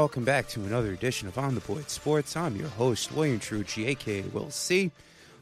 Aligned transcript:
Welcome 0.00 0.24
back 0.24 0.48
to 0.48 0.60
another 0.60 0.92
edition 0.92 1.28
of 1.28 1.36
On 1.36 1.54
the 1.54 1.60
Board 1.60 1.90
Sports. 1.90 2.34
I'm 2.34 2.56
your 2.56 2.68
host, 2.68 3.12
William 3.12 3.38
Trucci, 3.38 3.86
aka 3.86 4.22
Will 4.22 4.50
C. 4.50 4.90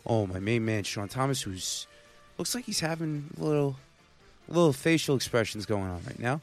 Oh, 0.04 0.26
my 0.26 0.40
main 0.40 0.64
man, 0.64 0.82
Sean 0.82 1.06
Thomas, 1.06 1.42
who's 1.42 1.86
looks 2.38 2.56
like 2.56 2.64
he's 2.64 2.80
having 2.80 3.30
a 3.40 3.44
little, 3.44 3.76
little 4.48 4.72
facial 4.72 5.14
expressions 5.14 5.64
going 5.64 5.84
on 5.84 6.02
right 6.04 6.18
now. 6.18 6.40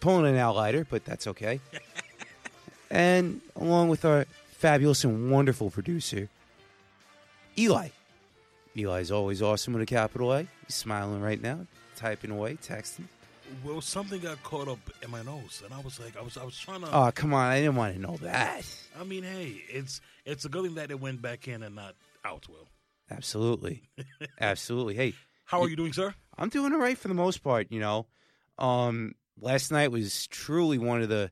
Pulling 0.00 0.34
an 0.34 0.40
outlighter, 0.40 0.86
but 0.88 1.04
that's 1.04 1.26
okay. 1.26 1.60
and 2.90 3.42
along 3.54 3.90
with 3.90 4.06
our 4.06 4.24
fabulous 4.52 5.04
and 5.04 5.30
wonderful 5.30 5.68
producer, 5.68 6.30
Eli. 7.58 7.88
Eli's 8.74 9.10
always 9.10 9.42
awesome 9.42 9.74
with 9.74 9.82
a 9.82 9.86
capital 9.86 10.32
A. 10.32 10.46
He's 10.66 10.74
smiling 10.74 11.20
right 11.20 11.42
now, 11.42 11.66
typing 11.96 12.30
away, 12.30 12.54
texting. 12.54 13.04
Well, 13.64 13.80
something 13.80 14.20
got 14.20 14.42
caught 14.42 14.68
up 14.68 14.78
in 15.02 15.10
my 15.10 15.22
nose, 15.22 15.62
and 15.64 15.72
I 15.74 15.80
was 15.80 15.98
like, 16.00 16.16
I 16.16 16.22
was, 16.22 16.36
I 16.36 16.44
was 16.44 16.58
trying 16.58 16.80
to. 16.82 16.88
Oh, 16.96 17.10
come 17.14 17.32
on! 17.34 17.46
I 17.46 17.60
didn't 17.60 17.76
want 17.76 17.94
to 17.94 18.00
know 18.00 18.16
that. 18.22 18.64
I 18.98 19.04
mean, 19.04 19.22
hey, 19.22 19.62
it's 19.68 20.00
it's 20.24 20.44
a 20.44 20.48
good 20.48 20.64
thing 20.64 20.74
that 20.74 20.90
it 20.90 21.00
went 21.00 21.22
back 21.22 21.48
in 21.48 21.62
and 21.62 21.74
not 21.74 21.94
out. 22.24 22.48
Will. 22.48 22.68
Absolutely, 23.10 23.82
absolutely. 24.40 24.94
Hey, 24.94 25.14
how 25.44 25.60
are 25.62 25.68
you 25.68 25.76
doing, 25.76 25.92
sir? 25.92 26.14
I'm 26.38 26.48
doing 26.48 26.72
all 26.72 26.78
right 26.80 26.96
for 26.96 27.08
the 27.08 27.14
most 27.14 27.42
part. 27.42 27.66
You 27.70 27.80
know, 27.80 28.06
um, 28.58 29.14
last 29.40 29.70
night 29.70 29.90
was 29.90 30.26
truly 30.28 30.78
one 30.78 31.02
of 31.02 31.08
the 31.08 31.30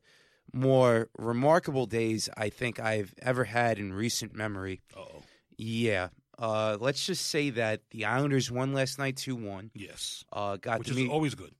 more 0.52 1.08
remarkable 1.18 1.86
days 1.86 2.28
I 2.36 2.48
think 2.50 2.80
I've 2.80 3.14
ever 3.22 3.44
had 3.44 3.78
in 3.78 3.92
recent 3.92 4.34
memory. 4.34 4.80
Oh, 4.96 5.22
Yeah. 5.56 6.08
Uh, 6.38 6.78
let's 6.80 7.04
just 7.04 7.26
say 7.26 7.50
that 7.50 7.82
the 7.91 8.06
Islanders 8.06 8.50
won 8.50 8.72
last 8.72 8.98
night, 8.98 9.16
two 9.18 9.36
one. 9.36 9.70
yes, 9.74 10.24
Uh, 10.32 10.56
got 10.56 10.78
which 10.78 10.88
is 10.88 10.96
meet. 10.96 11.10
always 11.10 11.34
good. 11.34 11.54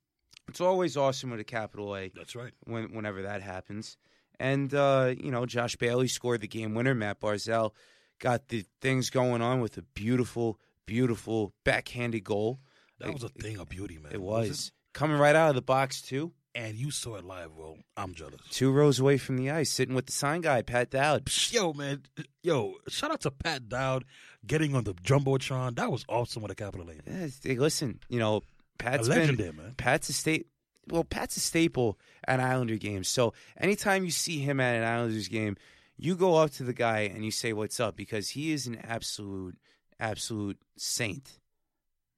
It's 0.51 0.61
always 0.61 0.97
awesome 0.97 1.31
with 1.31 1.41
a 1.41 1.45
capital 1.45 1.97
A. 1.97 2.11
That's 2.15 2.35
right. 2.37 2.53
when, 2.65 2.93
whenever 2.95 3.23
that 3.23 3.41
happens. 3.43 3.97
And, 4.39 4.73
uh, 4.75 5.15
you 5.19 5.31
know, 5.31 5.47
Josh 5.47 5.77
Bailey 5.77 6.09
scored 6.09 6.41
the 6.41 6.49
game 6.49 6.75
winner. 6.75 6.95
Matt 6.95 7.21
Barzal 7.21 7.73
got 8.19 8.49
the 8.49 8.65
things 8.81 9.11
going 9.11 9.43
on 9.43 9.61
with 9.61 9.77
a 9.79 9.83
beautiful, 9.95 10.59
beautiful 10.87 11.53
backhanded 11.65 12.25
goal. 12.25 12.61
That 12.99 13.13
was 13.13 13.23
a 13.23 13.29
thing 13.29 13.59
of 13.59 13.69
beauty, 13.69 13.99
man. 13.99 14.13
It 14.13 14.21
was. 14.21 14.73
Coming 14.93 15.19
right 15.19 15.37
out 15.37 15.51
of 15.51 15.55
the 15.55 15.63
box, 15.63 16.03
too. 16.03 16.33
and 16.55 16.77
you 16.77 16.91
saw 16.91 17.15
it 17.17 17.25
live. 17.25 17.55
bro. 17.55 17.77
I'm 17.97 18.15
jealous. 18.15 18.41
Two 18.51 18.73
rows 18.73 18.99
away 18.99 19.19
from 19.19 19.37
the 19.37 19.51
ice, 19.51 19.71
sitting 19.71 19.95
with 19.95 20.07
the 20.07 20.13
sign 20.13 20.41
guy, 20.41 20.63
Pat 20.63 20.91
Dowd. 20.91 21.31
Yo, 21.51 21.73
man, 21.73 22.03
yo, 22.43 22.75
shout 22.89 23.11
out 23.13 23.21
to 23.21 23.31
Pat 23.31 23.69
Dowd 23.69 24.05
getting 24.47 24.75
on 24.75 24.85
the 24.85 24.95
jumbotron. 24.95 25.77
That 25.77 25.93
was 25.93 26.05
awesome 26.09 26.43
with 26.43 26.51
a 26.51 26.55
capital 26.55 26.89
A. 26.91 26.95
Yeah, 27.07 27.55
listen, 27.59 28.01
you 28.09 28.19
know, 28.19 28.43
Pat's 28.81 29.07
a 29.07 29.11
legend 29.11 29.39
been, 29.39 29.47
there, 29.47 29.53
man. 29.53 29.75
Pat's 29.77 30.09
a 30.09 30.13
state. 30.13 30.47
Well, 30.89 31.05
Pat's 31.05 31.37
a 31.37 31.41
staple 31.41 31.99
at 32.27 32.41
Islander 32.41 32.77
games. 32.77 33.09
So 33.09 33.33
anytime 33.57 34.05
you 34.05 34.11
see 34.11 34.39
him 34.39 34.61
at 34.61 34.77
an 34.77 34.85
Islanders 34.85 35.29
game, 35.29 35.57
you 35.97 36.17
go 36.17 36.37
up 36.37 36.51
to 36.53 36.65
the 36.65 36.73
guy 36.73 37.01
and 37.01 37.25
you 37.25 37.31
say, 37.31 37.53
"What's 37.53 37.79
up?" 37.79 37.97
Because 37.97 38.31
he 38.31 38.53
is 38.53 38.67
an 38.67 38.79
absolute, 38.83 39.59
absolute 39.99 40.59
saint. 40.77 41.39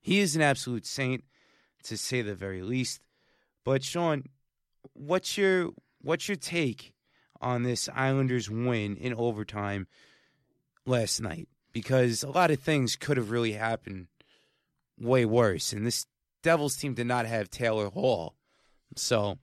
He 0.00 0.20
is 0.20 0.34
an 0.36 0.42
absolute 0.42 0.86
saint, 0.86 1.24
to 1.84 1.96
say 1.96 2.22
the 2.22 2.34
very 2.34 2.62
least. 2.62 3.02
But 3.64 3.84
Sean, 3.84 4.24
what's 4.94 5.36
your 5.36 5.70
what's 6.00 6.28
your 6.28 6.36
take 6.36 6.94
on 7.40 7.62
this 7.62 7.88
Islanders 7.94 8.48
win 8.48 8.96
in 8.96 9.14
overtime 9.14 9.86
last 10.86 11.20
night? 11.20 11.48
Because 11.72 12.22
a 12.22 12.30
lot 12.30 12.50
of 12.50 12.60
things 12.60 12.96
could 12.96 13.16
have 13.16 13.30
really 13.30 13.52
happened 13.52 14.08
way 14.98 15.24
worse. 15.24 15.72
And 15.72 15.86
this 15.86 16.06
Devils 16.42 16.76
team 16.76 16.94
did 16.94 17.06
not 17.06 17.26
have 17.26 17.50
Taylor 17.50 17.88
Hall. 17.88 18.34
So 18.96 19.38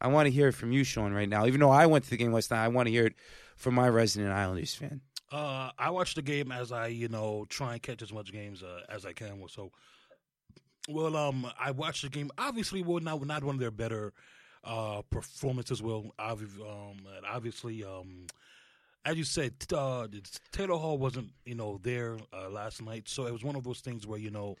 I 0.00 0.08
want 0.08 0.26
to 0.26 0.30
hear 0.30 0.48
it 0.48 0.52
from 0.52 0.72
you, 0.72 0.84
Sean, 0.84 1.12
right 1.12 1.28
now. 1.28 1.46
Even 1.46 1.60
though 1.60 1.70
I 1.70 1.86
went 1.86 2.04
to 2.04 2.10
the 2.10 2.16
game 2.16 2.32
last 2.32 2.50
night, 2.50 2.64
I 2.64 2.68
want 2.68 2.86
to 2.86 2.92
hear 2.92 3.06
it 3.06 3.14
from 3.56 3.74
my 3.74 3.88
resident 3.88 4.32
Islanders 4.32 4.74
fan. 4.74 5.00
Uh, 5.30 5.70
I 5.78 5.90
watch 5.90 6.14
the 6.14 6.22
game 6.22 6.50
as 6.50 6.72
I, 6.72 6.88
you 6.88 7.08
know, 7.08 7.46
try 7.48 7.74
and 7.74 7.82
catch 7.82 8.02
as 8.02 8.12
much 8.12 8.32
games 8.32 8.62
uh, 8.62 8.80
as 8.88 9.06
I 9.06 9.12
can. 9.12 9.42
So, 9.48 9.70
well, 10.88 11.16
um, 11.16 11.46
I 11.58 11.70
watched 11.70 12.02
the 12.02 12.08
game. 12.08 12.30
Obviously, 12.38 12.82
well, 12.82 13.00
not 13.00 13.24
not 13.24 13.44
one 13.44 13.54
of 13.56 13.60
their 13.60 13.70
better 13.70 14.12
uh, 14.64 15.02
performances. 15.10 15.82
Well, 15.82 16.12
obvi- 16.18 16.60
um, 16.60 16.98
obviously, 17.28 17.84
um, 17.84 18.26
as 19.04 19.16
you 19.16 19.24
said, 19.24 19.52
uh, 19.72 20.08
Taylor 20.52 20.76
Hall 20.76 20.98
wasn't, 20.98 21.30
you 21.44 21.54
know, 21.54 21.78
there 21.82 22.18
uh, 22.32 22.48
last 22.50 22.82
night. 22.82 23.08
So 23.08 23.26
it 23.26 23.32
was 23.32 23.44
one 23.44 23.54
of 23.56 23.62
those 23.62 23.80
things 23.80 24.06
where 24.06 24.18
you 24.18 24.30
know, 24.30 24.56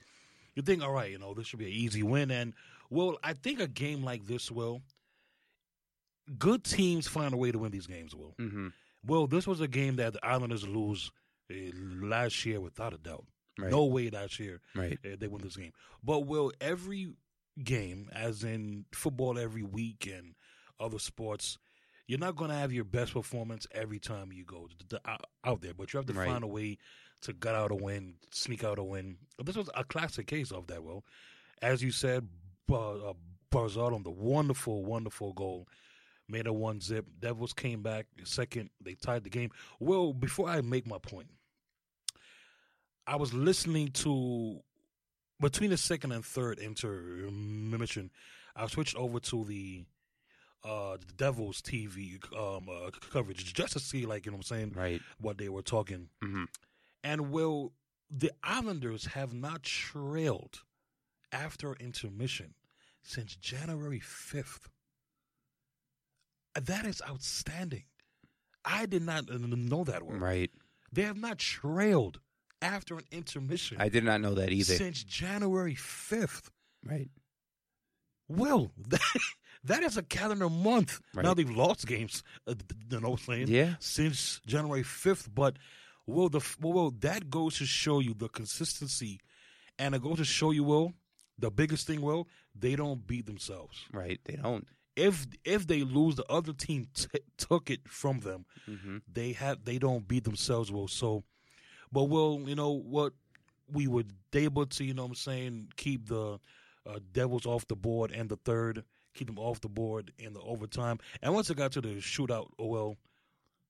you 0.54 0.62
think, 0.62 0.82
all 0.82 0.92
right, 0.92 1.10
you 1.10 1.18
know, 1.18 1.34
this 1.34 1.46
should 1.46 1.58
be 1.58 1.66
an 1.66 1.72
easy 1.72 2.02
win. 2.02 2.30
And 2.30 2.54
well, 2.90 3.18
I 3.22 3.32
think 3.34 3.60
a 3.60 3.68
game 3.68 4.02
like 4.02 4.26
this, 4.26 4.50
will 4.50 4.82
good 6.38 6.64
teams 6.64 7.08
find 7.08 7.34
a 7.34 7.36
way 7.36 7.50
to 7.52 7.58
win 7.58 7.72
these 7.72 7.86
games. 7.86 8.14
Will. 8.14 8.34
Mm-hmm. 8.40 8.68
Well, 9.06 9.26
this 9.26 9.46
was 9.46 9.60
a 9.60 9.68
game 9.68 9.96
that 9.96 10.12
the 10.14 10.24
Islanders 10.24 10.66
lose 10.66 11.10
uh, 11.50 11.54
last 12.02 12.44
year 12.46 12.60
without 12.60 12.92
a 12.92 12.98
doubt. 12.98 13.24
Right. 13.58 13.70
No 13.70 13.84
way 13.86 14.10
last 14.10 14.38
year 14.38 14.60
Right. 14.74 14.98
uh, 15.04 15.16
they 15.18 15.26
win 15.26 15.42
this 15.42 15.56
game. 15.56 15.72
But 16.02 16.20
will 16.20 16.52
every 16.60 17.08
game, 17.62 18.08
as 18.12 18.44
in 18.44 18.84
football 18.92 19.38
every 19.38 19.62
week 19.62 20.10
and 20.12 20.34
other 20.78 20.98
sports, 20.98 21.58
you're 22.06 22.18
not 22.18 22.36
going 22.36 22.50
to 22.50 22.56
have 22.56 22.72
your 22.72 22.84
best 22.84 23.12
performance 23.12 23.66
every 23.72 23.98
time 23.98 24.32
you 24.32 24.44
go 24.44 24.66
to 24.78 24.86
the, 24.88 25.00
out- 25.08 25.24
out 25.44 25.60
there, 25.62 25.74
but 25.74 25.92
you 25.92 25.98
have 25.98 26.06
to 26.06 26.12
Right. 26.12 26.28
find 26.28 26.44
a 26.44 26.46
way 26.46 26.78
to 27.22 27.32
gut 27.32 27.54
out 27.54 27.70
a 27.70 27.74
win, 27.74 28.14
sneak 28.30 28.64
out 28.64 28.78
a 28.78 28.82
win. 28.84 29.16
This 29.44 29.56
was 29.56 29.68
a 29.74 29.84
classic 29.84 30.26
case 30.26 30.50
of 30.52 30.66
that. 30.68 30.82
Will, 30.82 31.04
as 31.62 31.82
you 31.82 31.90
said, 31.90 32.28
uh, 32.72 33.12
Barzal 33.52 33.92
on 33.94 34.02
the 34.04 34.10
wonderful, 34.10 34.84
wonderful 34.84 35.32
goal 35.32 35.66
made 36.28 36.46
a 36.46 36.52
one 36.52 36.80
zip. 36.80 37.04
Devils 37.18 37.52
came 37.52 37.82
back 37.82 38.06
second. 38.24 38.70
They 38.80 38.94
tied 38.94 39.24
the 39.24 39.30
game. 39.30 39.50
Well, 39.80 40.12
before 40.12 40.48
I 40.48 40.60
make 40.60 40.86
my 40.86 40.98
point, 40.98 41.28
I 43.06 43.16
was 43.16 43.34
listening 43.34 43.88
to 43.92 44.60
between 45.40 45.70
the 45.70 45.76
second 45.76 46.12
and 46.12 46.24
third 46.24 46.58
intermission. 46.60 48.10
I 48.54 48.66
switched 48.66 48.96
over 48.96 49.20
to 49.20 49.44
the 49.44 49.84
uh 50.62 50.98
the 50.98 51.12
Devils 51.16 51.62
TV 51.62 52.18
um 52.36 52.68
uh, 52.68 52.90
coverage 53.10 53.52
just 53.54 53.72
to 53.72 53.80
see 53.80 54.04
like 54.06 54.26
you 54.26 54.32
know 54.32 54.36
what 54.36 54.50
I'm 54.50 54.56
saying 54.56 54.72
Right. 54.76 55.00
what 55.18 55.38
they 55.38 55.48
were 55.48 55.62
talking. 55.62 56.08
Mhm. 56.22 56.46
And 57.02 57.30
will 57.30 57.72
the 58.10 58.32
Islanders 58.42 59.06
have 59.06 59.32
not 59.32 59.62
trailed 59.62 60.60
after 61.32 61.74
intermission 61.74 62.54
since 63.02 63.36
January 63.36 64.00
5th? 64.00 64.68
That 66.60 66.84
is 66.84 67.00
outstanding. 67.08 67.84
I 68.64 68.86
did 68.86 69.02
not 69.02 69.28
know 69.28 69.84
that 69.84 70.02
word. 70.04 70.20
Right. 70.20 70.50
They 70.92 71.02
have 71.02 71.16
not 71.16 71.38
trailed 71.38 72.20
after 72.62 72.96
an 72.98 73.04
intermission 73.10 73.78
I 73.80 73.88
did 73.88 74.04
not 74.04 74.20
know 74.20 74.34
that 74.34 74.50
either. 74.50 74.74
since 74.74 75.02
January 75.02 75.74
5th. 75.74 76.50
Right. 76.84 77.08
Well, 78.28 78.70
that, 78.88 79.00
that 79.64 79.82
is 79.82 79.96
a 79.96 80.02
calendar 80.02 80.50
month. 80.50 81.00
Right. 81.14 81.24
Now 81.24 81.34
they've 81.34 81.50
lost 81.50 81.86
games, 81.86 82.22
uh, 82.46 82.54
you 82.90 83.00
know 83.00 83.10
what 83.10 83.20
I'm 83.20 83.26
saying? 83.26 83.48
Yeah. 83.48 83.74
Since 83.78 84.40
January 84.46 84.82
5th. 84.82 85.28
But, 85.34 85.56
well, 86.06 86.28
the, 86.28 86.40
well, 86.60 86.72
well, 86.72 86.90
that 87.00 87.30
goes 87.30 87.58
to 87.58 87.66
show 87.66 88.00
you 88.00 88.14
the 88.14 88.28
consistency. 88.28 89.20
And 89.78 89.94
it 89.94 90.02
goes 90.02 90.18
to 90.18 90.24
show 90.24 90.50
you, 90.50 90.64
Will, 90.64 90.92
the 91.38 91.50
biggest 91.50 91.86
thing, 91.86 92.02
Will, 92.02 92.28
they 92.54 92.76
don't 92.76 93.06
beat 93.06 93.26
themselves. 93.26 93.84
Right. 93.92 94.20
They 94.24 94.36
don't. 94.36 94.66
If 94.96 95.26
if 95.44 95.66
they 95.66 95.82
lose, 95.82 96.16
the 96.16 96.26
other 96.30 96.52
team 96.52 96.88
t- 96.94 97.08
took 97.38 97.70
it 97.70 97.80
from 97.88 98.20
them. 98.20 98.44
Mm-hmm. 98.68 98.98
they 99.10 99.32
have 99.32 99.64
they 99.64 99.78
don't 99.78 100.06
beat 100.06 100.24
themselves 100.24 100.70
well. 100.70 100.88
So, 100.88 101.22
but 101.92 102.04
well, 102.04 102.42
you 102.44 102.54
know 102.54 102.72
what 102.72 103.12
we 103.72 103.86
were 103.86 104.02
able 104.34 104.66
to, 104.66 104.84
you 104.84 104.92
know, 104.92 105.02
what 105.02 105.10
I'm 105.10 105.14
saying, 105.14 105.68
keep 105.76 106.08
the 106.08 106.38
uh, 106.86 106.98
Devils 107.12 107.46
off 107.46 107.66
the 107.68 107.76
board 107.76 108.10
and 108.10 108.28
the 108.28 108.36
third, 108.36 108.84
keep 109.14 109.28
them 109.28 109.38
off 109.38 109.60
the 109.60 109.68
board 109.68 110.12
in 110.18 110.32
the 110.32 110.40
overtime. 110.40 110.98
And 111.22 111.32
once 111.34 111.48
it 111.50 111.56
got 111.56 111.72
to 111.72 111.80
the 111.80 111.96
shootout, 111.96 112.48
oh 112.58 112.66
well, 112.66 112.96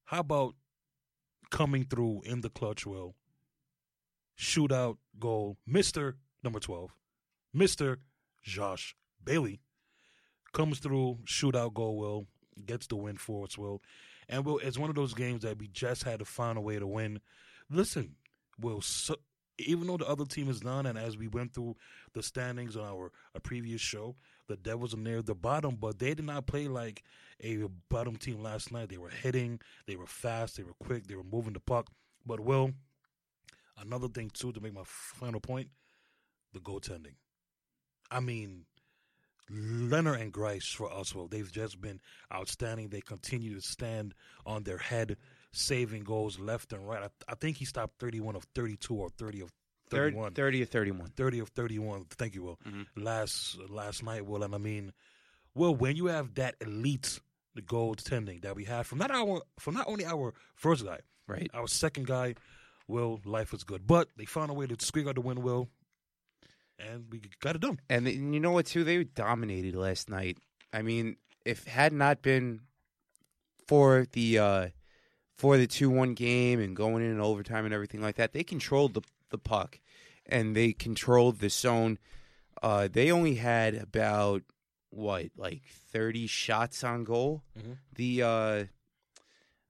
how 0.05 0.21
about 0.21 0.55
coming 1.50 1.85
through 1.85 2.23
in 2.25 2.41
the 2.41 2.50
clutch? 2.50 2.87
Well, 2.87 3.14
shootout 4.38 4.97
goal, 5.19 5.58
Mister 5.67 6.17
Number 6.43 6.61
Twelve, 6.61 6.94
Mister 7.52 7.99
Josh 8.43 8.97
Bailey 9.23 9.61
comes 10.52 10.79
through, 10.79 11.19
shootout 11.26 11.75
goal. 11.75 11.99
Will 11.99 12.26
gets 12.67 12.87
the 12.87 12.97
win 12.97 13.17
for 13.17 13.44
us. 13.44 13.58
Will 13.58 13.82
and 14.29 14.44
well, 14.44 14.58
it's 14.58 14.79
one 14.79 14.91
of 14.91 14.97
those 14.97 15.14
games 15.14 15.43
that 15.43 15.58
we 15.58 15.69
just 15.69 16.05
had 16.05 16.20
to 16.20 16.25
find 16.25 16.56
a 16.56 16.61
way 16.61 16.79
to 16.79 16.87
win. 16.87 17.20
Listen, 17.69 18.17
Will, 18.58 18.81
so, 18.81 19.17
even 19.58 19.87
though 19.87 19.97
the 19.97 20.08
other 20.08 20.25
team 20.25 20.49
is 20.49 20.61
done, 20.61 20.87
and 20.87 20.99
as 20.99 21.17
we 21.17 21.29
went 21.29 21.55
through 21.55 21.76
the 22.14 22.23
standings 22.23 22.76
on 22.76 22.85
our 22.85 23.12
a 23.35 23.41
previous 23.41 23.81
show, 23.81 24.17
the 24.50 24.56
Devils 24.56 24.94
are 24.94 24.99
near 24.99 25.23
the 25.23 25.35
bottom, 25.35 25.76
but 25.76 26.00
they 26.00 26.12
did 26.12 26.25
not 26.25 26.47
play 26.47 26.67
like 26.67 27.05
a 27.41 27.58
bottom 27.88 28.17
team 28.17 28.43
last 28.43 28.73
night. 28.73 28.88
They 28.88 28.99
were 28.99 29.08
hitting, 29.08 29.61
they 29.87 29.94
were 29.94 30.08
fast, 30.08 30.56
they 30.56 30.64
were 30.64 30.75
quick, 30.82 31.06
they 31.06 31.14
were 31.14 31.23
moving 31.23 31.52
the 31.52 31.61
puck. 31.61 31.87
But 32.26 32.41
Will, 32.41 32.73
another 33.81 34.08
thing 34.08 34.29
too 34.35 34.50
to 34.52 34.61
make 34.61 34.75
my 34.75 34.82
final 34.85 35.38
point, 35.38 35.69
the 36.52 36.58
goaltending. 36.58 37.14
I 38.11 38.19
mean, 38.19 38.64
Lehner 39.49 40.20
and 40.20 40.32
Greiss 40.32 40.75
for 40.75 40.93
us, 40.93 41.14
well, 41.14 41.29
they've 41.29 41.50
just 41.50 41.81
been 41.81 42.00
outstanding. 42.35 42.88
They 42.88 43.00
continue 43.00 43.55
to 43.55 43.61
stand 43.61 44.14
on 44.44 44.64
their 44.64 44.79
head, 44.79 45.17
saving 45.52 46.02
goals 46.02 46.41
left 46.41 46.73
and 46.73 46.88
right. 46.88 47.05
I, 47.05 47.08
I 47.29 47.37
think 47.37 47.58
he 47.58 47.64
stopped 47.64 48.00
31 48.00 48.35
of 48.35 48.44
32 48.56 48.94
or 48.97 49.11
30 49.11 49.43
of 49.43 49.52
31. 49.90 50.32
30 50.34 50.62
or 50.62 50.66
31. 50.66 51.08
30 51.16 51.40
or 51.42 51.46
31. 51.46 52.04
Thank 52.10 52.34
you, 52.34 52.42
Will. 52.42 52.58
Mhm. 52.66 52.87
Last 52.96 53.58
last 53.69 54.02
night, 54.02 54.25
Will, 54.26 54.42
and 54.42 54.54
I 54.54 54.58
mean, 54.58 54.92
Will, 55.54 55.75
when 55.75 55.96
you 55.96 56.06
have 56.06 56.34
that 56.34 56.54
elite 56.60 57.20
the 57.54 57.62
goaltending 57.62 58.42
that 58.42 58.54
we 58.54 58.64
have 58.64 58.87
from 58.87 58.98
not 58.98 59.10
our 59.10 59.42
from 59.58 59.75
not 59.75 59.88
only 59.88 60.04
our 60.06 60.32
first 60.54 60.84
guy, 60.84 61.00
Right. 61.26 61.50
our 61.52 61.66
second 61.66 62.06
guy, 62.06 62.34
Will, 62.87 63.20
life 63.25 63.52
is 63.52 63.64
good. 63.64 63.87
But 63.87 64.08
they 64.16 64.25
found 64.25 64.50
a 64.50 64.54
way 64.54 64.66
to 64.66 64.76
squeak 64.84 65.06
out 65.08 65.16
the 65.16 65.20
win, 65.20 65.42
Will, 65.42 65.69
and 66.78 67.06
we 67.10 67.20
got 67.40 67.56
it 67.56 67.60
done. 67.60 67.81
And, 67.88 68.06
and 68.06 68.32
you 68.34 68.40
know 68.40 68.52
what, 68.52 68.66
too? 68.66 68.84
They 68.84 69.02
dominated 69.04 69.75
last 69.75 70.08
night. 70.08 70.38
I 70.72 70.82
mean, 70.82 71.16
if 71.44 71.64
had 71.66 71.92
not 71.92 72.22
been 72.22 72.60
for 73.66 74.06
the 74.12 74.38
uh, 74.38 74.69
for 75.37 75.56
the 75.56 75.66
two 75.66 75.90
one 75.90 76.14
game 76.14 76.60
and 76.60 76.75
going 76.76 77.04
in 77.04 77.20
overtime 77.20 77.64
and 77.64 77.75
everything 77.75 78.00
like 78.00 78.16
that, 78.16 78.32
they 78.32 78.44
controlled 78.44 78.94
the 78.94 79.02
the 79.31 79.38
puck 79.38 79.79
and 80.27 80.55
they 80.55 80.73
controlled 80.73 81.38
the 81.41 81.50
zone. 81.50 81.99
Uh, 82.62 82.88
they 82.93 83.11
only 83.11 83.35
had 83.37 83.75
about 83.75 84.43
what 84.91 85.27
like 85.37 85.62
thirty 85.93 86.27
shots 86.27 86.82
on 86.85 87.05
goal. 87.05 87.43
Mhm. 87.59 87.77
The 87.94 88.23
uh, 88.23 88.65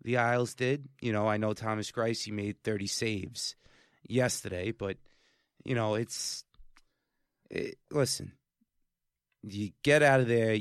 the 0.03 0.17
Isles 0.17 0.55
did. 0.55 0.89
You 1.01 1.13
know, 1.13 1.29
I 1.29 1.37
know 1.37 1.53
Thomas 1.53 1.91
Greiss 1.93 2.25
he 2.25 2.31
made 2.33 2.63
thirty 2.63 2.87
saves 2.87 3.55
yesterday, 4.09 4.73
but 4.73 4.97
you 5.65 5.75
know 5.75 5.95
it's 5.95 6.45
it, 7.51 7.77
listen. 7.91 8.33
You 9.43 9.71
get 9.83 10.03
out 10.03 10.21
of 10.21 10.29
there, 10.29 10.55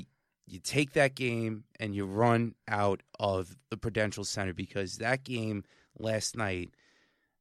you 0.47 0.59
take 0.63 0.93
that 0.93 1.15
game, 1.15 1.63
and 1.79 1.93
you 1.93 2.05
run 2.05 2.55
out 2.67 3.01
of 3.19 3.57
the 3.69 3.77
Prudential 3.77 4.23
Center 4.23 4.53
because 4.53 4.97
that 4.97 5.23
game 5.23 5.63
last 5.97 6.35
night 6.37 6.69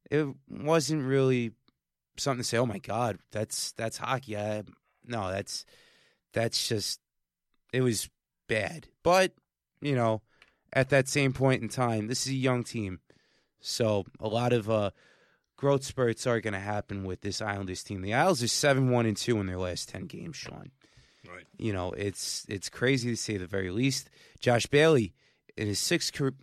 it 0.09 0.27
wasn't 0.49 1.03
really 1.05 1.51
something 2.17 2.41
to 2.43 2.47
say. 2.47 2.57
Oh 2.57 2.65
my 2.65 2.79
God, 2.79 3.19
that's 3.31 3.71
that's 3.73 3.97
hockey. 3.97 4.37
I, 4.37 4.63
no, 5.05 5.29
that's 5.31 5.65
that's 6.33 6.67
just 6.67 6.99
it 7.73 7.81
was 7.81 8.09
bad. 8.47 8.87
But 9.03 9.33
you 9.81 9.95
know, 9.95 10.21
at 10.73 10.89
that 10.89 11.07
same 11.07 11.33
point 11.33 11.61
in 11.61 11.69
time, 11.69 12.07
this 12.07 12.25
is 12.27 12.33
a 12.33 12.35
young 12.35 12.63
team, 12.63 12.99
so 13.61 14.05
a 14.19 14.27
lot 14.27 14.53
of 14.53 14.69
uh, 14.69 14.91
growth 15.57 15.83
spurts 15.83 16.27
are 16.27 16.41
going 16.41 16.53
to 16.53 16.59
happen 16.59 17.03
with 17.03 17.21
this 17.21 17.41
Islanders 17.41 17.83
team. 17.83 18.01
The 18.01 18.13
Isles 18.13 18.43
are 18.43 18.47
seven 18.47 18.89
one 18.89 19.05
and 19.05 19.17
two 19.17 19.39
in 19.39 19.47
their 19.47 19.57
last 19.57 19.89
ten 19.89 20.05
games. 20.05 20.35
Sean, 20.37 20.71
Right. 21.27 21.45
you 21.57 21.73
know 21.73 21.91
it's 21.91 22.45
it's 22.49 22.69
crazy 22.69 23.09
to 23.11 23.17
say 23.17 23.37
the 23.37 23.45
very 23.47 23.71
least. 23.71 24.09
Josh 24.39 24.65
Bailey 24.65 25.13
in 25.57 25.67
his 25.67 25.79
sixth 25.79 26.13
career, 26.13 26.33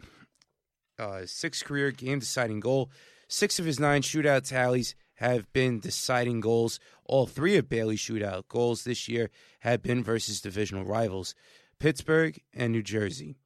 uh, 0.99 1.23
sixth 1.27 1.65
career 1.65 1.91
game 1.91 2.19
deciding 2.19 2.61
goal, 2.61 2.91
six 3.29 3.59
of 3.59 3.65
his 3.65 3.81
nine 3.81 4.03
shootout 4.03 4.49
tallies 4.49 4.95
have 5.15 5.51
been 5.53 5.81
deciding 5.81 6.41
goals. 6.41 6.79
All 7.05 7.27
three 7.27 7.57
of 7.57 7.69
Bailey's 7.69 8.01
shootout 8.01 8.49
goals 8.49 8.85
this 8.85 9.09
year 9.09 9.31
have 9.61 9.83
been 9.83 10.03
versus 10.03 10.41
divisional 10.41 10.85
rivals, 10.85 11.35
Pittsburgh 11.79 12.39
and 12.55 12.73
New 12.73 12.83
Jersey. 12.83 13.37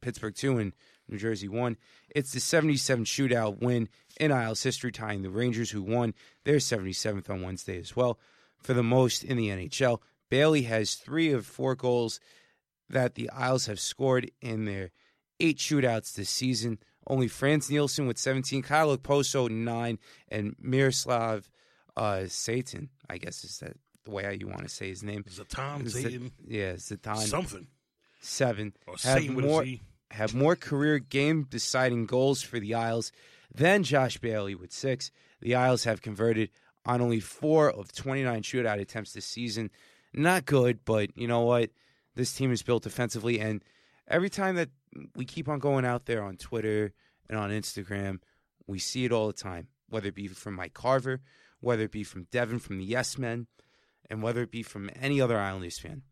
Pittsburgh 0.00 0.34
two 0.34 0.58
and 0.58 0.72
New 1.08 1.18
Jersey 1.18 1.48
one. 1.48 1.76
It's 2.14 2.32
the 2.32 2.40
77th 2.40 3.04
shootout 3.04 3.60
win 3.60 3.88
in 4.20 4.32
Isles 4.32 4.62
history, 4.62 4.92
tying 4.92 5.22
the 5.22 5.30
Rangers, 5.30 5.70
who 5.70 5.82
won 5.82 6.14
their 6.44 6.56
77th 6.56 7.28
on 7.30 7.42
Wednesday 7.42 7.78
as 7.78 7.96
well, 7.96 8.18
for 8.58 8.74
the 8.74 8.82
most 8.82 9.24
in 9.24 9.36
the 9.36 9.48
NHL. 9.48 10.00
Bailey 10.30 10.62
has 10.62 10.94
three 10.94 11.32
of 11.32 11.46
four 11.46 11.74
goals 11.74 12.20
that 12.88 13.14
the 13.14 13.30
Isles 13.30 13.66
have 13.66 13.80
scored 13.80 14.30
in 14.40 14.64
their 14.64 14.90
eight 15.40 15.58
shootouts 15.58 16.14
this 16.14 16.30
season. 16.30 16.78
Only 17.08 17.26
Frans 17.26 17.70
Nielsen 17.70 18.06
with 18.06 18.18
17, 18.18 18.62
Kyle 18.62 18.96
Okposo 18.96 19.50
9, 19.50 19.98
and 20.28 20.54
Miroslav 20.60 21.50
uh, 21.96 22.26
Satan, 22.28 22.90
I 23.08 23.16
guess 23.18 23.44
is 23.44 23.58
that 23.58 23.76
the 24.04 24.10
way 24.10 24.36
you 24.38 24.46
want 24.46 24.62
to 24.62 24.68
say 24.68 24.88
his 24.88 25.02
name. 25.02 25.24
Zatan, 25.24 25.88
Z- 25.88 26.02
Satan, 26.02 26.32
yeah, 26.46 26.74
Zatan, 26.74 27.16
something. 27.16 27.66
7. 28.20 28.74
Or 28.86 28.92
have 28.92 29.00
Satan 29.00 29.34
with 29.34 29.44
more, 29.44 29.64
have 30.10 30.34
more 30.34 30.54
career 30.54 30.98
game 30.98 31.46
deciding 31.48 32.06
goals 32.06 32.42
for 32.42 32.60
the 32.60 32.74
Isles 32.74 33.10
than 33.54 33.82
Josh 33.84 34.18
Bailey 34.18 34.54
with 34.54 34.72
six. 34.72 35.10
The 35.40 35.54
Isles 35.54 35.84
have 35.84 36.02
converted 36.02 36.50
on 36.84 37.00
only 37.00 37.20
four 37.20 37.70
of 37.70 37.92
29 37.92 38.42
shootout 38.42 38.80
attempts 38.80 39.12
this 39.12 39.24
season. 39.24 39.70
Not 40.12 40.46
good, 40.46 40.84
but 40.84 41.16
you 41.16 41.26
know 41.26 41.42
what? 41.42 41.70
This 42.14 42.32
team 42.34 42.50
is 42.50 42.62
built 42.62 42.82
defensively, 42.82 43.38
and 43.38 43.62
every 44.08 44.30
time 44.30 44.56
that 44.56 44.70
we 45.14 45.24
keep 45.24 45.48
on 45.48 45.58
going 45.58 45.84
out 45.84 46.06
there 46.06 46.22
on 46.22 46.36
Twitter 46.36 46.92
and 47.28 47.38
on 47.38 47.50
Instagram, 47.50 48.18
we 48.66 48.78
see 48.78 49.04
it 49.04 49.12
all 49.12 49.26
the 49.26 49.32
time, 49.32 49.68
whether 49.88 50.08
it 50.08 50.14
be 50.14 50.28
from 50.28 50.54
Mike 50.54 50.74
Carver, 50.74 51.20
whether 51.60 51.84
it 51.84 51.92
be 51.92 52.04
from 52.04 52.26
Devin 52.30 52.58
from 52.58 52.78
the 52.78 52.84
Yes 52.84 53.18
Men, 53.18 53.46
and 54.10 54.22
whether 54.22 54.42
it 54.42 54.50
be 54.50 54.62
from 54.62 54.90
any 55.00 55.20
other 55.20 55.38
Islanders 55.38 55.78
fan. 55.78 56.02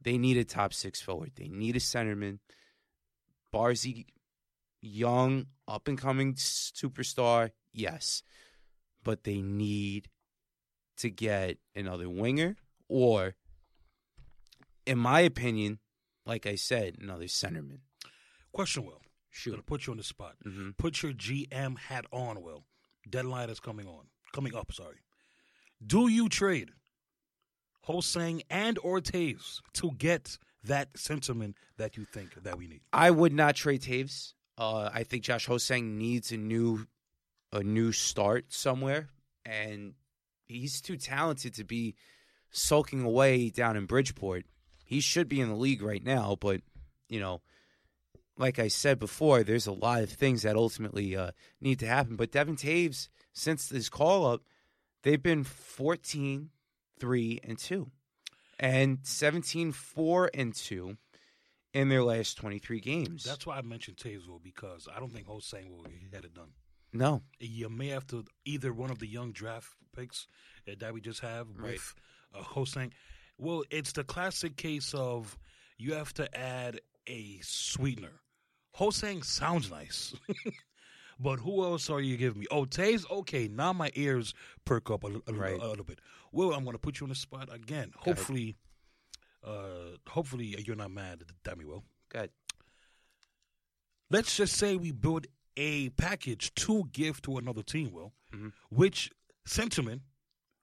They 0.00 0.18
need 0.18 0.36
a 0.36 0.44
top 0.44 0.74
six 0.74 1.00
forward. 1.00 1.32
They 1.36 1.48
need 1.48 1.76
a 1.76 1.80
centerman. 1.80 2.40
Barzy, 3.52 4.06
young, 4.82 5.46
up 5.66 5.88
and 5.88 5.96
coming 5.96 6.34
superstar, 6.34 7.50
yes, 7.72 8.22
but 9.02 9.24
they 9.24 9.40
need 9.40 10.08
to 10.98 11.10
get 11.10 11.58
another 11.74 12.08
winger 12.08 12.56
or, 12.88 13.34
in 14.86 14.98
my 14.98 15.20
opinion, 15.20 15.78
like 16.26 16.46
I 16.46 16.54
said, 16.54 16.96
another 17.00 17.24
centerman. 17.26 17.78
Question, 18.52 18.84
Will. 18.86 19.00
Shoot. 19.30 19.50
Gonna 19.50 19.62
put 19.62 19.86
you 19.86 19.92
on 19.92 19.96
the 19.96 20.04
spot. 20.04 20.36
hmm 20.42 20.70
Put 20.78 21.02
your 21.02 21.12
GM 21.12 21.78
hat 21.78 22.06
on, 22.12 22.42
Will. 22.42 22.64
Deadline 23.08 23.50
is 23.50 23.60
coming 23.60 23.86
on. 23.86 24.06
Coming 24.32 24.54
up, 24.54 24.72
sorry. 24.72 24.98
Do 25.84 26.08
you 26.08 26.28
trade 26.28 26.70
Hosang 27.88 28.42
and 28.48 28.78
Ortiz 28.78 29.60
to 29.74 29.90
get 29.92 30.38
that 30.64 30.94
centerman 30.94 31.54
that 31.76 31.96
you 31.96 32.04
think 32.04 32.42
that 32.42 32.56
we 32.56 32.66
need? 32.66 32.80
I 32.92 33.10
would 33.10 33.32
not 33.32 33.56
trade 33.56 33.82
Toews. 33.82 34.32
Uh, 34.56 34.88
I 34.92 35.02
think 35.02 35.24
Josh 35.24 35.46
Hosang 35.48 35.96
needs 35.96 36.30
a 36.32 36.36
new, 36.36 36.86
a 37.52 37.62
new 37.62 37.92
start 37.92 38.52
somewhere, 38.52 39.08
and 39.44 39.94
he's 40.46 40.80
too 40.80 40.96
talented 40.96 41.54
to 41.54 41.64
be 41.64 41.96
sulking 42.50 43.02
away 43.02 43.50
down 43.50 43.76
in 43.76 43.86
Bridgeport. 43.86 44.46
He 44.84 45.00
should 45.00 45.28
be 45.28 45.40
in 45.40 45.48
the 45.48 45.56
league 45.56 45.82
right 45.82 46.04
now, 46.04 46.36
but 46.40 46.60
you 47.08 47.20
know, 47.20 47.40
like 48.36 48.58
I 48.58 48.68
said 48.68 48.98
before, 48.98 49.42
there's 49.42 49.66
a 49.66 49.72
lot 49.72 50.02
of 50.02 50.10
things 50.10 50.42
that 50.42 50.56
ultimately 50.56 51.16
uh, 51.16 51.30
need 51.60 51.78
to 51.80 51.86
happen. 51.86 52.16
But 52.16 52.32
Devon 52.32 52.56
Toews, 52.56 53.08
since 53.32 53.68
this 53.68 53.88
call 53.88 54.26
up, 54.26 54.42
they've 55.02 55.22
been 55.22 55.44
14, 55.44 56.50
3, 56.98 57.40
and 57.44 57.58
2, 57.58 57.90
and 58.58 58.98
17, 59.02 59.72
4, 59.72 60.30
and 60.34 60.54
2 60.54 60.96
in 61.74 61.88
their 61.88 62.02
last 62.04 62.36
23 62.36 62.80
games. 62.80 63.24
That's 63.24 63.46
why 63.46 63.58
I 63.58 63.62
mentioned 63.62 63.96
Toews, 63.98 64.26
Will, 64.28 64.40
because 64.42 64.88
I 64.94 64.98
don't 65.00 65.12
think 65.12 65.26
Hosang 65.28 65.70
will 65.70 65.86
get 66.10 66.24
it 66.24 66.34
done. 66.34 66.50
no. 66.92 67.22
You 67.38 67.68
may 67.68 67.88
have 67.88 68.06
to 68.08 68.24
either 68.44 68.72
one 68.72 68.90
of 68.90 68.98
the 68.98 69.06
young 69.08 69.32
draft 69.32 69.68
picks 69.94 70.26
that 70.66 70.92
we 70.94 71.00
just 71.00 71.20
have 71.20 71.46
Right. 71.56 71.72
with 71.72 71.94
uh, 72.34 72.42
Hosang. 72.42 72.90
Well, 73.38 73.64
it's 73.70 73.92
the 73.92 74.04
classic 74.04 74.56
case 74.56 74.94
of 74.94 75.36
you 75.78 75.94
have 75.94 76.12
to 76.14 76.38
add 76.38 76.80
a 77.06 77.38
sweetener. 77.42 78.20
Hosang 78.78 79.24
sounds 79.24 79.70
nice, 79.70 80.14
but 81.20 81.38
who 81.40 81.62
else 81.64 81.90
are 81.90 82.00
you 82.00 82.16
giving 82.16 82.40
me? 82.40 82.46
Oh, 82.50 82.64
Toews? 82.64 83.08
Okay, 83.10 83.48
now 83.48 83.72
my 83.72 83.90
ears 83.94 84.34
perk 84.64 84.90
up 84.90 85.04
a, 85.04 85.08
a, 85.28 85.32
Right. 85.32 85.60
a 85.60 85.68
little 85.68 85.84
bit. 85.84 86.00
Well, 86.32 86.52
I'm 86.52 86.64
going 86.64 86.74
to 86.74 86.78
put 86.78 86.98
you 87.00 87.04
on 87.04 87.10
the 87.10 87.14
spot 87.14 87.48
again. 87.52 87.92
ahead. 87.94 88.16
Hopefully, 88.16 88.56
uh, 89.44 89.96
hopefully 90.08 90.56
you're 90.66 90.74
not 90.76 90.90
mad 90.90 91.22
at 91.46 91.58
me, 91.58 91.64
Will. 91.64 91.84
Good. 92.08 92.30
Let's 94.10 94.36
just 94.36 94.56
say 94.56 94.76
we 94.76 94.92
build 94.92 95.26
a 95.56 95.90
package 95.90 96.54
to 96.56 96.84
give 96.92 97.22
to 97.22 97.36
another 97.38 97.62
team, 97.62 97.92
Will. 97.92 98.12
Mhm. 98.32 98.52
Which 98.70 99.10
centerman 99.46 100.00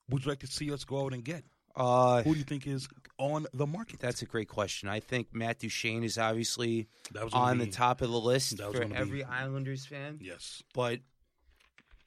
would 0.10 0.26
you 0.26 0.30
like 0.32 0.40
to 0.40 0.48
see 0.48 0.72
us 0.72 0.84
go 0.84 1.06
out 1.06 1.14
and 1.14 1.24
get? 1.24 1.46
Uh, 1.76 2.22
Who 2.24 2.34
do 2.34 2.40
you 2.40 2.44
think 2.46 2.68
is 2.68 2.88
on 3.18 3.48
the 3.54 3.66
market? 3.68 4.00
that's 4.00 4.22
a 4.22 4.26
great 4.26 4.48
question. 4.50 4.90
I 4.90 5.00
think 5.00 5.34
Matt 5.34 5.60
Duchene 5.60 6.04
is 6.04 6.18
obviously 6.18 6.88
that 7.14 7.24
was 7.24 7.34
gonna 7.34 7.46
on 7.52 7.60
be- 7.60 7.66
the 7.66 7.72
top 7.72 8.02
of 8.02 8.10
the 8.12 8.20
list 8.20 8.58
for 8.58 8.72
gonna 8.74 8.88
be- 8.88 8.96
every 8.96 9.24
Islanders 9.24 9.86
fan. 9.86 10.18
Yes. 10.22 10.62
but 10.74 11.00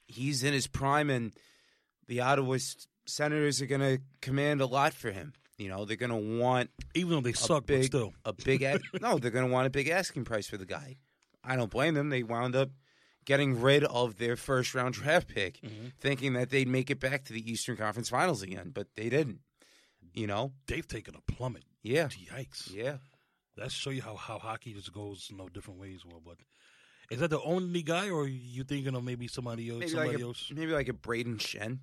he's 0.07 0.43
in 0.43 0.53
his 0.53 0.67
prime, 0.67 1.09
and 1.09 1.33
the 2.07 2.21
Ottawa 2.21 2.57
Senators 3.07 3.61
are 3.61 3.65
going 3.65 3.81
to 3.81 3.99
command 4.21 4.61
a 4.61 4.65
lot 4.65 4.93
for 4.93 5.11
him. 5.11 5.33
You 5.57 5.69
know, 5.69 5.85
they're 5.85 5.95
going 5.97 6.11
to 6.11 6.39
want 6.39 6.69
Even 6.93 7.11
though 7.11 7.21
they 7.21 7.33
suck, 7.33 7.65
big- 7.65 7.85
still. 7.85 8.13
a 8.25 8.33
big 8.33 8.61
a- 8.61 8.79
no, 9.01 9.17
they're 9.17 9.31
going 9.31 9.47
to 9.47 9.51
want 9.51 9.67
a 9.67 9.69
big 9.71 9.87
asking 9.87 10.25
price 10.25 10.47
for 10.47 10.57
the 10.57 10.65
guy. 10.65 10.97
I 11.43 11.55
don't 11.55 11.71
blame 11.71 11.93
them. 11.93 12.09
They 12.09 12.23
wound 12.23 12.55
up 12.55 12.69
getting 13.25 13.59
rid 13.61 13.83
of 13.85 14.17
their 14.17 14.35
first 14.35 14.75
round 14.75 14.93
draft 14.95 15.27
pick, 15.27 15.59
Mhm. 15.61 15.93
thinking 15.99 16.33
that 16.33 16.49
they'd 16.49 16.67
make 16.67 16.91
it 16.91 16.99
back 16.99 17.23
to 17.25 17.33
the 17.33 17.49
Eastern 17.51 17.77
Conference 17.77 18.09
Finals 18.09 18.41
again, 18.43 18.71
but 18.73 18.87
they 18.95 19.09
didn't. 19.09 19.39
You 20.15 20.27
know? 20.27 20.53
they've 20.67 20.87
taken 20.87 21.15
a 21.15 21.31
plummet. 21.31 21.63
Yeah. 21.83 22.07
Yikes! 22.07 22.73
Yeah. 22.73 22.97
That 23.57 23.71
show 23.71 23.89
you 23.89 24.01
how, 24.01 24.15
how 24.15 24.39
hockey 24.39 24.73
just 24.73 24.91
goes 24.91 25.27
you 25.29 25.37
know 25.37 25.47
different 25.49 25.79
ways. 25.79 26.01
Well, 26.05 26.21
but 26.25 26.37
is 27.11 27.19
that 27.19 27.29
the 27.29 27.41
only 27.41 27.83
guy, 27.83 28.09
or 28.09 28.27
you 28.27 28.63
thinking 28.63 28.95
of 28.95 29.03
maybe 29.03 29.27
somebody 29.27 29.69
else? 29.69 29.79
Maybe 29.79 29.91
somebody 29.91 30.11
like 30.13 30.21
a, 30.21 30.25
else? 30.25 30.51
maybe 30.53 30.71
like 30.71 30.89
a 30.89 30.93
Brayden 30.93 31.37
Schenn. 31.37 31.79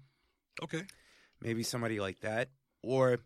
Okay. 0.62 0.82
Maybe 1.40 1.62
somebody 1.62 2.00
like 2.00 2.20
that. 2.20 2.50
Or 2.82 3.18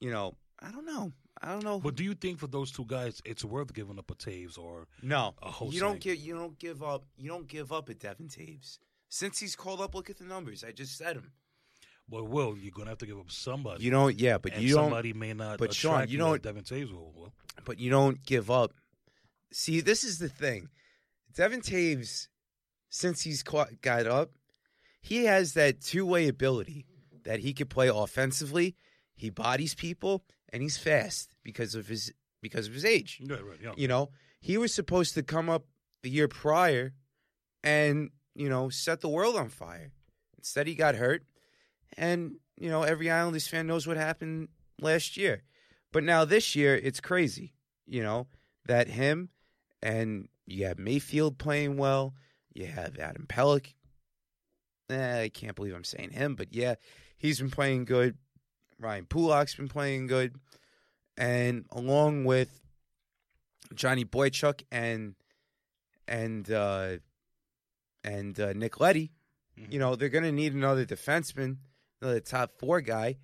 you 0.00 0.10
know, 0.10 0.34
I 0.60 0.70
don't 0.70 0.86
know. 0.86 1.12
I 1.40 1.52
don't 1.52 1.64
know. 1.64 1.80
But 1.80 1.96
do 1.96 2.04
you 2.04 2.14
think 2.14 2.38
for 2.38 2.46
those 2.46 2.70
two 2.70 2.84
guys, 2.84 3.20
it's 3.24 3.44
worth 3.44 3.72
giving 3.74 3.98
up 3.98 4.10
a 4.10 4.14
Toews 4.14 4.58
or 4.58 4.86
no. 5.02 5.34
a 5.42 5.52
You 5.66 5.80
don't 5.80 6.00
get 6.00 6.18
you 6.18 6.34
don't 6.34 6.58
give 6.58 6.82
up 6.82 7.04
you 7.16 7.28
don't 7.28 7.48
give 7.48 7.72
up 7.72 7.88
a 7.88 7.94
Devon 7.94 8.28
Toews. 8.28 8.78
Since 9.08 9.40
he's 9.40 9.56
called 9.56 9.80
up, 9.80 9.94
look 9.94 10.08
at 10.08 10.18
the 10.18 10.24
numbers. 10.24 10.64
I 10.64 10.72
just 10.72 10.96
said 10.96 11.16
him. 11.16 11.32
Well, 12.12 12.26
Will, 12.26 12.58
you're 12.58 12.72
gonna 12.72 12.90
have 12.90 12.98
to 12.98 13.06
give 13.06 13.18
up 13.18 13.30
somebody. 13.30 13.82
You 13.82 13.90
don't 13.90 14.20
yeah, 14.20 14.36
but 14.36 14.60
you 14.60 14.74
don't 14.74 14.84
somebody 14.84 15.14
may 15.14 15.32
not. 15.32 15.58
but 15.58 15.72
Sean, 15.72 16.06
you 16.08 16.18
don't- 16.18 16.42
Devon 16.42 16.62
Toews 16.62 16.92
will. 16.92 17.10
Will. 17.16 17.32
but 17.64 17.78
you 17.78 17.88
don't 17.88 18.22
give 18.26 18.50
up. 18.50 18.74
See, 19.50 19.80
this 19.80 20.04
is 20.04 20.18
the 20.18 20.28
thing. 20.28 20.68
Devon 21.34 21.62
Toews, 21.62 22.28
since 22.90 23.22
he's 23.22 23.42
caught, 23.42 23.80
got 23.80 24.06
up, 24.06 24.32
he 25.00 25.24
has 25.24 25.54
that 25.54 25.80
two 25.80 26.04
way 26.04 26.28
ability 26.28 26.84
that 27.24 27.40
he 27.40 27.54
could 27.54 27.70
play 27.70 27.88
offensively. 27.88 28.76
He 29.14 29.30
bodies 29.30 29.74
people 29.74 30.22
and 30.52 30.62
he's 30.62 30.76
fast 30.76 31.34
because 31.42 31.74
of 31.74 31.88
his 31.88 32.12
because 32.42 32.66
of 32.66 32.74
his 32.74 32.84
age. 32.84 33.20
Yeah, 33.22 33.36
right. 33.36 33.58
Yeah. 33.62 33.72
You 33.74 33.88
know, 33.88 34.10
he 34.38 34.58
was 34.58 34.74
supposed 34.74 35.14
to 35.14 35.22
come 35.22 35.48
up 35.48 35.64
the 36.02 36.10
year 36.10 36.28
prior 36.28 36.92
and 37.64 38.10
you 38.34 38.50
know 38.50 38.68
set 38.68 39.00
the 39.00 39.08
world 39.08 39.34
on 39.36 39.48
fire. 39.48 39.92
Instead, 40.36 40.66
he 40.66 40.74
got 40.74 40.96
hurt, 40.96 41.24
and 41.96 42.36
you 42.58 42.68
know 42.70 42.82
every 42.82 43.10
Islanders 43.10 43.48
fan 43.48 43.66
knows 43.66 43.86
what 43.86 43.96
happened 43.96 44.48
last 44.80 45.16
year. 45.16 45.42
But 45.92 46.04
now 46.04 46.24
this 46.24 46.56
year, 46.56 46.74
it's 46.76 47.00
crazy. 47.00 47.54
You 47.86 48.02
know 48.02 48.26
that 48.66 48.88
him 48.88 49.28
and 49.82 50.28
you 50.46 50.64
have 50.66 50.78
Mayfield 50.78 51.38
playing 51.38 51.76
well. 51.76 52.14
You 52.54 52.66
have 52.66 52.98
Adam 52.98 53.26
Pelech. 53.28 53.74
Eh, 54.90 55.22
I 55.22 55.28
can't 55.28 55.54
believe 55.56 55.74
I'm 55.74 55.84
saying 55.84 56.10
him, 56.10 56.34
but 56.34 56.54
yeah, 56.54 56.74
he's 57.18 57.38
been 57.40 57.50
playing 57.50 57.84
good. 57.86 58.16
Ryan 58.78 59.06
Pulock's 59.06 59.54
been 59.54 59.68
playing 59.68 60.06
good, 60.06 60.34
and 61.16 61.66
along 61.70 62.24
with 62.24 62.60
Johnny 63.74 64.04
Boychuk 64.04 64.62
and 64.72 65.14
and 66.08 66.50
uh, 66.50 66.96
and 68.04 68.38
uh, 68.40 68.52
Nick 68.54 68.80
Leddy, 68.80 69.12
Mhm. 69.58 69.72
you 69.72 69.78
know 69.78 69.94
they're 69.96 70.08
going 70.08 70.24
to 70.24 70.32
need 70.32 70.52
another 70.54 70.84
defenseman, 70.84 71.58
another 72.02 72.20
top 72.20 72.58
four 72.58 72.80
guy. 72.80 73.16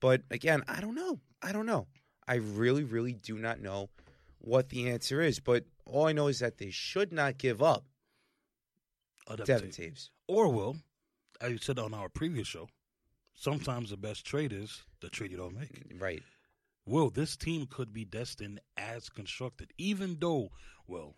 But 0.00 0.22
again, 0.30 0.62
I 0.68 0.80
don't 0.80 0.94
know. 0.94 1.20
I 1.42 1.52
don't 1.52 1.66
know. 1.66 1.86
I 2.26 2.36
really, 2.36 2.84
really 2.84 3.12
do 3.12 3.38
not 3.38 3.60
know 3.60 3.90
what 4.38 4.68
the 4.68 4.90
answer 4.90 5.20
is. 5.20 5.40
But 5.40 5.64
all 5.84 6.06
I 6.06 6.12
know 6.12 6.28
is 6.28 6.38
that 6.40 6.58
they 6.58 6.70
should 6.70 7.12
not 7.12 7.38
give 7.38 7.62
up 7.62 7.84
Devon 9.28 9.46
Devon 9.46 9.70
Toews. 9.70 10.10
Or 10.28 10.52
will, 10.52 10.76
as 11.40 11.50
you 11.50 11.58
said 11.58 11.78
on 11.78 11.94
our 11.94 12.08
previous 12.08 12.48
show, 12.48 12.68
sometimes 13.34 13.90
the 13.90 13.96
best 13.96 14.24
trade 14.24 14.52
is 14.52 14.82
the 15.00 15.08
trade 15.08 15.30
you 15.30 15.36
don't 15.36 15.58
make. 15.58 15.88
Mm, 15.88 16.00
right. 16.00 16.22
Well, 16.84 17.10
this 17.10 17.36
team 17.36 17.66
could 17.66 17.92
be 17.92 18.04
destined 18.04 18.60
as 18.76 19.08
constructed, 19.08 19.72
even 19.76 20.18
though, 20.20 20.50
well, 20.86 21.16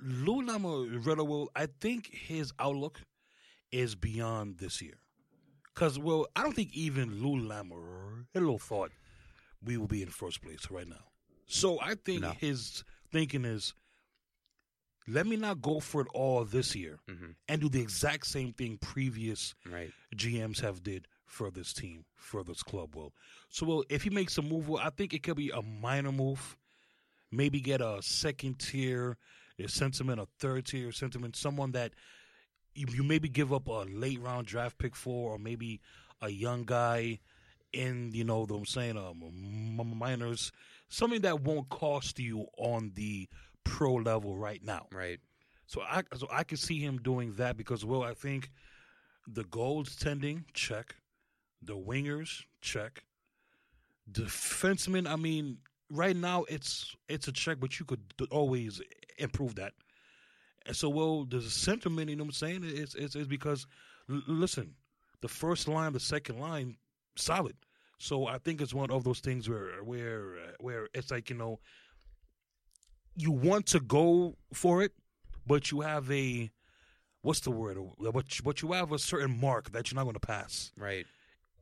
Lou 0.00 0.42
Lamoriello 0.42 1.26
will. 1.26 1.50
I 1.56 1.66
think 1.66 2.14
his 2.14 2.52
outlook 2.60 3.00
is 3.72 3.96
beyond 3.96 4.58
this 4.58 4.80
year, 4.80 4.98
because 5.78 5.96
well, 5.96 6.26
I 6.34 6.42
don't 6.42 6.54
think 6.56 6.74
even 6.74 7.22
Lou 7.22 7.40
Lamoriello 7.48 8.60
thought 8.60 8.90
we 9.64 9.76
will 9.76 9.86
be 9.86 10.02
in 10.02 10.08
first 10.08 10.42
place 10.42 10.66
right 10.70 10.88
now. 10.88 11.04
So 11.46 11.78
I 11.80 11.94
think 11.94 12.22
No. 12.22 12.32
his 12.32 12.82
thinking 13.12 13.44
is, 13.44 13.74
let 15.06 15.26
me 15.26 15.36
not 15.36 15.62
go 15.62 15.78
for 15.78 16.00
it 16.00 16.08
all 16.12 16.44
this 16.44 16.74
year 16.74 16.98
hmm 17.08 17.30
and 17.50 17.62
do 17.62 17.68
the 17.70 17.80
exact 17.80 18.26
same 18.26 18.52
thing 18.52 18.76
previous 18.76 19.54
Right. 19.64 19.90
GMs 20.14 20.60
have 20.60 20.82
did 20.82 21.06
for 21.24 21.50
this 21.50 21.72
team, 21.72 22.04
for 22.14 22.42
this 22.44 22.62
club. 22.62 22.94
Well, 22.94 23.12
so 23.48 23.64
well, 23.64 23.84
if 23.88 24.02
he 24.02 24.10
makes 24.10 24.36
a 24.36 24.42
move, 24.42 24.68
well, 24.68 24.82
I 24.84 24.90
think 24.90 25.14
it 25.14 25.22
could 25.22 25.36
be 25.36 25.50
a 25.50 25.62
minor 25.62 26.12
move. 26.12 26.56
Maybe 27.30 27.60
get 27.60 27.80
a 27.80 28.02
second 28.02 28.58
tier 28.58 29.16
a 29.58 29.62
centerman, 29.64 30.20
a 30.20 30.26
third 30.38 30.66
tier 30.66 30.90
centerman, 30.90 31.34
someone 31.34 31.72
that 31.72 31.92
you, 32.78 32.86
you 32.94 33.02
maybe 33.02 33.28
give 33.28 33.52
up 33.52 33.68
a 33.68 33.84
late 33.90 34.20
round 34.20 34.46
draft 34.46 34.78
pick 34.78 34.94
for, 34.94 35.32
or 35.32 35.38
maybe 35.38 35.80
a 36.20 36.28
young 36.28 36.64
guy 36.64 37.18
in 37.72 38.10
you 38.14 38.24
know 38.24 38.40
what 38.40 38.50
I'm 38.50 38.64
saying, 38.64 38.96
um, 38.96 39.96
minors, 39.98 40.52
something 40.88 41.20
that 41.22 41.42
won't 41.42 41.68
cost 41.68 42.18
you 42.18 42.46
on 42.56 42.92
the 42.94 43.28
pro 43.64 43.94
level 43.94 44.36
right 44.36 44.62
now. 44.64 44.86
Right. 44.92 45.20
So 45.66 45.82
I 45.82 46.02
so 46.16 46.28
I 46.32 46.44
could 46.44 46.58
see 46.58 46.78
him 46.78 46.98
doing 46.98 47.34
that 47.34 47.56
because 47.56 47.84
well, 47.84 48.02
I 48.02 48.14
think 48.14 48.50
the 49.26 49.44
goaltending 49.44 50.44
check, 50.54 50.96
the 51.60 51.76
wingers 51.76 52.44
check, 52.62 53.04
defensemen. 54.10 55.06
I 55.06 55.16
mean, 55.16 55.58
right 55.90 56.16
now 56.16 56.44
it's 56.48 56.94
it's 57.08 57.28
a 57.28 57.32
check, 57.32 57.58
but 57.60 57.78
you 57.78 57.84
could 57.84 58.00
always 58.30 58.80
improve 59.18 59.56
that. 59.56 59.74
And 60.68 60.76
so, 60.76 60.88
well, 60.90 61.24
the 61.24 61.38
centerman, 61.38 62.08
you 62.10 62.16
know 62.16 62.24
what 62.24 62.28
I'm 62.28 62.32
saying, 62.32 62.62
is 62.62 62.94
it's, 62.94 63.16
it's 63.16 63.26
because 63.26 63.66
l- 64.10 64.22
listen, 64.26 64.74
the 65.22 65.28
first 65.28 65.66
line, 65.66 65.94
the 65.94 66.00
second 66.00 66.38
line, 66.38 66.76
solid. 67.16 67.56
So 67.98 68.26
I 68.26 68.38
think 68.38 68.60
it's 68.60 68.74
one 68.74 68.90
of 68.90 69.02
those 69.02 69.18
things 69.20 69.48
where 69.48 69.82
where 69.82 70.36
uh, 70.36 70.52
where 70.60 70.88
it's 70.94 71.10
like 71.10 71.30
you 71.30 71.36
know, 71.36 71.58
you 73.16 73.32
want 73.32 73.66
to 73.68 73.80
go 73.80 74.36
for 74.52 74.82
it, 74.82 74.92
but 75.46 75.72
you 75.72 75.80
have 75.80 76.08
a 76.12 76.50
what's 77.22 77.40
the 77.40 77.50
word? 77.50 77.78
Uh, 77.78 78.12
but 78.12 78.38
you, 78.38 78.44
but 78.44 78.62
you 78.62 78.72
have 78.72 78.92
a 78.92 78.98
certain 78.98 79.40
mark 79.40 79.72
that 79.72 79.90
you're 79.90 79.96
not 79.96 80.04
going 80.04 80.14
to 80.14 80.20
pass. 80.20 80.70
Right. 80.76 81.06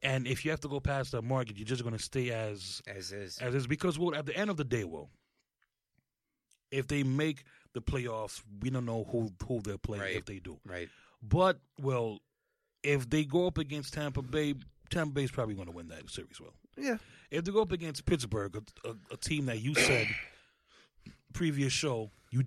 And 0.03 0.27
if 0.27 0.45
you 0.45 0.51
have 0.51 0.61
to 0.61 0.69
go 0.69 0.79
past 0.79 1.13
that 1.13 1.23
mark, 1.23 1.49
you're 1.55 1.65
just 1.65 1.83
going 1.83 1.97
to 1.97 2.03
stay 2.03 2.31
as 2.31 2.83
As 2.87 3.13
is. 3.13 3.39
as 3.39 3.55
is 3.55 3.67
because 3.67 3.99
well, 3.99 4.15
at 4.15 4.27
the 4.27 4.37
end 4.37 4.51
of 4.51 4.57
the 4.57 4.65
day, 4.65 4.85
well, 4.85 5.09
if 6.71 6.87
they 6.87 7.03
make 7.03 7.45
the 7.76 7.83
playoffs, 7.83 8.42
we 8.62 8.71
don't 8.71 8.87
know 8.87 9.04
who 9.04 9.30
who 9.47 9.61
they'll 9.61 9.76
play 9.78 9.99
Right. 10.00 10.16
if 10.16 10.25
they 10.25 10.38
do. 10.40 10.59
Right. 10.64 10.88
But 11.23 11.61
well, 11.80 12.18
if 12.83 13.09
they 13.11 13.25
go 13.25 13.47
up 13.47 13.59
against 13.59 13.92
Tampa 13.95 14.23
Bay, 14.23 14.54
Tampa 14.90 15.12
Bay's 15.12 15.30
probably 15.30 15.54
going 15.54 15.66
to 15.68 15.73
win 15.73 15.88
that 15.88 16.09
series. 16.11 16.40
Well, 16.40 16.54
Yeah. 16.76 16.97
if 17.30 17.45
they 17.45 17.52
go 17.52 17.62
up 17.62 17.73
against 17.73 18.04
Pittsburgh, 18.06 18.56
a, 18.56 18.88
a, 18.88 18.95
a 19.12 19.16
team 19.16 19.47
that 19.47 19.61
you 19.61 19.75
said 19.75 20.06
previous 21.33 21.73
show 21.73 22.11
you 22.30 22.45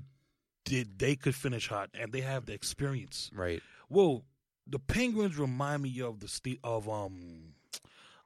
did 0.66 1.00
they 1.00 1.16
could 1.16 1.36
finish 1.36 1.68
hot 1.68 1.90
and 1.94 2.12
they 2.12 2.22
have 2.22 2.46
the 2.46 2.54
experience. 2.54 3.30
Right. 3.34 3.62
Well, 3.90 4.26
the 4.68 4.80
Penguins 4.80 5.38
remind 5.38 5.84
me 5.84 6.02
of 6.02 6.20
the 6.20 6.28
Ste- 6.28 6.60
of 6.64 6.90
um 6.90 7.54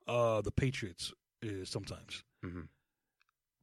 uh 0.07 0.41
the 0.41 0.51
Patriots 0.51 1.11
uh, 1.43 1.65
sometimes. 1.65 2.23
Mhm. 2.45 2.67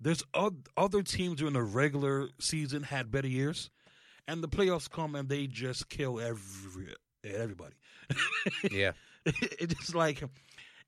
There's 0.01 0.23
oth- 0.35 0.55
other 0.77 1.03
teams 1.03 1.39
during 1.39 1.53
the 1.55 1.63
regular 1.63 2.29
season 2.39 2.83
had 2.85 3.11
better 3.11 3.29
years, 3.29 3.71
and 4.27 4.43
the 4.43 4.49
playoffs 4.49 4.89
come 4.91 5.15
and 5.15 5.29
they 5.29 5.47
just 5.47 5.89
kill 5.89 6.21
every 6.21 6.95
everybody. 7.25 7.75
Yeah. 8.71 8.93
it's 9.27 9.75
just 9.75 9.95
like 9.95 10.23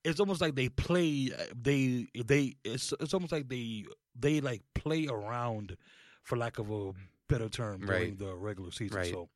it's 0.04 0.19
almost 0.19 0.40
like 0.40 0.54
they 0.54 0.71
play 0.71 1.31
they 1.54 2.07
they 2.14 2.54
it's 2.64 2.95
it's 3.00 3.12
almost 3.12 3.31
like 3.33 3.49
they 3.49 3.85
they 4.19 4.40
like 4.40 4.62
play 4.75 5.07
around 5.09 5.76
for 6.23 6.38
lack 6.38 6.59
of 6.59 6.71
a 6.71 6.92
better 7.28 7.49
term 7.50 7.83
during 7.85 8.02
Right. 8.11 8.19
the 8.19 8.35
regular 8.35 8.71
season. 8.71 8.97
Right. 8.97 9.11
So 9.12 9.28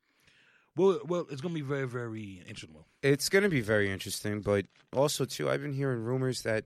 well 0.75 0.99
well 1.05 1.27
it's 1.29 1.41
gonna 1.41 1.53
be 1.53 1.61
very, 1.61 1.87
very 1.87 2.41
interesting. 2.47 2.83
It's 3.03 3.29
going 3.29 3.43
to 3.43 3.49
be 3.49 3.61
very 3.61 3.91
interesting, 3.91 4.41
but 4.41 4.65
also 4.91 5.25
too, 5.25 5.49
I've 5.49 5.61
been 5.61 5.73
hearing 5.73 6.03
rumors 6.03 6.41
that 6.41 6.65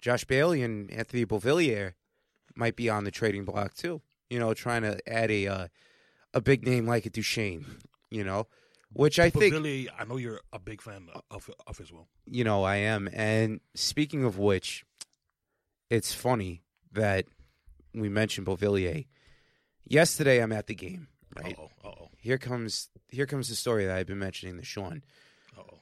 Josh 0.00 0.24
Bailey 0.24 0.62
and 0.62 0.90
Anthony 0.90 1.26
Beauvillier 1.26 1.92
might 2.56 2.76
be 2.76 2.88
on 2.90 3.04
the 3.04 3.10
trading 3.10 3.44
block 3.44 3.74
too. 3.74 4.00
You 4.30 4.38
know, 4.38 4.54
trying 4.54 4.82
to 4.82 4.98
add 5.08 5.30
a 5.30 5.46
uh, 5.46 5.68
a 6.34 6.40
big 6.40 6.64
name 6.64 6.86
like 6.86 7.06
a 7.06 7.10
Duchene. 7.10 7.64
You 8.10 8.24
know, 8.24 8.46
which 8.92 9.18
I 9.18 9.30
But 9.30 9.40
think 9.40 9.54
Billy, 9.54 9.88
I 9.98 10.04
know 10.04 10.16
you're 10.16 10.40
a 10.52 10.58
big 10.58 10.80
fan 10.82 11.08
of 11.30 11.50
of 11.66 11.80
as 11.80 11.92
well. 11.92 12.08
you 12.24 12.44
know 12.44 12.64
I 12.64 12.76
am. 12.76 13.08
And 13.12 13.60
speaking 13.74 14.24
of 14.24 14.38
which, 14.38 14.84
it's 15.90 16.12
funny 16.12 16.62
that 16.92 17.26
we 17.94 18.08
mentioned 18.08 18.46
Beauvillier. 18.46 19.06
Yesterday, 19.88 20.42
I'm 20.42 20.52
at 20.52 20.66
the 20.66 20.74
game. 20.74 21.08
Right 21.36 21.56
Uh 21.58 21.62
oh, 21.62 21.88
uh 21.88 21.92
oh, 22.02 22.08
here 22.18 22.38
comes 22.38 22.88
here 23.08 23.26
comes 23.26 23.48
the 23.48 23.54
story 23.54 23.86
that 23.86 23.96
I've 23.96 24.06
been 24.06 24.18
mentioning 24.18 24.56
to 24.58 24.64
Sean. 24.64 25.02
uh 25.56 25.62
oh. 25.72 25.78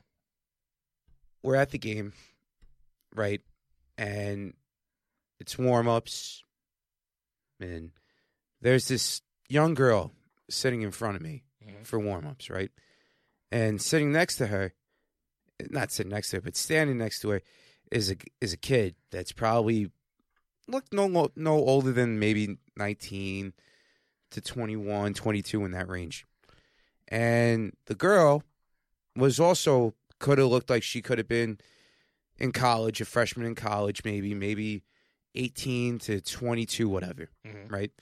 we're 1.43 1.57
at 1.57 1.71
the 1.71 1.79
game, 1.79 2.13
right? 3.15 3.41
And 3.97 4.55
it's 5.41 5.59
warm 5.59 5.89
ups, 5.89 6.44
and 7.71 7.91
there's 8.61 8.89
this 8.89 9.23
young 9.49 9.75
girl 9.75 10.13
sitting 10.49 10.83
in 10.83 10.91
front 10.91 11.17
of 11.17 11.23
me 11.23 11.45
Mhm. 11.65 11.87
for 11.87 11.99
warm 11.99 12.27
ups, 12.27 12.51
right? 12.51 12.71
And 13.51 13.81
sitting 13.81 14.13
next 14.13 14.37
to 14.37 14.49
her, 14.49 14.75
not 15.71 15.93
sitting 15.93 16.11
next 16.11 16.31
to 16.31 16.37
her, 16.37 16.41
but 16.41 16.57
standing 16.57 16.99
next 16.99 17.21
to 17.21 17.31
her, 17.31 17.43
is 17.91 18.11
a 18.11 18.17
is 18.41 18.53
a 18.53 18.57
kid 18.57 18.97
that's 19.11 19.33
probably 19.33 19.91
look 20.67 20.85
no 20.93 21.07
no 21.37 21.53
older 21.53 21.93
than 21.93 22.19
maybe 22.19 22.59
19 22.77 23.53
to 24.31 24.41
21, 24.41 25.15
22 25.15 25.65
in 25.65 25.71
that 25.73 25.89
range. 25.89 26.27
And 27.09 27.77
the 27.87 27.95
girl 27.95 28.43
was 29.15 29.39
also 29.39 29.95
could 30.19 30.39
have 30.39 30.49
looked 30.49 30.71
like 30.71 30.83
she 30.83 31.03
could 31.03 31.19
have 31.19 31.29
been 31.29 31.59
in 32.39 32.51
college, 32.51 33.01
a 33.01 33.05
freshman 33.05 33.47
in 33.47 33.55
college, 33.55 34.03
maybe, 34.05 34.35
maybe 34.35 34.83
18 35.35 35.99
to 36.01 36.21
22, 36.21 36.89
whatever, 36.89 37.29
Mhm. 37.45 37.71
right? 37.71 37.93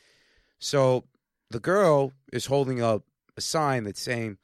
So 0.59 1.09
the 1.51 1.61
girl 1.61 2.12
is 2.33 2.47
holding 2.47 2.81
up 2.83 3.05
a 3.37 3.41
sign 3.41 3.85
that's 3.85 4.01
saying, 4.01 4.39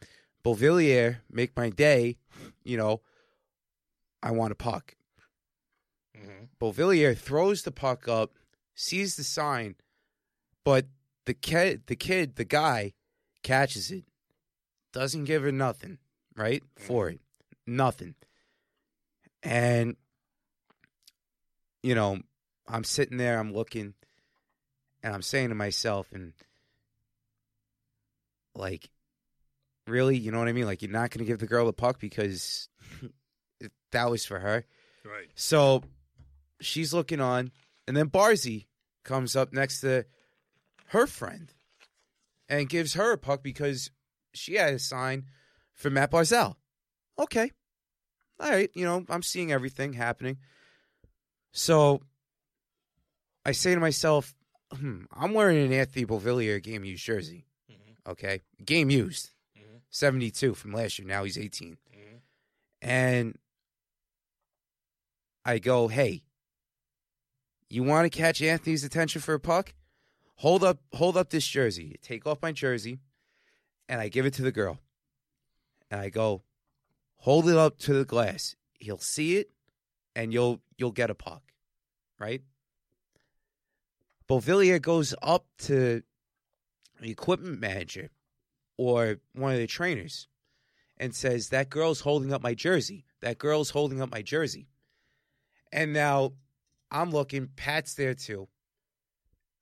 Beauvillier, 0.44 1.20
make 1.30 1.56
my 1.56 1.68
day, 1.70 2.16
you 2.64 2.76
know, 2.76 3.02
I 4.22 4.30
want 4.30 4.52
a 4.52 4.56
puck. 4.56 4.96
Mm-hmm. 6.16 6.44
Beauvillier 6.60 7.16
throws 7.16 7.62
the 7.62 7.70
puck 7.72 8.08
up, 8.08 8.34
sees 8.74 9.16
the 9.16 9.24
sign, 9.24 9.76
but 10.64 10.86
the 11.26 11.34
kid, 11.34 11.86
the 11.86 11.96
kid, 11.96 12.36
the 12.36 12.44
guy 12.44 12.94
catches 13.42 13.90
it, 13.90 14.04
doesn't 14.92 15.24
give 15.24 15.42
her 15.42 15.52
nothing, 15.52 15.98
right? 16.34 16.62
For 16.76 17.10
it, 17.10 17.20
nothing. 17.66 18.14
And 19.42 19.96
you 21.82 21.94
know, 21.94 22.20
I'm 22.68 22.84
sitting 22.84 23.16
there, 23.16 23.38
I'm 23.38 23.52
looking, 23.52 23.94
and 25.02 25.14
I'm 25.14 25.22
saying 25.22 25.48
to 25.48 25.54
myself, 25.54 26.08
and 26.12 26.32
like, 28.54 28.90
really, 29.86 30.16
you 30.16 30.30
know 30.30 30.38
what 30.38 30.48
I 30.48 30.52
mean? 30.52 30.66
Like, 30.66 30.82
you're 30.82 30.90
not 30.90 31.10
going 31.10 31.20
to 31.20 31.24
give 31.24 31.38
the 31.38 31.46
girl 31.46 31.66
the 31.66 31.72
puck 31.72 31.98
because 31.98 32.68
that 33.92 34.10
was 34.10 34.26
for 34.26 34.38
her. 34.38 34.64
Right. 35.04 35.28
So 35.34 35.82
she's 36.60 36.92
looking 36.92 37.20
on, 37.20 37.52
and 37.86 37.96
then 37.96 38.10
Barzy 38.10 38.66
comes 39.04 39.34
up 39.34 39.52
next 39.52 39.80
to 39.80 40.04
her 40.88 41.06
friend 41.06 41.52
and 42.48 42.68
gives 42.68 42.94
her 42.94 43.12
a 43.12 43.18
puck 43.18 43.42
because 43.42 43.90
she 44.34 44.54
had 44.54 44.74
a 44.74 44.78
sign 44.78 45.24
for 45.74 45.90
Matt 45.90 46.10
Barzal. 46.10 46.56
Okay. 47.18 47.50
All 48.40 48.50
right. 48.50 48.70
You 48.74 48.84
know, 48.84 49.04
I'm 49.08 49.22
seeing 49.22 49.52
everything 49.52 49.94
happening. 49.94 50.38
So 51.52 52.02
I 53.44 53.52
say 53.52 53.74
to 53.74 53.80
myself, 53.80 54.34
hmm, 54.72 55.04
I'm 55.12 55.32
wearing 55.34 55.64
an 55.64 55.72
Anthony 55.72 56.04
Beauvillier 56.04 56.62
game 56.62 56.84
used 56.84 57.04
jersey. 57.04 57.46
Mhm. 57.70 58.10
Okay. 58.10 58.42
Game 58.64 58.90
used. 58.90 59.30
Mhm. 59.56 59.80
72 59.90 60.54
from 60.54 60.72
last 60.72 60.98
year. 60.98 61.08
Now 61.08 61.24
he's 61.24 61.38
18 61.38 61.78
Mhm. 61.94 62.20
and 62.82 63.38
I 65.44 65.58
go, 65.58 65.88
"Hey, 65.88 66.24
you 67.70 67.82
want 67.82 68.10
to 68.10 68.16
catch 68.16 68.42
Anthony's 68.42 68.84
attention 68.84 69.20
for 69.22 69.34
a 69.34 69.40
puck? 69.40 69.74
Hold 70.36 70.62
up, 70.62 70.80
hold 70.92 71.16
up 71.16 71.30
this 71.30 71.46
jersey. 71.46 71.96
Take 72.02 72.26
off 72.26 72.42
my 72.42 72.52
jersey, 72.52 73.00
and 73.88 74.00
I 74.00 74.08
give 74.08 74.26
it 74.26 74.34
to 74.34 74.42
the 74.42 74.52
girl. 74.52 74.80
And 75.90 76.00
I 76.00 76.10
go, 76.10 76.44
hold 77.16 77.48
it 77.48 77.56
up 77.56 77.78
to 77.80 77.94
the 77.94 78.04
glass. 78.04 78.56
He'll 78.78 78.98
see 78.98 79.36
it, 79.38 79.50
and 80.14 80.32
you'll 80.32 80.62
you'll 80.76 80.92
get 80.92 81.10
a 81.10 81.14
puck, 81.14 81.52
right? 82.18 82.42
Beauvillier 84.28 84.80
goes 84.80 85.14
up 85.22 85.46
to 85.58 86.02
the 87.00 87.10
equipment 87.10 87.60
manager 87.60 88.10
or 88.76 89.16
one 89.34 89.52
of 89.52 89.58
the 89.58 89.66
trainers 89.66 90.28
and 90.98 91.14
says, 91.14 91.48
That 91.48 91.70
girl's 91.70 92.00
holding 92.00 92.32
up 92.32 92.42
my 92.42 92.54
jersey. 92.54 93.06
That 93.20 93.38
girl's 93.38 93.70
holding 93.70 94.02
up 94.02 94.10
my 94.10 94.22
jersey. 94.22 94.68
And 95.72 95.92
now 95.92 96.32
I'm 96.90 97.10
looking, 97.10 97.48
Pat's 97.56 97.94
there 97.94 98.14
too. 98.14 98.48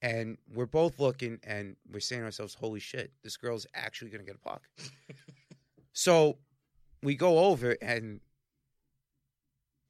And 0.03 0.37
we're 0.53 0.67
both 0.67 1.01
looking 1.01 1.41
and 1.45 1.77
we're 1.91 2.01
saying 2.01 2.23
to 2.23 2.27
ourselves, 2.27 2.55
Holy 2.55 2.81
shit, 2.81 3.13
this 3.23 3.37
girl's 3.37 3.67
actually 3.75 4.11
going 4.11 4.25
to 4.25 4.27
get 4.27 4.37
a 4.37 4.49
puck. 4.49 4.63
so 5.93 6.39
we 7.03 7.15
go 7.15 7.39
over 7.39 7.77
and 7.81 8.21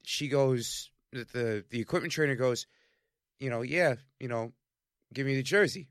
she 0.03 0.27
goes, 0.27 0.91
the, 1.11 1.65
the 1.69 1.79
equipment 1.79 2.13
trainer 2.13 2.35
goes, 2.35 2.67
You 3.39 3.49
know, 3.49 3.63
yeah, 3.63 3.95
you 4.19 4.27
know, 4.27 4.53
give 5.13 5.25
me 5.25 5.35
the 5.35 5.43
jersey. 5.43 5.89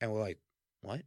And 0.00 0.12
we're 0.12 0.20
like, 0.20 0.38
What? 0.82 1.02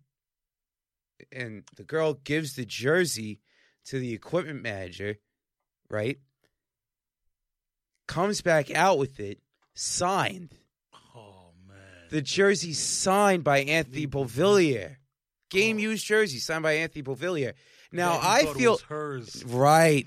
and 1.33 1.63
the 1.75 1.83
girl 1.83 2.13
gives 2.13 2.53
the 2.55 2.65
jersey 2.65 3.41
to 3.85 3.99
the 3.99 4.13
equipment 4.13 4.61
manager, 4.63 5.17
right? 5.89 6.17
Comes 8.07 8.41
back 8.41 8.71
out 8.71 8.97
with 8.97 9.19
it 9.19 9.39
signed. 9.75 10.55
Oh 11.15 11.51
man. 11.67 11.77
The 12.09 12.21
jersey 12.21 12.73
signed 12.73 13.43
by 13.43 13.59
Anthony 13.59 14.07
mm-hmm. 14.07 14.17
Beauvillier. 14.17 14.95
Game 15.51 15.77
Oh. 15.77 15.81
used 15.81 16.05
jersey 16.05 16.39
signed 16.39 16.63
by 16.63 16.73
Anthony 16.73 17.03
Beauvillier. 17.03 17.53
Now 17.91 18.13
Yeah, 18.13 18.19
I 18.23 18.45
feel 18.53 18.71
was 18.73 18.81
hers. 18.83 19.43
right. 19.45 20.05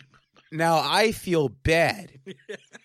Now 0.50 0.80
I 0.84 1.12
feel 1.12 1.48
bad. 1.48 2.10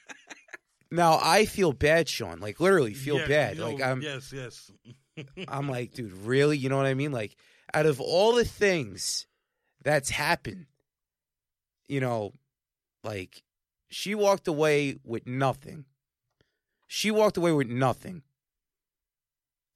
Now 0.91 1.19
I 1.21 1.45
feel 1.45 1.73
bad, 1.73 2.07
Sean. 2.07 2.39
Like 2.39 2.59
literally 2.59 2.93
feel 2.93 3.17
Yeah, 3.19 3.27
bad. 3.27 3.57
like 3.59 3.81
I'm 3.81 4.01
yes, 4.01 4.31
yes. 4.33 4.71
I'm 5.47 5.67
like, 5.69 5.93
dude, 5.93 6.13
really? 6.13 6.57
You 6.57 6.69
know 6.69 6.77
what 6.77 6.85
I 6.85 6.93
mean? 6.93 7.11
Like, 7.11 7.35
out 7.73 7.85
of 7.85 7.99
all 7.99 8.35
the 8.35 8.45
things 8.45 9.25
that's 9.83 10.09
happened, 10.09 10.67
you 11.87 11.99
know, 11.99 12.31
like, 13.03 13.41
she 13.89 14.13
walked 14.15 14.47
away 14.47 14.97
with 15.03 15.25
nothing. 15.25 15.85
She 16.87 17.09
walked 17.11 17.35
away 17.37 17.51
with 17.51 17.67
nothing. 17.67 18.21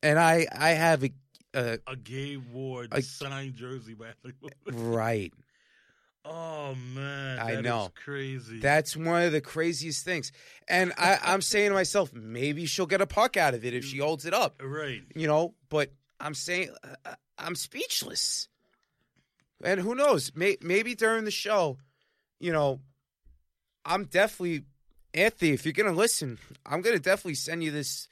And 0.04 0.20
I, 0.20 0.48
I 0.56 0.70
have 0.72 1.04
a, 1.04 1.12
a 1.54 1.80
a 1.88 1.96
Gabe 1.96 2.44
Ward 2.54 2.90
I- 2.92 3.02
signed 3.02 3.56
jersey 3.56 3.94
by 3.96 4.08
right. 4.72 5.34
Oh 6.24 6.76
man, 6.94 7.40
I 7.40 7.62
know. 7.62 7.92
crazy. 8.06 8.60
That's 8.60 8.96
one 8.96 9.24
of 9.24 9.32
the 9.32 9.42
craziest 9.42 10.06
things. 10.06 10.32
And 10.68 10.94
I, 10.98 11.18
I'm 11.24 11.42
saying 11.42 11.70
to 11.70 11.74
myself, 11.74 12.14
maybe 12.14 12.66
she'll 12.68 12.86
get 12.86 13.02
a 13.02 13.08
puck 13.08 13.38
out 13.38 13.54
of 13.56 13.66
it 13.66 13.74
if 13.74 13.84
she 13.86 13.98
holds 13.98 14.26
it 14.26 14.34
up. 14.34 14.62
right. 14.64 15.02
you 15.16 15.28
know 15.28 15.54
but 15.70 15.92
i'm 16.20 16.34
saying 16.36 16.70
uh, 17.06 17.16
i'm 17.40 17.56
speechless 17.56 18.48
and 19.64 19.80
who 19.80 19.96
knows 19.96 20.32
may, 20.36 20.58
maybe 20.62 20.94
during 20.94 21.24
the 21.26 21.32
show 21.32 21.78
you 22.40 22.52
know 22.52 22.80
i'm 23.86 24.06
definitely 24.06 24.64
anthony 25.16 25.52
if 25.52 25.66
you're 25.66 25.74
gonna 25.74 25.92
listen 25.92 26.38
i'm 26.66 26.82
gonna 26.82 27.00
definitely 27.00 27.34
send 27.34 27.64
you 27.64 27.72
this 27.72 28.08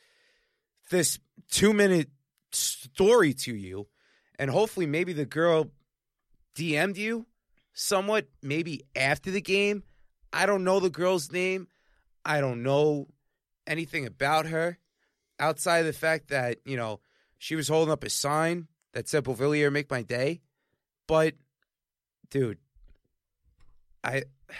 this 0.89 1.19
two 1.51 1.71
minute 1.73 2.09
story 2.51 3.33
to 3.33 3.53
you 3.55 3.85
and 4.39 4.49
hopefully 4.49 4.87
maybe 4.87 5.13
the 5.13 5.25
girl 5.25 5.67
dm'd 6.55 6.97
you 6.97 7.25
somewhat 7.79 8.27
maybe 8.41 8.81
after 8.95 9.31
the 9.31 9.41
game 9.41 9.83
i 10.33 10.45
don't 10.45 10.63
know 10.63 10.79
the 10.79 10.89
girl's 10.89 11.31
name 11.31 11.67
i 12.25 12.41
don't 12.41 12.61
know 12.61 13.07
anything 13.67 14.05
about 14.05 14.45
her 14.45 14.77
outside 15.39 15.79
of 15.79 15.85
the 15.85 15.93
fact 15.93 16.29
that 16.29 16.57
you 16.65 16.75
know 16.75 16.99
she 17.37 17.55
was 17.55 17.69
holding 17.69 17.91
up 17.91 18.03
a 18.03 18.09
sign 18.09 18.67
that 18.93 19.07
said 19.07 19.23
Beauvillier 19.23 19.71
make 19.71 19.89
my 19.89 20.01
day, 20.01 20.41
but 21.07 21.35
dude, 22.29 22.59
I, 24.03 24.23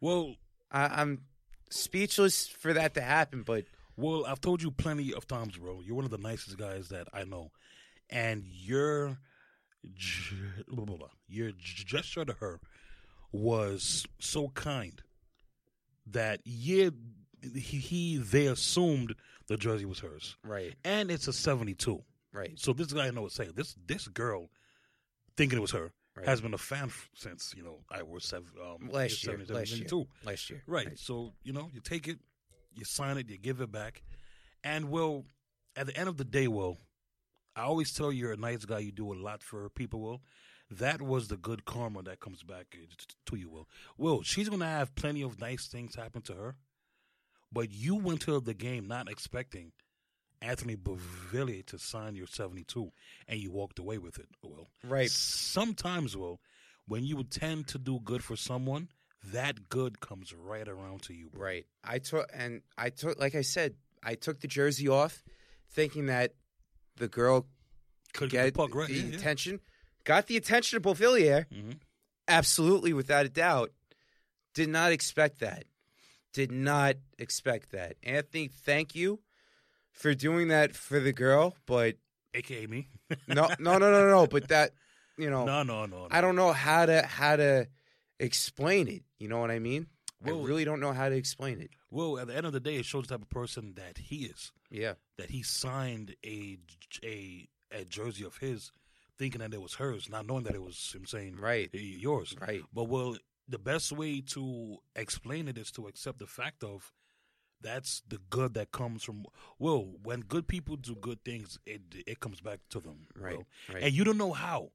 Well, 0.00 0.34
I 0.70 1.00
I'm 1.00 1.22
speechless 1.70 2.48
for 2.48 2.72
that 2.72 2.94
to 2.94 3.00
happen. 3.00 3.42
But 3.44 3.64
well, 3.96 4.24
I've 4.26 4.40
told 4.40 4.62
you 4.62 4.70
plenty 4.70 5.14
of 5.14 5.26
times, 5.26 5.56
bro. 5.56 5.80
You're 5.84 5.94
one 5.94 6.04
of 6.04 6.10
the 6.10 6.18
nicest 6.18 6.58
guys 6.58 6.88
that 6.88 7.08
I 7.12 7.24
know, 7.24 7.50
and 8.10 8.44
your 8.46 9.10
ge- 9.10 9.16
blah, 10.68 10.84
blah, 10.84 10.96
blah, 10.96 11.08
your 11.28 11.52
gesture 11.58 12.24
to 12.24 12.32
her 12.34 12.60
was 13.32 14.06
so 14.18 14.48
kind 14.48 15.02
that 16.06 16.40
yeah, 16.44 16.90
he, 17.42 17.78
he 17.78 18.16
they 18.18 18.46
assumed 18.46 19.14
the 19.48 19.56
jersey 19.56 19.84
was 19.84 20.00
hers, 20.00 20.36
right, 20.44 20.74
and 20.84 21.10
it's 21.10 21.28
a 21.28 21.32
72. 21.32 22.02
right, 22.32 22.52
So 22.58 22.72
this 22.72 22.92
guy 22.92 23.10
knows 23.10 23.34
saying 23.34 23.52
this 23.54 23.74
this 23.86 24.08
girl 24.08 24.50
thinking 25.36 25.58
it 25.58 25.62
was 25.62 25.70
her 25.72 25.92
right. 26.16 26.26
has 26.28 26.40
been 26.40 26.54
a 26.54 26.58
fan 26.58 26.84
f- 26.84 27.10
since 27.14 27.54
you 27.56 27.62
know 27.62 27.78
I 27.90 28.02
was 28.02 28.24
seven 28.24 28.46
um, 28.60 28.88
Last 28.90 29.24
year, 29.24 29.32
77, 29.32 29.54
last 29.56 29.70
year. 29.70 29.88
72. 29.88 30.08
last 30.24 30.50
year, 30.50 30.62
Right. 30.66 30.98
So 30.98 31.32
you 31.42 31.52
know 31.52 31.68
you 31.72 31.80
take 31.80 32.06
it, 32.08 32.18
you 32.74 32.84
sign 32.84 33.16
it, 33.18 33.28
you 33.30 33.38
give 33.38 33.60
it 33.60 33.72
back, 33.72 34.02
and 34.62 34.90
well, 34.90 35.24
at 35.76 35.86
the 35.86 35.96
end 35.96 36.08
of 36.08 36.16
the 36.18 36.24
day, 36.24 36.48
Will, 36.48 36.78
I 37.56 37.62
always 37.62 37.92
tell 37.92 38.12
you 38.12 38.20
you're 38.20 38.32
a 38.32 38.36
nice 38.36 38.64
guy. 38.64 38.78
You 38.78 38.92
do 38.92 39.12
a 39.12 39.14
lot 39.14 39.42
for 39.42 39.68
people. 39.70 40.00
Will, 40.00 40.22
that 40.70 41.02
was 41.02 41.28
the 41.28 41.36
good 41.36 41.64
karma 41.64 42.02
that 42.04 42.20
comes 42.20 42.42
back 42.42 42.76
to 43.26 43.36
you. 43.36 43.50
Will, 43.50 43.68
Will, 43.98 44.22
she's 44.22 44.48
gonna 44.48 44.66
have 44.66 44.94
plenty 44.94 45.22
of 45.22 45.40
nice 45.40 45.66
things 45.66 45.94
happen 45.94 46.22
to 46.22 46.34
her, 46.34 46.56
but 47.52 47.70
you 47.70 47.96
went 47.96 48.22
to 48.22 48.40
the 48.40 48.54
game 48.54 48.86
not 48.86 49.10
expecting. 49.10 49.72
Anthony 50.40 50.74
Beauvillier 50.74 51.64
to 51.66 51.78
sign 51.78 52.16
your 52.16 52.26
72, 52.26 52.90
and 53.28 53.38
you 53.38 53.52
walked 53.52 53.78
away 53.78 53.98
with 53.98 54.18
it, 54.18 54.26
Will. 54.42 54.66
right, 54.82 55.08
Sometimes, 55.08 56.16
Will, 56.16 56.40
when 56.88 57.04
you 57.04 57.22
tend 57.22 57.68
to 57.68 57.78
do 57.78 58.00
good 58.00 58.24
for 58.24 58.34
someone, 58.34 58.88
that 59.32 59.68
good 59.68 60.00
comes 60.00 60.34
right 60.34 60.66
around 60.66 61.02
to 61.02 61.14
you, 61.14 61.30
bro. 61.30 61.44
Right. 61.44 61.66
I 61.84 61.98
took 61.98 62.28
and 62.34 62.62
I 62.76 62.90
took 62.90 63.20
like 63.20 63.36
I 63.36 63.42
said, 63.42 63.76
I 64.02 64.16
took 64.16 64.40
the 64.40 64.48
jersey 64.48 64.88
off, 64.88 65.22
thinking 65.70 66.06
that 66.06 66.32
the 66.96 67.08
girl 67.08 67.46
Could 68.12 68.30
get 68.30 68.44
get 68.44 68.54
the 68.54 68.58
puck 68.58 68.74
right. 68.74 68.88
the 68.88 68.94
yeah, 68.94 69.04
yeah. 69.06 69.16
attention, 69.16 69.60
got 70.04 70.26
the 70.26 70.36
attention 70.36 70.76
of 70.76 70.82
Beauvillier. 70.82 71.46
Mhm. 71.52 71.78
Absolutely, 72.28 72.92
without 72.92 73.26
a 73.26 73.28
doubt. 73.28 73.72
Did 74.54 74.68
not 74.68 74.92
expect 74.92 75.40
that. 75.40 75.64
Did 76.32 76.52
not 76.52 76.96
expect 77.18 77.72
that. 77.72 77.96
Anthony, 78.02 78.48
thank 78.48 78.94
you 78.94 79.20
for 79.92 80.14
doing 80.14 80.48
that 80.48 80.74
for 80.74 81.00
the 81.00 81.12
girl, 81.12 81.56
but 81.66 81.96
AKA 82.34 82.66
me. 82.66 82.88
no, 83.28 83.48
no, 83.58 83.78
no, 83.78 83.90
no, 83.90 84.08
no. 84.08 84.26
But 84.26 84.48
that, 84.48 84.72
you 85.18 85.28
know, 85.30 85.44
no, 85.44 85.62
no, 85.62 85.84
no, 85.86 86.02
no. 86.02 86.08
I 86.10 86.20
don't 86.20 86.36
know 86.36 86.52
how 86.52 86.86
to 86.86 87.02
how 87.02 87.36
to 87.36 87.66
explain 88.18 88.88
it. 88.88 89.02
You 89.18 89.28
know 89.28 89.38
what 89.38 89.50
I 89.50 89.58
mean? 89.58 89.86
Well- 90.24 90.40
I 90.42 90.44
really 90.46 90.64
don't 90.64 90.80
know 90.80 90.92
how 90.92 91.08
to 91.08 91.14
explain 91.16 91.60
it. 91.60 91.70
Well, 91.90 92.18
at 92.18 92.26
the 92.28 92.36
end 92.36 92.46
of 92.46 92.52
the 92.52 92.60
day, 92.60 92.76
it 92.76 92.84
shows 92.86 93.06
the 93.06 93.14
type 93.14 93.22
of 93.22 93.28
person 93.28 93.74
that 93.74 93.98
he 93.98 94.24
is. 94.26 94.52
Yeah, 94.70 94.94
That 95.18 95.30
he 95.30 95.42
signed 95.42 96.16
a 96.24 96.58
a 97.04 97.48
a 97.70 97.84
jersey 97.84 98.24
of 98.24 98.36
his, 98.38 98.72
thinking 99.18 99.40
that 99.40 99.52
it 99.54 99.60
was 99.60 99.74
hers, 99.74 100.08
not 100.08 100.26
knowing 100.26 100.44
that 100.44 100.54
it 100.54 100.62
was 100.62 100.92
him 100.94 101.04
saying 101.06 101.36
right, 101.36 101.70
"Eh, 101.74 101.78
yours. 101.78 102.34
right, 102.40 102.62
But 102.72 102.84
well, 102.84 103.16
the 103.48 103.58
best 103.58 103.92
way 103.92 104.20
to 104.20 104.78
explain 104.96 105.48
it 105.48 105.58
is 105.58 105.70
to 105.72 105.86
accept 105.88 106.18
the 106.18 106.26
fact 106.26 106.62
of 106.64 106.92
that's 107.60 108.02
the 108.08 108.18
good 108.30 108.54
that 108.54 108.72
comes 108.72 109.04
from. 109.04 109.24
Well, 109.58 109.94
when 110.02 110.20
good 110.20 110.48
people 110.48 110.76
do 110.76 110.94
good 110.96 111.22
things, 111.24 111.58
it 111.66 111.82
it 112.06 112.20
comes 112.20 112.40
back 112.40 112.60
to 112.70 112.80
them. 112.80 113.06
right, 113.14 113.38
right. 113.72 113.82
and 113.84 113.92
you 113.92 114.04
don't 114.04 114.18
know 114.18 114.32
how. 114.32 114.72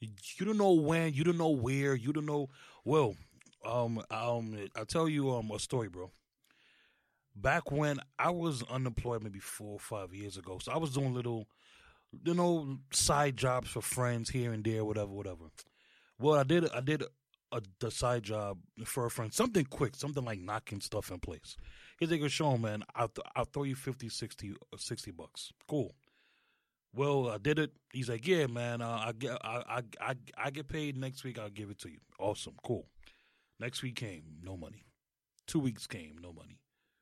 You 0.00 0.46
don't 0.46 0.58
know 0.58 0.72
when. 0.74 1.12
You 1.14 1.24
don't 1.24 1.38
know 1.38 1.48
where. 1.50 1.94
You 1.96 2.12
don't 2.12 2.26
know. 2.26 2.50
Well, 2.84 3.16
um, 3.64 4.02
um, 4.10 4.56
I'll 4.76 4.86
tell 4.86 5.08
you 5.08 5.30
um 5.34 5.50
a 5.50 5.58
story, 5.58 5.88
bro. 5.88 6.10
Back 7.34 7.70
when 7.70 8.00
I 8.18 8.30
was 8.30 8.62
unemployed, 8.64 9.22
maybe 9.22 9.38
four 9.38 9.74
or 9.74 9.78
five 9.78 10.12
years 10.12 10.36
ago, 10.36 10.58
so 10.60 10.72
I 10.72 10.76
was 10.76 10.92
doing 10.92 11.14
little, 11.14 11.46
you 12.24 12.34
know, 12.34 12.78
side 12.92 13.36
jobs 13.36 13.70
for 13.70 13.82
friends 13.82 14.30
here 14.30 14.52
and 14.52 14.64
there, 14.64 14.84
whatever, 14.84 15.12
whatever. 15.12 15.44
Well, 16.18 16.34
I 16.38 16.44
did. 16.44 16.70
I 16.72 16.80
did 16.80 17.04
a 17.52 17.62
the 17.80 17.90
side 17.90 18.24
job 18.24 18.58
for 18.84 19.06
a 19.06 19.10
friend, 19.10 19.32
something 19.32 19.64
quick, 19.66 19.96
something 19.96 20.24
like 20.24 20.40
knocking 20.40 20.80
stuff 20.80 21.10
in 21.10 21.20
place. 21.20 21.56
He's 21.98 22.10
like, 22.10 22.28
"Sean, 22.30 22.60
man, 22.62 22.84
I'll, 22.94 23.08
th- 23.08 23.26
I'll 23.36 23.44
throw 23.46 23.64
you 23.64 23.76
50, 23.76 24.08
60, 24.08 24.52
uh, 24.72 24.76
60 24.76 25.10
bucks. 25.12 25.52
Cool." 25.68 25.94
Well, 26.94 27.28
I 27.28 27.38
did 27.38 27.58
it. 27.58 27.72
He's 27.92 28.08
like, 28.08 28.26
"Yeah, 28.26 28.46
man, 28.46 28.80
uh, 28.82 29.02
I 29.06 29.12
get, 29.12 29.38
I, 29.44 29.62
I, 29.68 29.82
I, 30.10 30.14
I 30.36 30.50
get 30.50 30.68
paid 30.68 30.96
next 30.96 31.24
week. 31.24 31.38
I'll 31.38 31.50
give 31.50 31.70
it 31.70 31.78
to 31.80 31.90
you. 31.90 31.98
Awesome, 32.18 32.54
cool." 32.64 32.86
Next 33.60 33.82
week 33.82 33.96
came, 33.96 34.22
no 34.42 34.56
money. 34.56 34.84
Two 35.46 35.58
weeks 35.58 35.86
came, 35.86 36.16
no 36.22 36.32
money. 36.32 36.60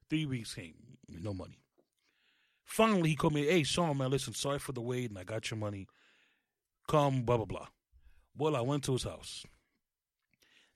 Three 0.09 0.25
weeks 0.25 0.55
came, 0.55 0.75
no 1.09 1.35
money. 1.35 1.61
Finally, 2.64 3.11
he 3.11 3.16
called 3.16 3.35
me, 3.35 3.47
"Hey, 3.47 3.62
Sean, 3.62 3.99
man, 3.99 4.11
listen, 4.11 4.35
sorry 4.35 4.59
for 4.59 4.73
the 4.73 4.81
wait, 4.81 5.11
and 5.11 5.19
I 5.19 5.25
got 5.25 5.51
your 5.51 5.59
money. 5.59 5.87
Come, 6.88 7.23
blah 7.23 7.37
blah 7.37 7.47
blah." 7.47 7.69
Well, 8.37 8.57
I 8.57 8.61
went 8.61 8.85
to 8.85 8.92
his 8.92 9.05
house. 9.05 9.45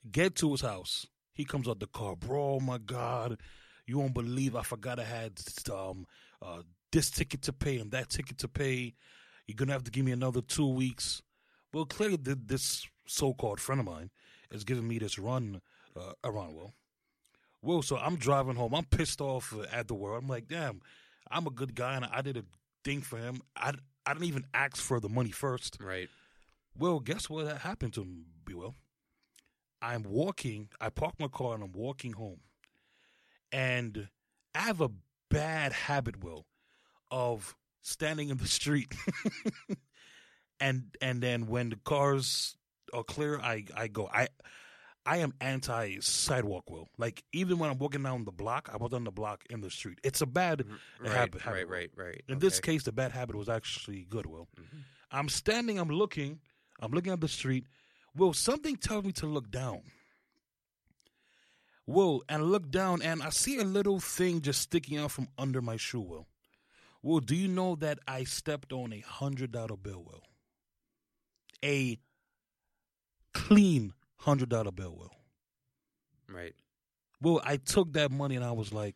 Get 0.09 0.35
to 0.37 0.51
his 0.51 0.61
house. 0.61 1.05
He 1.33 1.45
comes 1.45 1.67
out 1.67 1.79
the 1.79 1.87
car, 1.87 2.15
bro. 2.15 2.55
Oh 2.55 2.59
my 2.59 2.77
God, 2.77 3.39
you 3.85 3.97
won't 3.97 4.13
believe 4.13 4.55
I 4.55 4.63
forgot 4.63 4.99
I 4.99 5.03
had 5.03 5.41
um 5.71 6.05
uh, 6.41 6.63
this 6.91 7.09
ticket 7.09 7.41
to 7.43 7.53
pay 7.53 7.77
and 7.77 7.91
that 7.91 8.09
ticket 8.09 8.37
to 8.39 8.47
pay. 8.47 8.93
You're 9.47 9.55
gonna 9.55 9.73
have 9.73 9.83
to 9.85 9.91
give 9.91 10.05
me 10.05 10.11
another 10.11 10.41
two 10.41 10.67
weeks. 10.67 11.21
Well, 11.73 11.85
clearly, 11.85 12.17
this 12.17 12.87
so-called 13.07 13.59
friend 13.59 13.79
of 13.79 13.85
mine 13.85 14.11
is 14.51 14.63
giving 14.63 14.87
me 14.87 14.99
this 14.99 15.17
run 15.17 15.61
uh, 15.95 16.13
around. 16.23 16.55
Well, 16.55 16.73
well, 17.61 17.81
so 17.81 17.97
I'm 17.97 18.15
driving 18.15 18.55
home. 18.55 18.73
I'm 18.73 18.85
pissed 18.85 19.21
off 19.21 19.53
at 19.71 19.87
the 19.87 19.93
world. 19.93 20.23
I'm 20.23 20.29
like, 20.29 20.47
damn, 20.47 20.81
I'm 21.29 21.45
a 21.47 21.51
good 21.51 21.75
guy 21.75 21.95
and 21.95 22.05
I 22.05 22.21
did 22.21 22.37
a 22.37 22.43
thing 22.83 23.01
for 23.01 23.17
him. 23.17 23.41
I 23.55 23.73
I 24.05 24.13
didn't 24.13 24.25
even 24.25 24.45
ask 24.53 24.77
for 24.77 24.99
the 24.99 25.09
money 25.09 25.31
first. 25.31 25.77
right. 25.79 26.09
Well, 26.77 26.99
guess 26.99 27.29
what 27.29 27.45
that 27.45 27.59
happened 27.59 27.93
to 27.93 28.05
me, 28.05 28.23
Be 28.45 28.53
well. 28.53 28.75
I'm 29.81 30.03
walking, 30.03 30.69
I 30.79 30.89
park 30.89 31.15
my 31.19 31.27
car 31.27 31.55
and 31.55 31.63
I'm 31.63 31.73
walking 31.73 32.13
home. 32.13 32.39
And 33.51 34.07
I 34.55 34.59
have 34.59 34.81
a 34.81 34.91
bad 35.29 35.73
habit, 35.73 36.23
Will, 36.23 36.45
of 37.09 37.55
standing 37.81 38.29
in 38.29 38.37
the 38.37 38.47
street. 38.47 38.93
and 40.59 40.95
and 41.01 41.21
then 41.21 41.47
when 41.47 41.69
the 41.69 41.79
cars 41.83 42.55
are 42.93 43.03
clear, 43.03 43.39
I, 43.39 43.65
I 43.75 43.87
go. 43.87 44.07
I 44.13 44.29
I 45.05 45.17
am 45.17 45.33
anti 45.41 45.99
sidewalk, 45.99 46.69
Will. 46.69 46.89
Like 46.97 47.23
even 47.33 47.57
when 47.59 47.69
I'm 47.69 47.77
walking 47.79 48.03
down 48.03 48.23
the 48.25 48.31
block, 48.31 48.69
I 48.71 48.77
walk 48.77 48.91
down 48.91 49.03
the 49.03 49.11
block 49.11 49.43
in 49.49 49.61
the 49.61 49.69
street. 49.71 49.99
It's 50.03 50.21
a 50.21 50.25
bad 50.27 50.65
Right, 50.99 51.11
habit, 51.11 51.33
right, 51.33 51.41
habit, 51.41 51.67
Will. 51.69 51.75
right, 51.75 51.91
right. 51.95 52.21
In 52.27 52.39
this 52.39 52.59
case, 52.59 52.83
the 52.83 52.91
bad 52.91 53.11
habit 53.11 53.35
was 53.35 53.49
actually 53.49 54.05
good, 54.09 54.25
Will. 54.27 54.47
Mhm. 54.59 54.83
I'm 55.11 55.27
standing, 55.29 55.79
I'm 55.79 55.89
looking, 55.89 56.39
I'm 56.79 56.91
looking 56.91 57.11
at 57.11 57.19
the 57.21 57.27
street. 57.27 57.65
Will, 58.15 58.33
something 58.33 58.75
tells 58.75 59.03
me 59.05 59.11
to 59.13 59.25
look 59.25 59.49
down. 59.49 59.81
Will, 61.87 62.23
and 62.29 62.43
look 62.51 62.69
down, 62.69 63.01
and 63.01 63.21
I 63.23 63.29
see 63.31 63.57
a 63.57 63.63
little 63.63 63.99
thing 63.99 64.41
just 64.41 64.61
sticking 64.61 64.97
out 64.97 65.11
from 65.11 65.27
under 65.37 65.61
my 65.61 65.77
shoe, 65.77 65.99
Will. 66.01 66.27
Will, 67.01 67.19
do 67.19 67.35
you 67.35 67.47
know 67.47 67.75
that 67.77 67.97
I 68.07 68.23
stepped 68.23 68.71
on 68.71 68.93
a 68.93 68.99
hundred 68.99 69.51
dollar 69.51 69.75
bill, 69.75 70.03
Will? 70.03 70.23
A 71.65 71.97
clean 73.33 73.93
hundred 74.21 74.49
dollar 74.49 74.71
bill, 74.71 74.95
Will. 74.97 75.11
right. 76.27 76.53
Well, 77.21 77.39
I 77.43 77.57
took 77.57 77.93
that 77.93 78.09
money 78.11 78.35
and 78.35 78.43
I 78.43 78.51
was 78.51 78.73
like, 78.73 78.95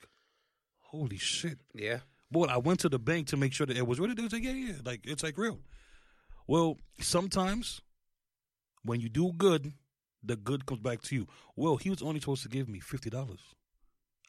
holy 0.79 1.17
shit. 1.17 1.59
Yeah, 1.75 1.99
Boy, 2.31 2.45
I 2.45 2.57
went 2.57 2.79
to 2.79 2.89
the 2.89 2.97
bank 2.97 3.27
to 3.27 3.37
make 3.37 3.53
sure 3.53 3.67
that 3.67 3.77
it 3.77 3.85
was 3.85 3.99
really. 3.99 4.15
They 4.15 4.23
was 4.23 4.33
like, 4.33 4.43
yeah, 4.43 4.51
yeah, 4.51 4.73
like 4.83 5.01
it's 5.05 5.21
like 5.23 5.37
real. 5.37 5.59
Well, 6.47 6.77
sometimes 6.99 7.81
when 8.83 8.99
you 8.99 9.09
do 9.09 9.31
good, 9.37 9.73
the 10.23 10.35
good 10.35 10.65
comes 10.65 10.79
back 10.81 11.01
to 11.03 11.15
you. 11.15 11.27
Well, 11.55 11.77
he 11.77 11.89
was 11.91 12.01
only 12.01 12.19
supposed 12.19 12.43
to 12.43 12.49
give 12.49 12.67
me 12.67 12.79
fifty 12.79 13.09
dollars. 13.11 13.41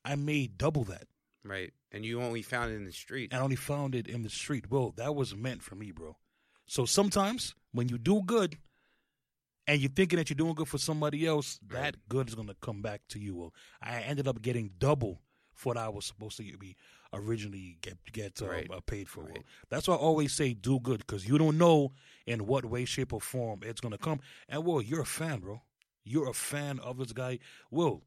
I 0.05 0.15
made 0.15 0.59
double 0.59 0.85
that, 0.85 1.09
right. 1.43 1.73
And 1.91 2.05
you 2.05 2.21
only 2.21 2.43
found 2.43 2.71
it 2.73 2.77
in 2.77 2.85
the 2.85 2.93
street. 2.93 3.33
I 3.33 3.39
only 3.39 3.57
found 3.57 3.95
it 3.95 4.07
in 4.07 4.23
the 4.23 4.29
street. 4.31 4.71
Well, 4.71 4.93
that 4.99 5.15
was 5.15 5.35
meant 5.35 5.63
for 5.63 5.75
me, 5.75 5.91
bro. 5.91 6.17
So 6.67 6.85
sometimes 6.85 7.55
when 7.73 7.89
you 7.89 7.97
do 7.97 8.23
good, 8.27 8.59
and 9.67 9.81
you're 9.81 9.91
thinking 9.91 10.19
that 10.19 10.31
you're 10.31 10.37
doing 10.37 10.55
good 10.55 10.69
for 10.69 10.79
somebody 10.79 11.27
else, 11.27 11.59
Right. 11.69 11.83
that 11.83 12.09
good 12.09 12.29
is 12.29 12.35
gonna 12.35 12.55
come 12.61 12.83
back 12.83 13.03
to 13.09 13.19
you. 13.19 13.35
Well, 13.37 13.55
I 13.83 14.01
ended 14.03 14.29
up 14.29 14.41
getting 14.43 14.71
double 14.79 15.21
for 15.55 15.71
what 15.71 15.79
I 15.79 15.89
was 15.89 16.05
supposed 16.05 16.37
to 16.37 16.59
be 16.59 16.77
originally 17.13 17.79
get 17.81 17.97
get 18.13 18.43
uh, 18.43 18.47
Right. 18.49 18.71
uh, 18.71 18.81
paid 18.81 19.09
for. 19.09 19.25
Right. 19.25 19.43
That's 19.71 19.89
why 19.89 19.95
I 19.95 19.99
always 19.99 20.33
say 20.33 20.53
do 20.55 20.79
good 20.81 20.99
because 20.99 21.27
you 21.27 21.39
don't 21.39 21.57
know 21.59 21.93
in 22.27 22.47
what 22.47 22.65
way, 22.67 22.85
shape, 22.85 23.13
or 23.13 23.21
form 23.21 23.61
it's 23.63 23.81
gonna 23.81 23.99
come. 23.99 24.21
And 24.49 24.65
well, 24.65 24.83
you're 24.83 25.01
a 25.03 25.07
fan, 25.07 25.41
bro. 25.41 25.63
You're 26.05 26.29
a 26.29 26.35
fan 26.35 26.79
of 26.81 26.99
this 26.99 27.13
guy. 27.13 27.39
Will, 27.71 28.03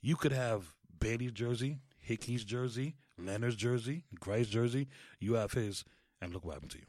you 0.00 0.16
could 0.16 0.32
have 0.32 0.72
Bailey's 1.00 1.32
jersey, 1.32 1.80
Hickey's 1.98 2.44
jersey, 2.44 2.96
Lehner's 3.20 3.56
jersey, 3.56 4.04
Greiss's 4.20 4.48
jersey. 4.52 4.88
You 5.20 5.34
have 5.34 5.52
his, 5.52 5.84
and 6.22 6.32
look 6.32 6.44
what 6.44 6.54
happened 6.54 6.70
to 6.72 6.78
you. 6.78 6.86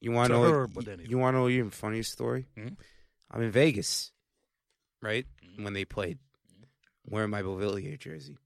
You 0.00 0.12
want 0.12 0.28
to 0.28 0.34
To 0.34 0.40
know? 0.40 0.50
her, 0.52 0.68
you, 0.72 0.90
anyway. 0.92 1.08
you 1.10 1.18
want 1.18 1.34
to 1.34 1.38
know 1.40 1.48
even 1.48 1.70
funniest 1.70 2.12
story? 2.12 2.46
Mhm. 2.56 2.76
I'm 3.30 3.42
in 3.42 3.50
Vegas, 3.50 4.12
right 5.02 5.26
Mhm. 5.44 5.64
when 5.64 5.72
they 5.74 5.84
played, 5.84 6.18
wearing 7.04 7.30
my 7.30 7.42
Beauvillier 7.42 7.98
jersey, 7.98 8.38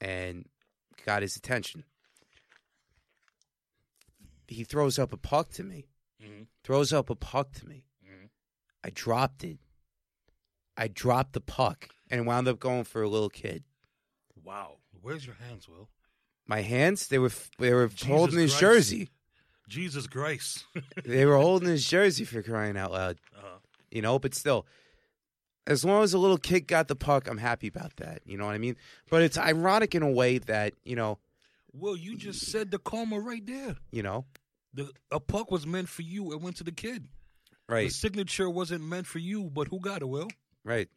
and 0.00 0.48
got 1.04 1.22
his 1.22 1.36
attention. 1.36 1.84
He 4.48 4.64
throws 4.64 4.98
up 4.98 5.12
a 5.12 5.16
puck 5.16 5.50
to 5.52 5.64
me. 5.64 5.88
Mm-hmm. 6.22 6.42
Throws 6.64 6.92
up 6.92 7.10
a 7.10 7.14
puck 7.16 7.52
to 7.54 7.66
me. 7.68 7.84
Mhm. 8.04 8.28
I 8.84 8.90
dropped 8.90 9.44
it. 9.44 9.58
I 10.76 10.88
dropped 10.88 11.32
the 11.32 11.40
puck 11.40 11.88
and 12.10 12.26
wound 12.26 12.48
up 12.48 12.58
going 12.60 12.84
for 12.84 13.02
a 13.02 13.08
little 13.08 13.30
kid. 13.30 13.64
Wow, 14.42 14.78
where's 15.00 15.26
your 15.26 15.34
hands, 15.36 15.68
Will? 15.68 15.88
My 16.46 16.60
hands, 16.60 17.08
they 17.08 17.18
were 17.18 17.32
they 17.58 17.72
were 17.72 17.88
Jesus 17.88 18.06
holding 18.06 18.38
his 18.38 18.52
Christ. 18.52 18.60
jersey. 18.60 19.08
Jesus 19.68 20.06
Christ. 20.06 20.64
They 21.04 21.26
were 21.26 21.36
holding 21.38 21.68
his 21.68 21.84
jersey 21.88 22.24
for 22.24 22.40
crying 22.42 22.76
out 22.76 22.92
loud. 22.92 23.18
uh, 23.34 23.58
you 23.96 24.02
know, 24.02 24.18
but 24.18 24.34
still, 24.34 24.66
as 25.66 25.84
long 25.84 26.02
as 26.04 26.12
a 26.14 26.18
little 26.18 26.36
kid 26.38 26.66
got 26.68 26.86
the 26.88 26.94
puck, 26.96 27.28
I'm 27.28 27.38
happy 27.38 27.66
about 27.68 27.96
that. 27.96 28.20
You 28.26 28.36
know 28.38 28.44
what 28.46 28.54
I 28.54 28.58
mean? 28.58 28.76
But 29.10 29.22
it's 29.22 29.38
ironic 29.38 29.94
in 29.94 30.02
a 30.02 30.10
way 30.10 30.38
that, 30.38 30.74
you 30.84 30.96
know, 30.96 31.18
well, 31.72 31.96
you 31.96 32.16
just 32.16 32.40
said 32.52 32.70
the 32.70 32.78
karma 32.78 33.18
right 33.18 33.44
there. 33.44 33.76
you 33.90 34.02
know, 34.02 34.26
The 34.74 34.90
a 35.10 35.18
puck 35.20 35.50
was 35.50 35.66
meant 35.66 35.88
for 35.88 36.02
you. 36.02 36.32
It 36.32 36.40
went 36.40 36.56
to 36.58 36.64
the 36.64 36.72
kid. 36.72 37.08
Right. 37.68 37.88
The 37.88 37.94
signature 37.94 38.48
wasn't 38.50 38.84
meant 38.84 39.06
for 39.06 39.18
you, 39.18 39.50
but 39.52 39.68
who 39.68 39.80
got 39.80 40.02
it, 40.02 40.08
Will? 40.08 40.28
right, 40.64 40.88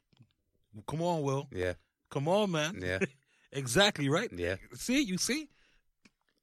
Come 0.87 1.01
on, 1.01 1.21
Will. 1.23 1.47
yeah, 1.51 1.73
Come 2.11 2.27
on, 2.27 2.51
man. 2.51 2.79
yeah, 2.81 2.99
exactly 3.51 4.07
right. 4.09 4.29
yeah. 4.35 4.55
See, 4.75 5.01
you 5.01 5.17
see, 5.17 5.49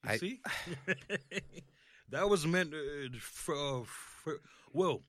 you 0.04 0.10
I- 0.12 0.16
see. 0.18 0.40
that 2.10 2.28
was 2.28 2.46
meant 2.46 2.72
uh, 2.74 3.16
for, 3.20 3.54
uh, 3.54 3.82
for. 4.24 4.40
Well, 4.72 5.02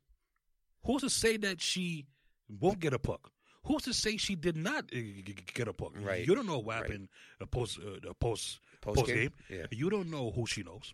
who's 0.88 1.02
to 1.04 1.10
say 1.12 1.38
that 1.38 1.62
she 1.62 2.08
won't 2.50 2.80
get 2.80 2.94
a 2.94 3.00
puck? 3.00 3.30
Who's 3.66 3.84
to 3.84 3.94
say 3.94 4.18
she 4.18 4.36
did 4.36 4.56
not 4.58 4.86
uh, 4.86 4.96
g- 4.96 5.36
get 5.54 5.68
a 5.68 5.74
puck? 5.74 5.92
Right. 6.00 6.26
You 6.26 6.34
don't 6.34 6.48
know 6.48 6.58
what 6.60 6.76
Right. 6.76 6.84
happened 6.84 7.10
uh, 7.40 7.46
post 7.46 7.78
uh, 7.80 8.14
post 8.20 8.60
Post 8.82 8.96
post 9.00 9.08
game. 9.12 9.34
Yeah. 9.50 9.66
You 9.72 9.90
don't 9.90 10.10
know 10.10 10.32
who 10.32 10.46
she 10.48 10.64
knows. 10.64 10.94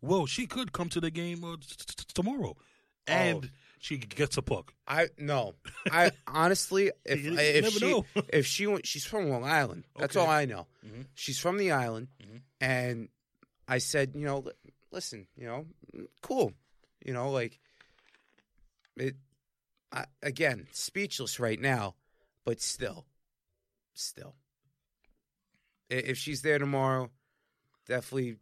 Well, 0.00 0.26
she 0.26 0.46
could 0.46 0.72
come 0.72 0.88
to 0.90 1.00
the 1.00 1.10
game 1.10 1.42
uh, 1.44 1.56
t- 1.56 1.66
t- 1.96 2.04
tomorrow, 2.14 2.56
and 3.06 3.44
Oh. 3.44 3.48
she 3.80 3.96
gets 3.98 4.36
a 4.36 4.42
puck. 4.42 4.72
I 4.86 5.08
no. 5.18 5.54
I 5.90 6.12
honestly, 6.26 6.92
if 7.04 7.24
You 7.24 7.36
if 7.38 7.64
never 7.64 7.78
she 7.78 7.90
know. 7.90 8.04
if 8.28 8.46
she 8.46 8.66
went, 8.66 8.86
she's 8.86 9.04
from 9.04 9.28
Long 9.30 9.44
Island. 9.44 9.84
That's 9.98 10.16
Okay. 10.16 10.24
all 10.24 10.30
I 10.30 10.44
know. 10.44 10.66
Mhm. 10.86 11.06
She's 11.14 11.38
from 11.38 11.56
the 11.58 11.72
island, 11.72 12.08
Mhm. 12.22 12.40
and 12.60 13.08
I 13.66 13.78
said, 13.78 14.12
you 14.14 14.24
know, 14.26 14.44
listen, 14.92 15.26
you 15.36 15.46
know, 15.46 15.66
cool, 16.20 16.52
you 17.04 17.12
know, 17.14 17.30
like 17.30 17.58
it. 18.96 19.16
I, 19.92 20.06
again, 20.22 20.68
speechless 20.72 21.38
right 21.38 21.60
now, 21.60 21.94
but 22.44 22.60
still, 22.60 23.04
still, 23.94 24.34
if 25.90 26.16
she's 26.16 26.40
there 26.42 26.58
tomorrow, 26.58 27.10
definitely 27.86 28.36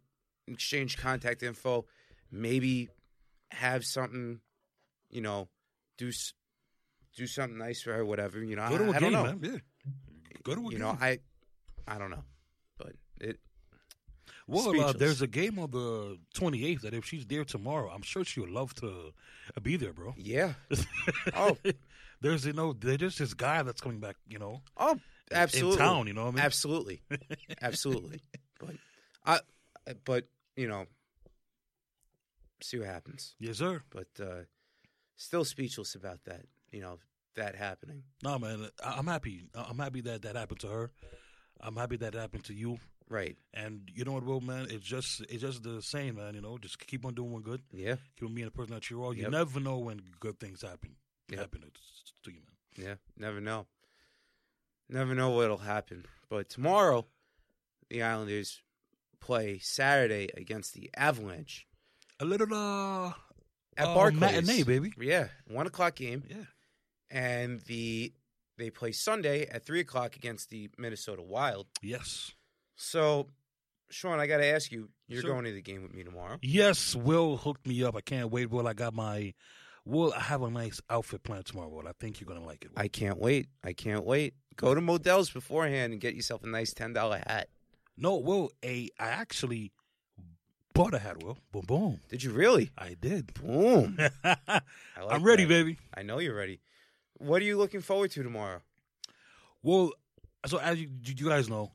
exchange 0.47 0.97
contact 0.97 1.43
info. 1.43 1.85
Maybe 2.31 2.87
have 3.51 3.83
something, 3.85 4.39
you 5.09 5.19
know, 5.21 5.49
do 5.97 6.11
do 7.17 7.27
something 7.27 7.57
nice 7.57 7.81
for 7.81 7.91
her, 7.93 8.05
whatever. 8.05 8.41
You 8.41 8.55
know, 8.55 8.69
Go 8.69 8.77
to 8.77 8.83
I, 8.85 8.87
a 8.87 8.89
I 8.91 8.99
game, 8.99 9.01
don't 9.01 9.11
know. 9.11 9.23
man. 9.23 9.39
Yeah. 9.43 9.91
Go 10.43 10.55
to 10.55 10.61
a 10.61 10.63
You 10.63 10.69
game. 10.71 10.79
know, 10.79 10.97
I 11.01 11.19
I 11.85 11.97
don't 11.97 12.11
know, 12.11 12.23
well, 14.47 14.79
uh, 14.81 14.93
there's 14.93 15.21
a 15.21 15.27
game 15.27 15.59
on 15.59 15.71
the 15.71 16.17
28th 16.35 16.81
that 16.81 16.93
if 16.93 17.05
she's 17.05 17.25
there 17.25 17.43
tomorrow, 17.45 17.89
I'm 17.89 18.01
sure 18.01 18.23
she 18.25 18.39
would 18.39 18.49
love 18.49 18.73
to 18.75 19.13
uh, 19.55 19.59
be 19.61 19.77
there, 19.77 19.93
bro. 19.93 20.13
yeah. 20.17 20.53
Oh. 21.35 21.57
there's 22.21 22.45
you 22.45 22.53
know 22.53 22.73
there's 22.73 23.17
this 23.17 23.33
guy 23.33 23.63
that's 23.63 23.81
coming 23.81 23.99
back, 23.99 24.15
you 24.27 24.39
know, 24.39 24.61
Oh, 24.77 24.99
absolutely. 25.31 25.73
in 25.73 25.77
town. 25.79 26.07
You 26.07 26.13
know 26.13 26.23
what 26.25 26.33
I 26.33 26.35
mean? 26.35 26.45
Absolutely, 26.45 27.01
absolutely. 27.61 28.21
But 28.59 28.75
I, 29.25 29.39
but 30.05 30.25
you 30.55 30.67
know, 30.67 30.85
see 32.61 32.77
what 32.79 32.87
happens. 32.87 33.35
Yes, 33.39 33.57
sir. 33.57 33.81
But 33.89 34.07
uh 34.21 34.43
still 35.15 35.45
speechless 35.45 35.95
about 35.95 36.19
that. 36.25 36.41
You 36.71 36.81
know 36.81 36.99
that 37.35 37.55
happening. 37.55 38.03
No, 38.23 38.37
man, 38.39 38.67
I- 38.83 38.95
I'm 38.97 39.07
happy. 39.07 39.47
I- 39.55 39.65
I'm 39.69 39.79
happy 39.79 40.01
that 40.01 40.21
that 40.23 40.35
happened 40.35 40.59
to 40.61 40.67
her. 40.67 40.91
I'm 41.59 41.75
happy 41.75 41.97
that 41.97 42.13
happened 42.13 42.43
to 42.45 42.53
you. 42.53 42.77
Right. 43.11 43.35
And 43.53 43.91
you 43.93 44.05
know 44.05 44.13
what, 44.13 44.23
Will, 44.25 44.39
man? 44.39 44.67
It's 44.69 44.85
just 44.85 45.19
it's 45.29 45.41
just 45.41 45.63
the 45.63 45.81
same, 45.81 46.15
man. 46.15 46.33
You 46.33 46.41
know, 46.41 46.57
just 46.57 46.79
keep 46.87 47.05
on 47.05 47.13
doing 47.13 47.33
what 47.33 47.43
good. 47.43 47.61
Yeah. 47.73 47.95
Keep 48.17 48.29
on 48.29 48.35
being 48.35 48.45
the 48.45 48.51
person 48.51 48.73
that 48.73 48.89
you 48.89 49.03
are. 49.03 49.13
You 49.13 49.23
Yep. 49.23 49.31
never 49.31 49.59
know 49.59 49.77
when 49.79 50.01
good 50.21 50.39
things 50.39 50.61
happen. 50.61 50.95
Yep. 51.29 51.39
Happen 51.39 51.61
to- 51.61 52.21
to 52.23 52.31
you, 52.31 52.39
man. 52.39 52.85
Yeah. 52.87 52.95
Never 53.17 53.41
know. 53.41 53.67
Never 54.89 55.13
know 55.15 55.31
what'll 55.31 55.57
happen. 55.57 56.05
But 56.29 56.49
tomorrow, 56.49 57.05
the 57.89 58.01
Islanders 58.03 58.61
play 59.19 59.59
Saturday 59.59 60.29
against 60.35 60.73
the 60.73 60.89
Avalanche 60.95 61.67
A 62.19 62.25
little 62.25 62.53
uh, 62.53 63.09
at 63.77 63.87
uh, 63.87 63.93
Barclays. 63.93 64.19
matinee, 64.21 64.63
baby. 64.63 64.93
Yeah, 64.97 65.27
one 65.47 65.67
o'clock 65.67 65.95
game. 65.95 66.23
Yeah. 66.29 66.45
and 67.09 67.59
the 67.61 68.13
they 68.57 68.69
play 68.69 68.91
Sunday 68.93 69.45
at 69.47 69.65
three 69.65 69.79
o'clock 69.81 70.15
against 70.15 70.49
the 70.49 70.69
Minnesota 70.77 71.21
Wild. 71.21 71.67
Yes. 71.81 72.31
So, 72.75 73.27
Sean, 73.89 74.19
I 74.19 74.27
got 74.27 74.37
to 74.37 74.45
ask 74.45 74.71
you, 74.71 74.89
you're 75.07 75.21
Sure. 75.21 75.31
going 75.33 75.45
to 75.45 75.51
the 75.51 75.61
game 75.61 75.83
with 75.83 75.93
me 75.93 76.03
tomorrow. 76.03 76.37
Yes, 76.41 76.95
Will 76.95 77.37
hooked 77.37 77.67
me 77.67 77.83
up. 77.83 77.95
I 77.95 78.01
can't 78.01 78.31
wait, 78.31 78.49
Will. 78.49 78.67
I 78.67 78.73
got 78.73 78.93
my 78.93 79.33
Will, 79.83 80.13
I 80.15 80.19
have 80.19 80.43
a 80.43 80.49
nice 80.51 80.79
outfit 80.91 81.23
planned 81.23 81.45
tomorrow, 81.47 81.67
Will. 81.69 81.87
I 81.87 81.93
think 81.99 82.21
you're 82.21 82.27
gonna 82.27 82.45
like 82.45 82.63
it. 82.65 82.71
Will. 82.75 82.79
I 82.83 82.87
can't 82.87 83.17
wait. 83.19 83.47
I 83.63 83.73
can't 83.73 84.05
wait. 84.05 84.35
Go 84.55 84.75
to 84.75 84.81
Modell's 84.81 85.31
beforehand 85.31 85.91
and 85.91 85.99
get 85.99 86.13
yourself 86.13 86.43
a 86.43 86.47
nice 86.47 86.71
ten 86.71 86.93
dollar 86.93 87.17
hat. 87.25 87.49
no, 87.97 88.17
Will, 88.17 88.51
a 88.63 88.89
I 88.99 89.07
actually 89.07 89.71
bought 90.73 90.93
a 90.93 90.99
hat, 90.99 91.23
Will. 91.23 91.39
Boom 91.51 91.65
boom. 91.65 91.99
Did 92.09 92.21
you 92.23 92.31
really? 92.31 92.69
I 92.77 92.93
did. 92.99 93.33
Boom. 93.33 93.97
I 94.23 94.31
like 94.47 94.61
I'm 95.09 95.23
ready, 95.23 95.45
baby. 95.45 95.79
I 95.95 96.03
know 96.03 96.19
you're 96.19 96.35
ready. 96.35 96.59
What 97.17 97.41
are 97.41 97.45
you 97.45 97.57
looking 97.57 97.81
forward 97.81 98.11
to 98.11 98.21
tomorrow? 98.23 98.61
Well, 99.63 99.93
so 100.45 100.59
as 100.59 100.79
you, 100.79 100.89
you 101.03 101.27
guys 101.27 101.49
know, 101.49 101.71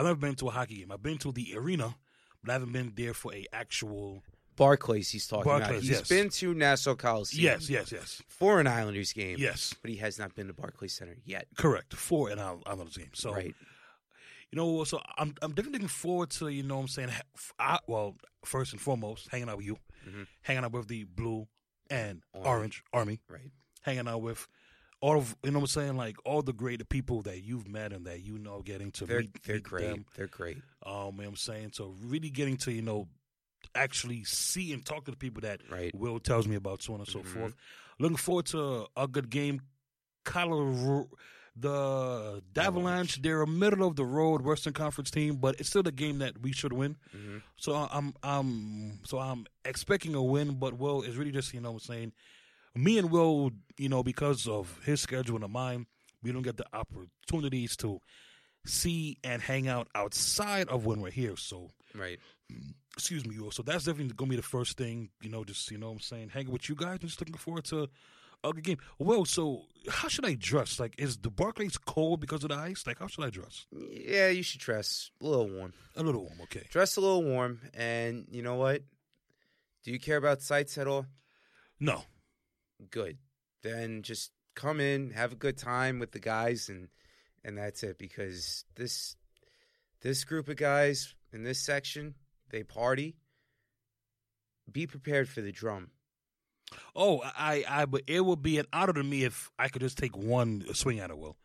I've 0.00 0.06
never 0.06 0.18
been 0.18 0.34
to 0.36 0.48
a 0.48 0.50
hockey 0.50 0.78
game. 0.78 0.90
I've 0.92 1.02
been 1.02 1.18
to 1.18 1.32
the 1.32 1.54
arena, 1.56 1.94
but 2.42 2.50
I 2.50 2.52
haven't 2.54 2.72
been 2.72 2.92
there 2.96 3.14
for 3.14 3.34
a 3.34 3.46
actual. 3.52 4.22
Barclays, 4.56 5.08
he's 5.10 5.26
talking 5.26 5.50
about. 5.50 5.60
Barclays, 5.62 5.82
He's 5.82 5.90
yes. 5.90 6.08
been 6.08 6.28
to 6.28 6.52
Nassau 6.52 6.94
Coliseum. 6.94 7.42
Yes, 7.44 7.70
yes, 7.70 7.92
yes, 7.92 8.22
For 8.28 8.60
an 8.60 8.66
Islanders 8.66 9.12
game. 9.14 9.36
yes. 9.38 9.74
But 9.80 9.90
he 9.90 9.96
has 9.98 10.18
not 10.18 10.34
been 10.34 10.48
to 10.48 10.52
Barclays 10.52 10.92
Center 10.92 11.16
yet. 11.24 11.46
Correct. 11.56 11.94
For 11.94 12.28
an 12.28 12.38
Isl- 12.38 12.62
Islanders 12.66 12.96
game. 12.98 13.08
So 13.14 13.32
right. 13.32 13.54
you 14.50 14.56
know, 14.56 14.84
so 14.84 15.00
I'm 15.16 15.34
I'm 15.40 15.52
definitely 15.52 15.72
looking 15.78 15.88
forward 15.88 16.30
to 16.30 16.48
you 16.48 16.62
know 16.62 16.76
what 16.76 16.82
I'm 16.82 16.88
saying. 16.88 17.08
ha- 17.08 17.22
f- 17.34 17.52
I, 17.58 17.78
well, 17.86 18.16
first 18.44 18.72
and 18.72 18.80
foremost, 18.80 19.28
hanging 19.30 19.48
out 19.48 19.56
with 19.58 19.66
you, 19.66 19.78
Mhm. 20.06 20.26
hanging 20.42 20.64
out 20.64 20.72
with 20.72 20.88
the 20.88 21.04
blue 21.04 21.46
and 21.88 22.22
Orange. 22.34 22.46
orange 22.46 22.82
army, 22.92 23.20
Right. 23.28 23.50
hanging 23.82 24.08
out 24.08 24.20
with 24.20 24.46
all 25.00 25.16
of 25.18 25.34
you 25.42 25.50
know 25.50 25.58
what 25.58 25.62
I'm 25.64 25.66
saying, 25.68 25.96
like 25.96 26.16
all 26.24 26.42
the 26.42 26.52
great 26.52 26.86
people 26.88 27.22
that 27.22 27.42
you've 27.42 27.68
met 27.68 27.92
and 27.92 28.06
that 28.06 28.20
you 28.22 28.38
know, 28.38 28.62
getting 28.62 28.90
to 28.92 29.06
They're 29.06 29.20
meet, 29.22 29.42
they're 29.44 29.56
meet 29.56 29.64
great. 29.64 29.82
them. 29.90 30.04
They're 30.14 30.26
great. 30.26 30.58
Um, 30.84 30.92
you 30.92 30.94
know 30.94 31.10
what 31.16 31.26
I'm 31.28 31.36
saying 31.36 31.70
so 31.74 31.94
really 32.02 32.30
getting 32.30 32.56
to 32.58 32.72
you 32.72 32.82
know 32.82 33.08
actually 33.74 34.24
see 34.24 34.72
and 34.72 34.84
talk 34.84 35.04
to 35.04 35.10
the 35.10 35.16
people 35.16 35.42
that 35.42 35.60
Right. 35.70 35.94
Will 35.94 36.18
tells 36.18 36.48
me 36.48 36.56
about, 36.56 36.82
so 36.82 36.94
on 36.94 37.00
and 37.00 37.08
so 37.08 37.20
Mhm. 37.20 37.26
forth. 37.26 37.54
Looking 37.98 38.16
forward 38.16 38.46
to 38.46 38.86
a 38.96 39.06
good 39.06 39.28
game. 39.30 39.60
Colorado, 40.24 41.08
the 41.56 42.42
Avalanche, 42.62 43.20
they're 43.22 43.42
a 43.42 43.46
middle 43.46 43.86
of 43.86 43.96
the 43.96 44.04
road 44.04 44.42
Western 44.42 44.72
Conference 44.72 45.10
team, 45.10 45.36
but 45.36 45.58
it's 45.60 45.68
still 45.68 45.86
a 45.86 45.92
game 45.92 46.18
that 46.18 46.40
we 46.40 46.52
should 46.52 46.72
win. 46.72 46.96
hmm 47.12 47.38
So 47.56 47.74
I'm, 47.74 48.14
I'm, 48.22 49.00
so 49.04 49.18
I'm 49.18 49.46
expecting 49.64 50.14
a 50.14 50.22
win, 50.22 50.54
but 50.58 50.78
Will 50.78 51.02
is 51.02 51.16
really 51.16 51.32
just, 51.32 51.52
you 51.52 51.60
know, 51.60 51.72
what 51.72 51.82
I'm 51.88 51.94
saying, 51.94 52.12
me 52.74 52.98
and 52.98 53.10
Will, 53.10 53.50
you 53.78 53.88
know, 53.88 54.02
because 54.02 54.46
of 54.46 54.80
his 54.84 55.00
schedule 55.00 55.42
and 55.42 55.52
mine, 55.52 55.86
we 56.22 56.32
don't 56.32 56.42
get 56.42 56.56
the 56.56 56.66
opportunities 56.72 57.76
to 57.78 58.00
see 58.66 59.16
and 59.24 59.40
hang 59.40 59.68
out 59.68 59.88
outside 59.94 60.68
of 60.68 60.84
when 60.86 61.00
we're 61.00 61.10
here. 61.10 61.36
So 61.36 61.70
Right. 61.94 62.18
excuse 62.94 63.26
me, 63.26 63.38
Will. 63.38 63.50
So 63.50 63.62
that's 63.62 63.84
definitely 63.84 64.14
gonna 64.14 64.28
be 64.30 64.36
the 64.36 64.42
first 64.42 64.76
thing, 64.76 65.10
you 65.22 65.30
know, 65.30 65.44
just 65.44 65.70
you 65.70 65.78
know 65.78 65.88
what 65.88 65.94
I'm 65.94 66.00
saying, 66.00 66.28
hanging 66.30 66.52
with 66.52 66.68
you 66.68 66.74
guys 66.74 66.98
and 67.00 67.08
just 67.08 67.20
looking 67.20 67.34
forward 67.36 67.64
to 67.66 67.88
a 68.44 68.52
good 68.52 68.64
game. 68.64 68.78
Well, 68.98 69.24
so 69.24 69.62
how 69.88 70.08
should 70.08 70.24
I 70.26 70.34
dress? 70.34 70.78
Like 70.78 70.94
is 70.98 71.16
the 71.18 71.30
Barclays 71.30 71.78
cold 71.78 72.20
because 72.20 72.42
of 72.44 72.50
the 72.50 72.56
ice? 72.56 72.86
Like 72.86 72.98
how 72.98 73.06
should 73.06 73.24
I 73.24 73.30
dress? 73.30 73.66
Yeah, 73.72 74.28
you 74.28 74.42
should 74.42 74.60
dress 74.60 75.10
a 75.22 75.26
little 75.26 75.48
warm. 75.48 75.72
A 75.96 76.02
little 76.02 76.22
warm, 76.24 76.40
okay. 76.42 76.66
Dress 76.70 76.96
a 76.96 77.00
little 77.00 77.24
warm, 77.24 77.60
and 77.74 78.26
you 78.30 78.42
know 78.42 78.56
what? 78.56 78.82
Do 79.84 79.90
you 79.90 79.98
care 79.98 80.18
about 80.18 80.42
sights 80.42 80.76
at 80.76 80.86
all? 80.86 81.06
No. 81.80 82.04
Good. 82.90 83.18
Then 83.62 84.02
just 84.02 84.30
come 84.54 84.80
in, 84.80 85.10
have 85.10 85.32
a 85.32 85.36
good 85.36 85.58
time 85.58 85.98
with 85.98 86.12
the 86.12 86.18
guys, 86.20 86.68
and 86.68 86.88
and 87.44 87.58
that's 87.58 87.82
it. 87.82 87.98
Because 87.98 88.64
this 88.76 89.16
this 90.00 90.24
group 90.24 90.48
of 90.48 90.56
guys 90.56 91.14
in 91.32 91.42
this 91.42 91.60
section, 91.60 92.14
they 92.50 92.62
party. 92.62 93.16
Be 94.70 94.86
prepared 94.86 95.28
for 95.28 95.40
the 95.40 95.50
drum. 95.52 95.90
Oh, 96.94 97.20
I, 97.24 97.64
I, 97.68 97.84
but 97.86 98.02
it 98.06 98.24
would 98.24 98.42
be 98.42 98.58
an 98.58 98.66
honor 98.72 98.92
to 98.92 99.02
me 99.02 99.24
if 99.24 99.50
I 99.58 99.66
could 99.68 99.82
just 99.82 99.98
take 99.98 100.16
one 100.16 100.64
swing 100.74 101.00
at 101.00 101.10
it. 101.10 101.18
Will 101.18 101.36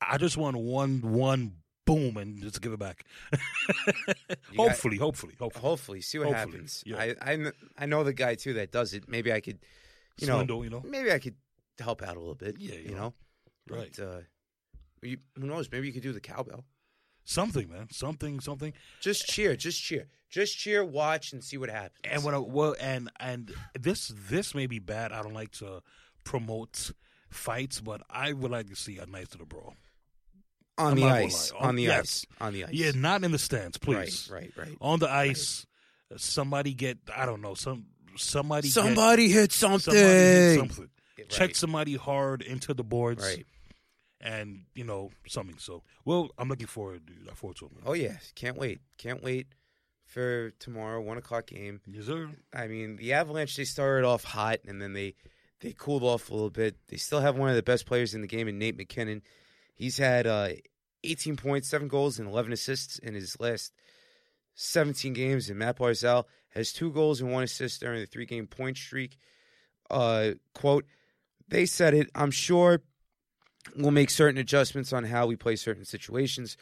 I 0.00 0.16
just 0.16 0.38
want 0.38 0.56
one, 0.56 1.00
one 1.12 1.56
boom 1.84 2.16
and 2.16 2.40
just 2.40 2.62
give 2.62 2.72
it 2.72 2.78
back? 2.78 3.04
got- 3.86 4.16
hopefully, 4.56 4.96
hopefully, 4.96 5.34
hopefully. 5.38 5.62
Hopefully, 5.62 6.00
see 6.00 6.18
what 6.18 6.28
Hopefully, 6.28 6.52
happens. 6.52 6.82
yeah. 6.86 6.96
I, 6.96 7.14
I 7.20 7.52
I 7.76 7.84
know 7.86 8.02
the 8.04 8.14
guy 8.14 8.34
too 8.36 8.54
that 8.54 8.72
does 8.72 8.94
it. 8.94 9.06
Maybe 9.06 9.30
I 9.30 9.40
could, 9.40 9.58
you 10.22 10.28
know, 10.28 10.62
you 10.62 10.70
know, 10.70 10.82
maybe 10.84 11.12
I 11.12 11.18
could 11.18 11.34
help 11.78 12.02
out 12.02 12.16
a 12.16 12.20
little 12.20 12.34
bit. 12.34 12.56
Yeah, 12.58 12.74
you, 12.74 12.90
you 12.90 12.94
know, 12.94 13.14
right? 13.68 13.92
But, 13.96 14.04
uh, 14.04 14.20
you, 15.02 15.18
who 15.38 15.46
knows? 15.46 15.68
Maybe 15.70 15.86
you 15.86 15.92
could 15.92 16.02
do 16.02 16.12
the 16.12 16.20
cowbell. 16.20 16.64
Something, 17.24 17.70
man, 17.70 17.88
something, 17.90 18.40
something. 18.40 18.72
Just 19.00 19.26
cheer, 19.26 19.54
just 19.54 19.80
cheer, 19.80 20.08
just 20.28 20.58
cheer. 20.58 20.84
Watch 20.84 21.32
and 21.32 21.42
see 21.44 21.56
what 21.56 21.70
happens. 21.70 22.00
And 22.04 22.24
what 22.24 22.34
I, 22.34 22.38
well, 22.38 22.74
and 22.80 23.10
and 23.20 23.54
this 23.78 24.12
this 24.14 24.54
may 24.54 24.66
be 24.66 24.78
bad. 24.80 25.12
I 25.12 25.22
don't 25.22 25.34
like 25.34 25.52
to 25.52 25.82
promote 26.24 26.90
fights, 27.30 27.80
but 27.80 28.02
I 28.10 28.32
would 28.32 28.50
like 28.50 28.68
to 28.70 28.76
see 28.76 28.98
a 28.98 29.06
nice 29.06 29.30
little 29.32 29.46
brawl. 29.46 29.74
on 30.78 30.92
I'm 30.92 30.96
the 30.96 31.04
ice, 31.04 31.52
on, 31.52 31.68
On- 31.70 31.76
the 31.76 31.82
yes. 31.84 32.00
ice, 32.00 32.26
on 32.40 32.52
the 32.54 32.64
ice. 32.64 32.72
Yeah, 32.72 32.90
not 32.94 33.22
in 33.22 33.30
the 33.30 33.38
stands, 33.38 33.78
please. 33.78 34.28
Right, 34.32 34.50
right, 34.56 34.66
right. 34.68 34.78
On 34.80 34.98
the 34.98 35.10
ice, 35.10 35.64
somebody 36.16 36.74
get 36.74 36.98
I 37.14 37.24
don't 37.24 37.40
know 37.40 37.54
some 37.54 37.86
somebody 38.16 38.68
Somebody 38.68 39.28
hit 39.28 39.52
something. 39.52 39.80
somebody 39.80 39.98
hit 40.06 40.58
something. 40.58 40.88
Right, 41.18 41.28
Check 41.28 41.54
somebody 41.54 41.94
hard 41.96 42.42
into 42.42 42.74
the 42.74 42.82
boards, 42.84 43.22
Right. 43.22 43.46
and 44.20 44.64
you 44.74 44.84
know 44.84 45.10
something. 45.28 45.58
So, 45.58 45.82
well, 46.04 46.30
I'm 46.38 46.48
looking 46.48 46.66
forward, 46.66 47.06
dude. 47.06 47.28
I 47.30 47.34
forward 47.34 47.56
to 47.58 47.66
it. 47.66 47.72
Man. 47.72 47.82
Oh 47.86 47.92
yeah, 47.92 48.16
can't 48.34 48.56
wait. 48.56 48.80
Can't 48.98 49.22
wait 49.22 49.46
for 50.06 50.50
tomorrow, 50.58 51.00
one 51.00 51.16
o'clock 51.18 51.46
game. 51.46 51.80
Yes, 51.86 52.06
sir. 52.06 52.30
I 52.54 52.66
mean, 52.66 52.96
the 52.96 53.12
Avalanche 53.14 53.56
they 53.56 53.64
started 53.64 54.06
off 54.06 54.24
hot 54.24 54.58
and 54.66 54.80
then 54.82 54.92
they 54.92 55.14
they 55.60 55.72
cooled 55.72 56.02
off 56.02 56.28
a 56.30 56.34
little 56.34 56.50
bit. 56.50 56.76
They 56.88 56.96
still 56.96 57.20
have 57.20 57.36
one 57.36 57.48
of 57.50 57.56
the 57.56 57.62
best 57.62 57.86
players 57.86 58.14
in 58.14 58.20
the 58.20 58.26
game 58.26 58.48
in 58.48 58.58
Nate 58.58 58.76
MacKinnon. 58.76 59.22
He's 59.74 59.96
had 59.96 60.26
uh, 60.26 60.48
18 61.04 61.36
points, 61.36 61.68
seven 61.68 61.88
goals, 61.88 62.18
and 62.18 62.28
11 62.28 62.52
assists 62.52 62.98
in 62.98 63.14
his 63.14 63.38
last 63.40 63.72
17 64.54 65.12
games. 65.12 65.48
And 65.48 65.58
Matt 65.58 65.78
Barzal 65.78 66.24
has 66.50 66.72
two 66.72 66.90
goals 66.92 67.20
and 67.20 67.32
one 67.32 67.44
assist 67.44 67.80
during 67.80 68.00
the 68.00 68.06
three 68.06 68.26
game 68.26 68.46
point 68.46 68.76
streak. 68.76 69.18
Uh, 69.90 70.32
quote, 70.54 70.86
they 71.48 71.66
said 71.66 71.94
it. 71.94 72.10
I'm 72.14 72.30
sure 72.30 72.82
we'll 73.76 73.90
make 73.90 74.10
certain 74.10 74.38
adjustments 74.38 74.92
on 74.92 75.04
how 75.04 75.26
we 75.26 75.36
play 75.36 75.56
certain 75.56 75.84
situations. 75.84 76.56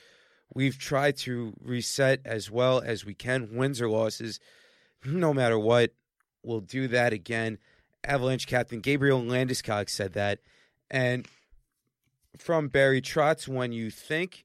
We've 0.53 0.79
tried 0.79 1.17
to 1.19 1.55
reset 1.63 2.21
as 2.25 2.51
well 2.51 2.83
as 2.85 3.05
we 3.05 3.15
can, 3.15 3.55
wins 3.57 3.81
or 3.81 3.89
losses, 3.89 4.41
no 5.05 5.33
matter 5.33 5.59
what. 5.59 5.93
We'll 6.43 6.61
do 6.61 6.89
that 6.89 7.13
again. 7.13 7.59
Avalanche 8.03 8.47
captain 8.47 8.81
Gabriel 8.81 9.21
Landeskog 9.21 9.89
said 9.89 10.15
that. 10.15 10.41
And 10.91 11.29
from 12.37 12.69
Barry 12.69 13.01
Trotz, 13.01 13.47
when 13.47 13.73
you 13.73 13.91
think 13.91 14.45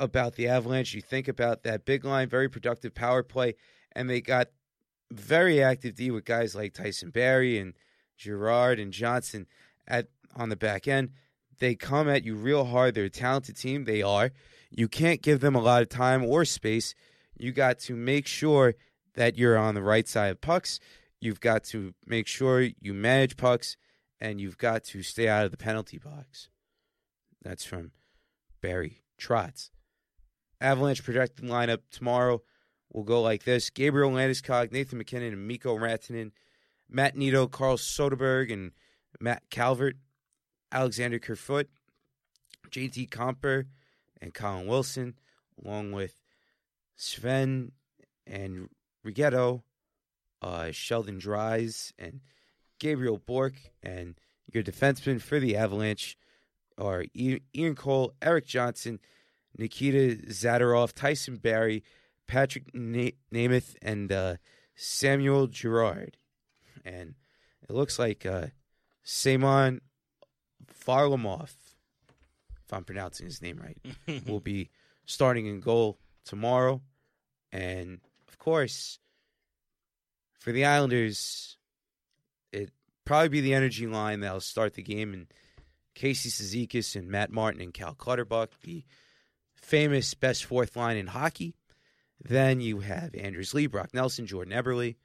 about 0.00 0.34
the 0.34 0.48
Avalanche, 0.48 0.94
you 0.94 1.00
think 1.00 1.28
about 1.28 1.62
that 1.62 1.84
big 1.84 2.04
line, 2.04 2.28
very 2.28 2.48
productive 2.48 2.94
power 2.94 3.22
play, 3.22 3.54
and 3.92 4.10
they 4.10 4.20
got 4.20 4.48
very 5.10 5.62
active 5.62 5.94
D 5.94 6.10
with 6.10 6.24
guys 6.24 6.54
like 6.54 6.74
Tyson 6.74 7.10
Barrie 7.10 7.58
and 7.58 7.74
Girard 8.16 8.80
and 8.80 8.92
Johnson 8.92 9.46
at 9.86 10.08
on 10.34 10.48
the 10.48 10.56
back 10.56 10.88
end. 10.88 11.10
They 11.58 11.74
come 11.74 12.08
at 12.08 12.24
you 12.24 12.34
real 12.34 12.64
hard. 12.64 12.94
They're 12.94 13.04
a 13.04 13.10
talented 13.10 13.56
team. 13.56 13.84
They 13.84 14.02
are. 14.02 14.32
You 14.70 14.88
can't 14.88 15.22
give 15.22 15.40
them 15.40 15.54
a 15.54 15.60
lot 15.60 15.82
of 15.82 15.88
time 15.88 16.24
or 16.24 16.44
space. 16.44 16.94
You 17.38 17.52
got 17.52 17.78
to 17.80 17.94
make 17.94 18.26
sure 18.26 18.74
that 19.14 19.36
you're 19.36 19.56
on 19.56 19.74
the 19.74 19.82
right 19.82 20.08
side 20.08 20.32
of 20.32 20.40
pucks. 20.40 20.80
You've 21.20 21.40
got 21.40 21.64
to 21.64 21.94
make 22.06 22.26
sure 22.26 22.68
you 22.80 22.92
manage 22.92 23.36
pucks, 23.36 23.76
and 24.20 24.40
you've 24.40 24.58
got 24.58 24.84
to 24.84 25.02
stay 25.02 25.28
out 25.28 25.44
of 25.44 25.52
the 25.52 25.56
penalty 25.56 25.98
box. 25.98 26.48
That's 27.42 27.64
from 27.64 27.92
Barry 28.60 29.02
Trotz. 29.18 29.70
Avalanche 30.64 31.04
projected 31.04 31.44
lineup 31.44 31.80
tomorrow 31.90 32.42
will 32.92 33.04
go 33.04 33.20
like 33.20 33.44
this: 33.44 33.70
Gabriel 33.70 34.10
Landeskog, 34.10 34.72
Nathan 34.72 34.98
MacKinnon, 34.98 35.34
and 35.34 35.46
Mikko 35.46 35.76
Rantanen, 35.76 36.32
Matt 36.88 37.16
Nieto, 37.16 37.50
Carl 37.50 37.76
Soderberg, 37.76 38.52
and 38.52 38.72
Matt 39.20 39.42
Calvert, 39.50 39.96
Alexander 40.72 41.18
Kerfoot, 41.18 41.68
JT 42.70 43.10
Compher, 43.10 43.66
and 44.20 44.32
Colin 44.32 44.66
Wilson, 44.66 45.14
along 45.62 45.92
with 45.92 46.22
Sven 46.96 47.72
and 48.26 48.70
Righetto, 49.06 49.62
uh, 50.40 50.70
Sheldon 50.70 51.18
Dries, 51.18 51.92
and 51.98 52.20
Gabriel 52.78 53.18
Bourque, 53.18 53.70
and 53.82 54.14
your 54.52 54.62
defensemen 54.62 55.20
for 55.20 55.38
the 55.38 55.56
Avalanche 55.56 56.16
are 56.78 57.04
Ian 57.14 57.74
Cole, 57.74 58.14
Erik 58.22 58.46
Johnson, 58.46 58.98
Nikita 59.56 60.16
Zadorov, 60.26 60.92
Tyson 60.92 61.36
Barrie, 61.36 61.84
Patrick 62.26 62.74
Na- 62.74 63.10
Nemeth, 63.32 63.76
and 63.82 64.10
uh, 64.10 64.36
Samuel 64.74 65.46
Girard. 65.46 66.16
And 66.84 67.14
it 67.68 67.72
looks 67.72 67.98
like 67.98 68.26
uh, 68.26 68.48
Semyon 69.02 69.80
Varlamov, 70.86 71.50
if 72.64 72.72
I'm 72.72 72.84
pronouncing 72.84 73.26
his 73.26 73.42
name 73.42 73.58
right, 73.58 74.26
will 74.26 74.40
be 74.40 74.70
starting 75.06 75.46
in 75.46 75.60
goal 75.60 75.98
tomorrow. 76.24 76.82
And 77.52 78.00
of 78.28 78.38
course, 78.38 78.98
for 80.38 80.52
the 80.52 80.64
Islanders, 80.64 81.56
it 82.52 82.70
probably 83.04 83.28
be 83.28 83.40
the 83.40 83.54
energy 83.54 83.86
line 83.86 84.20
that'll 84.20 84.40
start 84.40 84.74
the 84.74 84.82
game. 84.82 85.12
And 85.14 85.26
Casey 85.94 86.28
Cizikas 86.28 86.96
and 86.96 87.08
Matt 87.08 87.30
Martin 87.30 87.60
and 87.60 87.72
Cal 87.72 87.94
Clutterbuck, 87.94 88.50
the 88.62 88.84
famous 89.64 90.14
best 90.14 90.44
fourth 90.44 90.76
line 90.76 90.96
in 90.96 91.08
hockey. 91.08 91.54
Then 92.22 92.60
you 92.60 92.80
have 92.80 93.14
Anders 93.14 93.54
Lee, 93.54 93.66
Brock 93.66 93.90
Nelson, 93.92 94.26
Jordan 94.26 94.52
Eberle, 94.52 94.96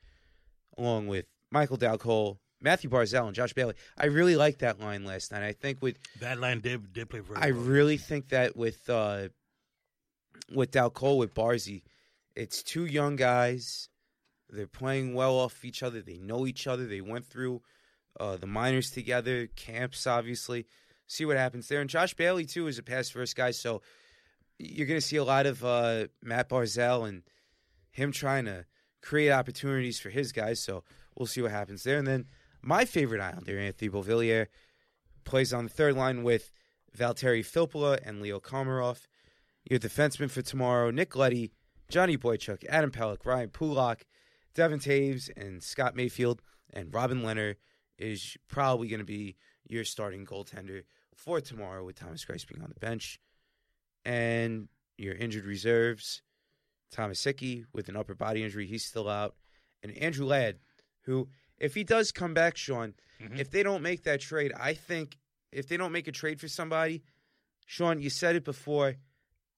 along 0.77 1.07
with 1.07 1.25
Michael 1.51 1.77
Dal 1.77 1.97
Colle, 1.97 2.39
Matthew 2.61 2.89
Barzal, 2.89 3.25
and 3.25 3.35
Josh 3.35 3.53
Bailey. 3.53 3.73
I 3.97 4.07
really 4.07 4.35
liked 4.35 4.59
that 4.59 4.79
line 4.79 5.05
last 5.05 5.31
night. 5.31 5.43
I 5.43 5.53
think 5.53 5.81
with 5.81 5.97
that 6.19 6.39
line 6.39 6.59
did 6.59 6.93
did 6.93 7.09
play 7.09 7.19
very. 7.19 7.39
I 7.39 7.51
well. 7.51 7.61
really 7.61 7.97
think 7.97 8.29
that 8.29 8.55
with 8.55 8.89
uh, 8.89 9.29
with 10.53 10.71
Dal 10.71 10.89
Colle 10.89 11.17
with 11.17 11.33
Barzy, 11.33 11.83
it's 12.35 12.61
two 12.61 12.85
young 12.85 13.15
guys. 13.15 13.89
They're 14.49 14.67
playing 14.67 15.13
well 15.13 15.35
off 15.35 15.63
each 15.63 15.83
other. 15.83 16.01
They 16.01 16.17
know 16.17 16.47
each 16.47 16.67
other. 16.67 16.85
They 16.85 17.01
went 17.01 17.25
through 17.25 17.61
uh, 18.19 18.37
the 18.37 18.47
minors 18.47 18.91
together, 18.91 19.47
camps 19.47 20.07
obviously. 20.07 20.65
See 21.07 21.25
what 21.25 21.37
happens 21.37 21.67
there. 21.67 21.81
And 21.81 21.89
Josh 21.89 22.13
Bailey 22.13 22.45
too 22.45 22.67
is 22.67 22.77
a 22.77 22.83
pass 22.83 23.09
first 23.09 23.35
guy, 23.35 23.51
so 23.51 23.81
you're 24.59 24.87
going 24.87 24.99
to 24.99 25.05
see 25.05 25.15
a 25.15 25.23
lot 25.23 25.45
of 25.45 25.63
uh, 25.63 26.07
Matt 26.21 26.49
Barzal 26.49 27.07
and 27.07 27.23
him 27.91 28.11
trying 28.11 28.45
to 28.45 28.65
create 29.01 29.31
opportunities 29.31 29.99
for 29.99 30.09
his 30.09 30.31
guys. 30.31 30.59
So 30.59 30.83
we'll 31.15 31.27
see 31.27 31.41
what 31.41 31.51
happens 31.51 31.83
there. 31.83 31.97
And 31.97 32.07
then 32.07 32.25
my 32.61 32.85
favorite 32.85 33.21
Islander, 33.21 33.57
Anthony 33.57 33.89
Beauvillier, 33.89 34.47
plays 35.23 35.53
on 35.53 35.65
the 35.65 35.69
third 35.69 35.95
line 35.95 36.23
with 36.23 36.51
Valtteri 36.95 37.41
Filppula 37.41 37.99
and 38.05 38.21
Leo 38.21 38.39
Komarov. 38.39 39.07
Your 39.69 39.79
defenseman 39.79 40.29
for 40.29 40.41
tomorrow, 40.41 40.91
Nick 40.91 41.15
Leddy, 41.15 41.51
Johnny 41.89 42.17
Boychuk, 42.17 42.65
Adam 42.67 42.91
Pelech, 42.91 43.25
Ryan 43.25 43.49
Pulock, 43.49 44.01
Devon 44.53 44.79
Toews, 44.79 45.29
and 45.37 45.63
Scott 45.63 45.95
Mayfield. 45.95 46.41
And 46.73 46.93
Robin 46.93 47.21
Lehner 47.21 47.55
is 47.97 48.37
probably 48.47 48.87
going 48.87 48.99
to 48.99 49.05
be 49.05 49.35
your 49.67 49.83
starting 49.83 50.25
goaltender 50.25 50.83
for 51.13 51.39
tomorrow 51.39 51.85
with 51.85 51.99
Thomas 51.99 52.25
Greiss 52.25 52.47
being 52.47 52.61
on 52.61 52.71
the 52.73 52.79
bench 52.79 53.19
and 54.05 54.67
your 54.97 55.15
injured 55.15 55.45
reserves, 55.45 56.21
Thomas 56.91 57.23
Hickey 57.23 57.65
with 57.73 57.89
an 57.89 57.95
upper 57.95 58.15
body 58.15 58.43
injury, 58.43 58.65
he's 58.67 58.85
still 58.85 59.07
out, 59.09 59.35
and 59.83 59.95
Andrew 59.97 60.25
Ladd, 60.25 60.57
who, 61.01 61.29
if 61.57 61.75
he 61.75 61.83
does 61.83 62.11
come 62.11 62.33
back, 62.33 62.57
Sean, 62.57 62.95
Mhm. 63.21 63.37
if 63.39 63.51
they 63.51 63.63
don't 63.63 63.81
make 63.81 64.03
that 64.03 64.21
trade, 64.21 64.51
I 64.53 64.73
think 64.73 65.17
if 65.51 65.67
they 65.67 65.77
don't 65.77 65.91
make 65.91 66.07
a 66.07 66.11
trade 66.11 66.39
for 66.39 66.47
somebody, 66.47 67.03
Sean, 67.65 68.01
you 68.01 68.09
said 68.09 68.35
it 68.35 68.43
before, 68.43 68.95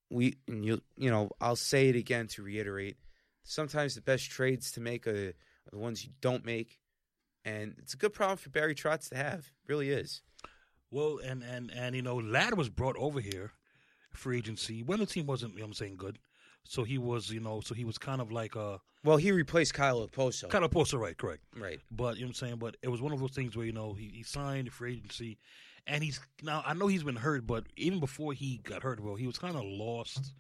we 0.10 0.36
and 0.48 0.66
you 0.66 0.82
you 0.98 1.10
know 1.10 1.30
I'll 1.40 1.56
say 1.56 1.88
it 1.90 1.96
again 1.96 2.28
to 2.30 2.44
reiterate. 2.44 2.98
Sometimes 3.44 3.96
the 3.96 4.02
best 4.02 4.30
trades 4.30 4.72
to 4.74 4.82
make 4.82 5.08
are, 5.08 5.30
are 5.30 5.72
the 5.72 5.78
ones 5.78 6.04
you 6.04 6.12
don't 6.20 6.44
make, 6.44 6.80
and 7.46 7.76
it's 7.78 7.94
a 7.94 7.98
good 7.98 8.14
problem 8.14 8.38
for 8.38 8.50
Barry 8.50 8.76
Trotz 8.76 9.08
to 9.10 9.16
have. 9.16 9.40
It 9.64 9.70
really 9.72 9.90
is. 9.90 10.22
Well, 10.90 11.20
and 11.20 11.42
and 11.44 11.72
and 11.72 11.96
you 11.96 12.02
know, 12.02 12.18
Ladd 12.18 12.58
was 12.58 12.70
brought 12.70 12.98
over 12.98 13.22
here 13.22 13.54
for 14.14 14.34
agency 14.34 14.84
when 14.84 15.00
the 15.00 15.06
team 15.06 15.26
wasn't, 15.26 15.54
you 15.54 15.60
know, 15.60 15.66
what 15.66 15.70
I'm 15.70 15.74
saying 15.74 15.96
good. 15.98 16.20
So 16.64 16.84
he 16.84 16.98
was, 16.98 17.32
you 17.32 17.40
know, 17.40 17.60
so 17.62 17.74
he 17.74 17.86
was 17.86 17.98
kind 17.98 18.22
of 18.22 18.32
like 18.32 18.56
a 18.56 18.80
Well, 19.04 19.18
he 19.18 19.32
replaced 19.32 19.74
Kyle 19.74 20.08
Okposo. 20.08 20.54
of 20.54 20.72
poster 20.72 20.98
right, 20.98 21.18
correct. 21.18 21.44
right. 21.58 21.80
But 21.90 22.16
you 22.18 22.22
know 22.22 22.28
what 22.28 22.30
I'm 22.30 22.34
saying. 22.36 22.56
But 22.58 22.78
it 22.82 22.90
was 22.90 23.02
one 23.02 23.12
of 23.14 23.20
those 23.20 23.32
things 23.32 23.56
where 23.56 23.66
you 23.66 23.72
know 23.72 23.94
he, 23.94 24.12
he 24.14 24.24
signed 24.24 24.72
for 24.72 24.86
agency, 24.86 25.40
and 25.88 26.04
he's 26.04 26.20
now 26.44 26.64
I 26.66 26.74
know 26.74 26.88
he's 26.88 27.04
been 27.04 27.16
hurt, 27.16 27.48
but 27.48 27.66
even 27.78 28.00
before 28.00 28.34
he 28.34 28.58
got 28.64 28.84
hurt, 28.84 29.00
well, 29.00 29.16
he 29.16 29.26
was 29.28 29.40
kind 29.40 29.56
of 29.56 29.64
lost 29.64 30.34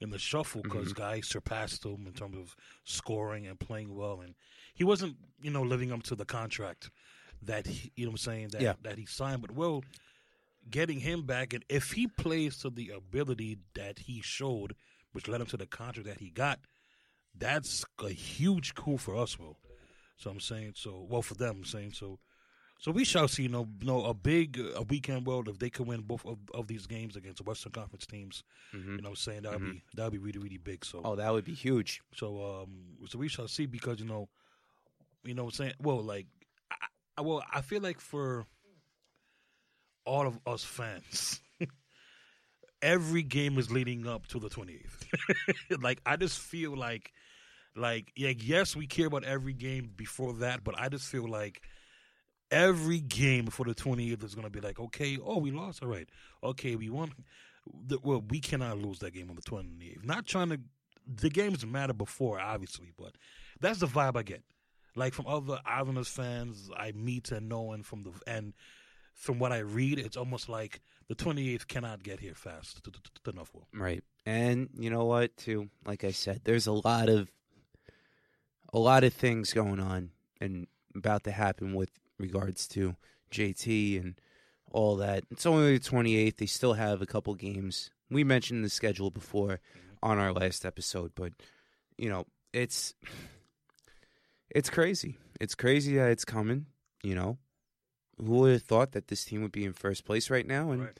in 0.00 0.10
the 0.10 0.18
shuffle 0.18 0.62
mm-hmm. 0.62 0.76
because 0.76 0.92
guys 0.92 1.28
surpassed 1.28 1.84
him 1.84 2.04
in 2.06 2.12
terms 2.12 2.36
of 2.36 2.56
scoring 2.84 3.46
and 3.46 3.60
playing 3.60 3.94
well, 3.94 4.20
and 4.20 4.34
he 4.74 4.82
wasn't 4.82 5.16
you 5.40 5.50
know 5.50 5.62
living 5.62 5.92
up 5.92 6.02
to 6.04 6.16
the 6.16 6.24
contract 6.24 6.90
that 7.42 7.66
he, 7.66 7.92
you 7.94 8.04
know 8.06 8.10
what 8.10 8.14
I'm 8.14 8.32
saying 8.32 8.48
that 8.48 8.60
Yeah. 8.60 8.74
that 8.82 8.98
he 8.98 9.06
signed. 9.06 9.40
But 9.40 9.52
well, 9.52 9.84
getting 10.70 11.00
him 11.00 11.22
back, 11.22 11.52
and 11.52 11.64
if 11.68 11.92
he 11.92 12.06
plays 12.06 12.58
to 12.58 12.70
the 12.70 12.90
ability 12.90 13.58
that 13.74 14.00
he 14.00 14.20
showed, 14.22 14.74
which 15.12 15.28
led 15.28 15.40
him 15.40 15.46
to 15.48 15.56
the 15.56 15.66
contract 15.66 16.08
that 16.08 16.20
he 16.20 16.30
got, 16.30 16.60
that's 17.36 17.84
a 18.02 18.08
huge 18.10 18.74
coup 18.74 18.96
for 18.98 19.16
us, 19.16 19.38
Will. 19.38 19.58
So 20.16 20.30
I'm 20.30 20.40
saying 20.40 20.72
so. 20.76 21.06
Well, 21.08 21.22
for 21.22 21.34
them, 21.34 21.56
I'm 21.58 21.64
saying 21.64 21.92
so. 21.92 22.18
So 22.78 22.90
we 22.92 23.04
shall 23.04 23.28
see. 23.28 23.42
You 23.44 23.48
know, 23.50 23.68
know 23.82 24.04
a 24.04 24.14
big 24.14 24.58
a 24.74 24.82
weekend 24.82 25.26
world 25.26 25.48
if 25.48 25.58
they 25.58 25.70
can 25.70 25.86
win 25.86 26.00
both 26.00 26.24
of, 26.26 26.38
of 26.54 26.66
these 26.66 26.86
games 26.86 27.14
against 27.16 27.40
Western 27.42 27.72
Conference 27.72 28.06
teams. 28.06 28.42
Mhm. 28.74 28.84
You 28.84 28.90
know, 28.90 28.96
what 29.02 29.08
I'm 29.10 29.16
saying 29.16 29.42
that 29.42 29.52
would 29.52 29.72
be 29.72 29.82
that 29.94 30.04
would 30.04 30.12
be 30.12 30.18
really 30.18 30.38
really 30.38 30.56
big. 30.58 30.84
So 30.84 31.00
Oh, 31.04 31.14
that 31.16 31.30
would 31.32 31.44
be 31.44 31.54
huge. 31.54 32.00
so 32.14 32.62
um 32.62 32.96
so 33.06 33.18
we 33.18 33.28
shall 33.28 33.48
see 33.48 33.66
because 33.66 34.00
you 34.00 34.06
know, 34.06 34.28
you 35.24 35.34
know, 35.34 35.44
what 35.44 35.54
I'm 35.54 35.56
saying 35.56 35.74
well 35.80 36.02
like, 36.02 36.26
I, 36.70 36.76
I, 37.18 37.20
well 37.22 37.42
I 37.52 37.60
feel 37.60 37.80
like 37.82 38.00
for 38.00 38.46
all 40.10 40.26
of 40.26 40.40
us 40.44 40.64
fans. 40.64 41.40
Every 42.82 43.22
game 43.22 43.58
is 43.58 43.70
leading 43.70 44.08
up 44.08 44.26
to 44.28 44.40
the 44.40 44.48
28th. 44.48 45.04
like 45.82 46.00
I 46.04 46.16
just 46.16 46.40
feel 46.40 46.76
like 46.76 47.12
like 47.76 48.10
yeah, 48.16 48.32
yes, 48.36 48.74
we 48.74 48.88
care 48.88 49.06
about 49.06 49.22
every 49.22 49.52
game 49.52 49.92
before 49.96 50.32
that, 50.34 50.64
but 50.64 50.74
I 50.76 50.88
just 50.88 51.06
feel 51.06 51.28
like 51.28 51.62
every 52.50 52.98
game 52.98 53.44
before 53.44 53.66
the 53.66 53.74
28th 53.74 54.24
is 54.24 54.34
going 54.34 54.46
to 54.46 54.50
be 54.50 54.60
like, 54.60 54.80
okay, 54.80 55.16
oh, 55.24 55.38
we 55.38 55.52
lost, 55.52 55.80
all 55.84 55.88
right, 55.88 56.08
okay, 56.42 56.74
we 56.74 56.90
won. 56.90 57.12
Well, 58.02 58.24
we 58.28 58.40
cannot 58.40 58.78
lose 58.78 58.98
that 58.98 59.14
game 59.14 59.30
on 59.30 59.36
the 59.36 59.42
28th. 59.42 60.04
Not 60.04 60.26
trying 60.26 60.48
to, 60.48 60.58
the 61.06 61.30
games 61.30 61.64
matter 61.64 61.92
before, 61.92 62.40
obviously, 62.40 62.90
but 62.98 63.12
that's 63.60 63.78
the 63.78 63.86
vibe 63.86 64.16
I 64.16 64.24
get. 64.24 64.42
like 64.96 65.14
from 65.14 65.28
other 65.28 65.60
Islanders 65.64 66.08
fans 66.08 66.68
I 66.76 66.90
meet 66.90 67.30
and 67.30 67.48
know, 67.48 67.70
and 67.70 67.86
from 67.86 68.02
the 68.02 68.10
and 68.26 68.52
from 69.14 69.38
what 69.38 69.52
I 69.52 69.58
read, 69.58 69.98
it's 69.98 70.16
almost 70.16 70.48
like 70.48 70.80
the 71.08 71.14
28th 71.14 71.66
cannot 71.66 72.02
get 72.02 72.20
here 72.20 72.34
fast 72.34 72.82
to, 72.84 72.90
to, 72.90 73.00
to 73.24 73.30
enough. 73.30 73.50
Will 73.54 73.66
Right. 73.72 74.02
And 74.24 74.68
you 74.78 74.90
know 74.90 75.04
what, 75.04 75.36
too? 75.36 75.68
Like 75.86 76.04
I 76.04 76.10
said, 76.10 76.42
there's 76.44 76.66
a 76.66 76.72
lot 76.72 77.08
of 77.08 77.30
a 78.72 78.78
lot 78.78 79.04
of 79.04 79.12
things 79.12 79.52
going 79.52 79.80
on 79.80 80.10
and 80.40 80.66
about 80.94 81.24
to 81.24 81.32
happen 81.32 81.74
with 81.74 81.90
regards 82.18 82.68
to 82.68 82.96
JT 83.32 84.00
and 84.00 84.14
all 84.72 84.96
that. 84.96 85.24
It's 85.30 85.46
only 85.46 85.78
the 85.78 85.84
28th. 85.84 86.36
They 86.36 86.46
still 86.46 86.74
have 86.74 87.02
a 87.02 87.06
couple 87.06 87.34
games. 87.34 87.90
We 88.10 88.24
mentioned 88.24 88.64
the 88.64 88.70
schedule 88.70 89.10
before 89.10 89.60
mm-hmm. 89.76 89.88
on 90.02 90.18
our 90.18 90.32
last 90.32 90.64
episode, 90.64 91.12
but 91.14 91.32
you 91.96 92.08
know, 92.08 92.26
it's 92.52 92.94
it's 94.50 94.70
crazy. 94.70 95.18
It's 95.40 95.54
crazy 95.54 95.96
that 95.96 96.10
it's 96.10 96.24
coming, 96.24 96.66
you 97.02 97.14
know. 97.14 97.38
Who 98.22 98.32
would 98.40 98.52
have 98.52 98.62
thought 98.62 98.92
that 98.92 99.08
this 99.08 99.24
team 99.24 99.42
would 99.42 99.52
be 99.52 99.64
in 99.64 99.72
first 99.72 100.04
place 100.04 100.28
right 100.30 100.46
now 100.46 100.70
and 100.70 100.82
Right. 100.82 100.98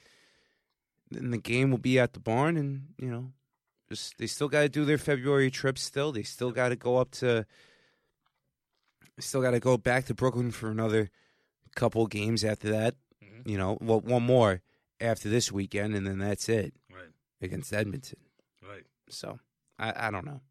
then 1.11 1.31
the 1.31 1.37
game 1.37 1.69
will 1.71 1.77
be 1.77 1.99
at 1.99 2.13
the 2.13 2.19
barn 2.19 2.57
and 2.57 2.93
you 2.97 3.09
know 3.11 3.31
just 3.89 4.17
they 4.17 4.27
still 4.27 4.47
got 4.47 4.61
to 4.61 4.69
do 4.69 4.85
their 4.85 4.97
february 4.97 5.51
trip 5.51 5.77
still 5.77 6.11
they 6.11 6.23
still 6.23 6.51
got 6.51 6.69
to 6.69 6.75
go 6.75 6.97
up 6.97 7.11
to 7.11 7.45
still 9.19 9.41
got 9.41 9.51
to 9.51 9.59
go 9.59 9.77
back 9.77 10.05
to 10.05 10.13
brooklyn 10.13 10.51
for 10.51 10.69
another 10.69 11.09
couple 11.75 12.07
games 12.07 12.43
after 12.43 12.69
that 12.71 12.95
Mhm. 13.23 13.47
you 13.47 13.57
know 13.57 13.77
well 13.81 14.01
one 14.01 14.23
more 14.23 14.61
after 14.99 15.29
this 15.29 15.51
weekend 15.51 15.95
and 15.95 16.05
then 16.07 16.17
that's 16.19 16.49
it 16.49 16.73
right, 16.89 17.09
against 17.41 17.71
edmonton 17.73 18.19
right. 18.67 18.85
so 19.09 19.39
i, 19.77 20.07
I 20.07 20.11
don't 20.11 20.25
know 20.25 20.41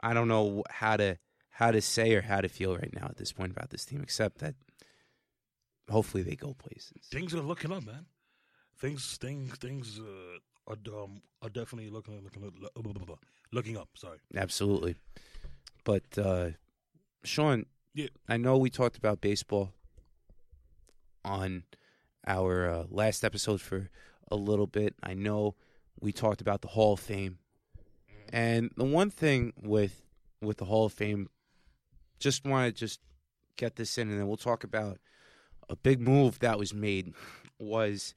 i 0.00 0.12
don't 0.12 0.28
know 0.28 0.64
how 0.70 0.96
to 0.96 1.18
how 1.50 1.70
to 1.70 1.80
say 1.80 2.14
or 2.14 2.22
how 2.22 2.40
to 2.40 2.48
feel 2.48 2.76
right 2.76 2.92
now 2.92 3.06
at 3.06 3.16
this 3.16 3.32
point 3.32 3.50
about 3.52 3.70
this 3.70 3.84
team 3.84 4.00
except 4.02 4.38
that 4.38 4.54
hopefully 5.90 6.22
they 6.22 6.36
go 6.36 6.54
places 6.54 7.06
Things 7.10 7.34
are 7.34 7.40
looking 7.40 7.72
up, 7.72 7.84
man. 7.84 8.06
Things, 8.78 9.16
things, 9.16 9.56
things 9.58 10.00
uh, 10.00 10.38
are 10.72 11.02
um, 11.02 11.22
are 11.42 11.48
definitely 11.48 11.90
looking 11.90 12.22
looking 12.22 12.52
looking 13.52 13.76
up. 13.76 13.88
Sorry. 13.94 14.18
Absolutely. 14.36 14.96
But 15.84 16.18
uh 16.18 16.50
Sean, 17.24 17.66
Yeah. 17.94 18.08
I 18.28 18.36
know 18.36 18.56
we 18.58 18.70
talked 18.70 18.96
about 18.96 19.20
baseball 19.20 19.72
on 21.24 21.64
our 22.26 22.68
uh, 22.68 22.84
last 22.90 23.24
episode 23.24 23.60
for 23.60 23.90
a 24.30 24.36
little 24.36 24.66
bit. 24.66 24.94
I 25.02 25.14
know 25.14 25.54
we 26.00 26.12
talked 26.12 26.40
about 26.40 26.62
the 26.62 26.68
Hall 26.68 26.94
of 26.94 27.00
Fame. 27.00 27.38
And 28.32 28.70
the 28.76 28.84
one 28.84 29.10
thing 29.10 29.52
with 29.56 30.02
with 30.42 30.58
the 30.58 30.64
Hall 30.66 30.84
of 30.86 30.92
Fame 30.92 31.28
just 32.18 32.44
want 32.44 32.74
to 32.74 32.78
just 32.78 33.00
get 33.56 33.76
this 33.76 33.96
in 33.98 34.10
and 34.10 34.18
then 34.18 34.26
we'll 34.26 34.36
talk 34.36 34.64
about 34.64 34.98
a 35.68 35.76
big 35.76 36.00
move 36.00 36.38
that 36.40 36.58
was 36.58 36.72
made 36.74 37.12
was 37.58 38.14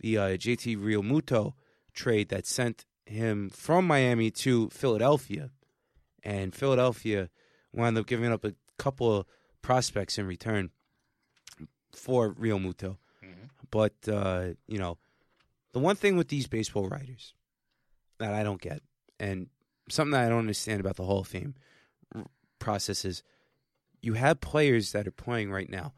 the 0.00 0.16
uh, 0.18 0.22
JT 0.36 0.76
Realmuto 0.78 1.54
trade 1.92 2.28
that 2.28 2.46
sent 2.46 2.84
him 3.06 3.50
from 3.50 3.86
Miami 3.86 4.30
to 4.30 4.68
Philadelphia, 4.70 5.50
and 6.22 6.54
Philadelphia 6.54 7.30
wound 7.72 7.98
up 7.98 8.06
giving 8.06 8.30
up 8.32 8.44
a 8.44 8.54
couple 8.78 9.16
of 9.18 9.26
prospects 9.62 10.18
in 10.18 10.26
return 10.26 10.70
for 11.92 12.32
Realmuto. 12.34 12.98
Mhm. 13.24 13.48
But 13.70 13.94
uh, 14.08 14.50
you 14.66 14.78
know, 14.78 14.98
the 15.72 15.78
one 15.80 15.96
thing 15.96 16.16
with 16.16 16.28
these 16.28 16.46
baseball 16.46 16.88
writers 16.88 17.34
that 18.18 18.34
I 18.34 18.42
don't 18.42 18.60
get, 18.60 18.82
and 19.18 19.48
something 19.88 20.12
that 20.12 20.26
I 20.26 20.28
don't 20.28 20.38
understand 20.40 20.80
about 20.80 20.96
the 20.96 21.04
Hall 21.04 21.20
of 21.20 21.28
Fame 21.28 21.54
r- 22.14 22.26
process 22.58 23.04
is, 23.04 23.22
you 24.00 24.14
have 24.14 24.40
players 24.40 24.92
that 24.92 25.06
are 25.06 25.12
playing 25.12 25.50
right 25.50 25.68
now. 25.68 25.92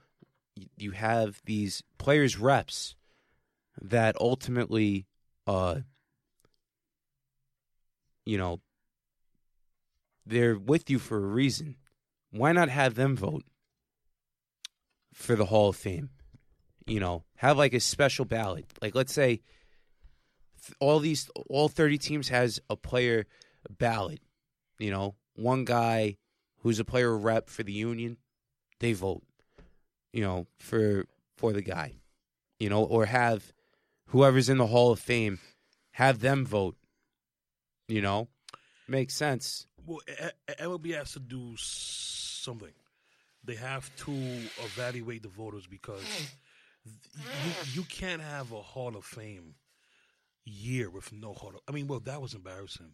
You- 0.76 0.92
have 0.92 1.40
these 1.44 1.82
players 1.98 2.38
reps 2.38 2.94
that 3.80 4.16
ultimately, 4.20 5.06
uh, 5.46 5.80
you 8.24 8.38
know, 8.38 8.60
they're 10.26 10.58
with 10.58 10.90
you 10.90 10.98
for 10.98 11.16
a 11.16 11.26
reason. 11.26 11.76
Why 12.30 12.52
not 12.52 12.68
have 12.68 12.94
them 12.94 13.16
vote 13.16 13.44
for 15.12 15.34
the 15.34 15.46
Hall 15.46 15.70
of 15.70 15.76
Fame? 15.76 16.10
You 16.86 17.00
know, 17.00 17.24
have 17.36 17.58
like 17.58 17.74
a 17.74 17.80
special 17.80 18.24
ballot. 18.24 18.66
Like, 18.80 18.94
let's 18.94 19.12
say 19.12 19.40
all 20.78 20.98
these, 21.00 21.30
all 21.48 21.68
30 21.68 21.98
teams 21.98 22.28
has 22.28 22.60
a 22.68 22.76
player 22.76 23.26
ballot. 23.68 24.20
You 24.78 24.90
know, 24.90 25.16
one 25.34 25.64
guy 25.64 26.16
who's 26.58 26.78
a 26.78 26.84
player 26.84 27.16
rep 27.16 27.48
for 27.48 27.62
the 27.62 27.72
union, 27.72 28.18
they 28.78 28.92
vote. 28.92 29.22
You 30.12 30.22
know, 30.22 30.46
for 30.58 31.06
for 31.36 31.52
the 31.52 31.62
guy. 31.62 31.94
You 32.58 32.68
know, 32.68 32.84
or 32.84 33.06
have 33.06 33.52
whoever's 34.06 34.48
in 34.48 34.58
the 34.58 34.66
Hall 34.66 34.92
of 34.92 35.00
Fame 35.00 35.38
have 35.92 36.20
them 36.20 36.44
vote. 36.44 36.76
You 37.88 38.02
know, 38.02 38.28
makes 38.86 39.14
sense. 39.14 39.66
Well, 39.86 40.00
MLB 40.48 40.94
has 40.94 41.12
to 41.12 41.20
do 41.20 41.54
something. 41.56 42.72
They 43.42 43.54
have 43.54 43.90
to 44.04 44.12
evaluate 44.62 45.22
the 45.22 45.28
voters 45.28 45.66
because 45.66 46.04
you 46.84 47.52
you 47.72 47.82
can't 47.84 48.22
have 48.22 48.52
a 48.52 48.60
Hall 48.60 48.96
of 48.96 49.04
Fame 49.04 49.54
year 50.44 50.90
with 50.90 51.12
no 51.12 51.32
Hall 51.32 51.50
of. 51.50 51.60
I 51.68 51.72
mean, 51.72 51.86
well, 51.86 52.00
that 52.00 52.20
was 52.20 52.34
embarrassing. 52.34 52.92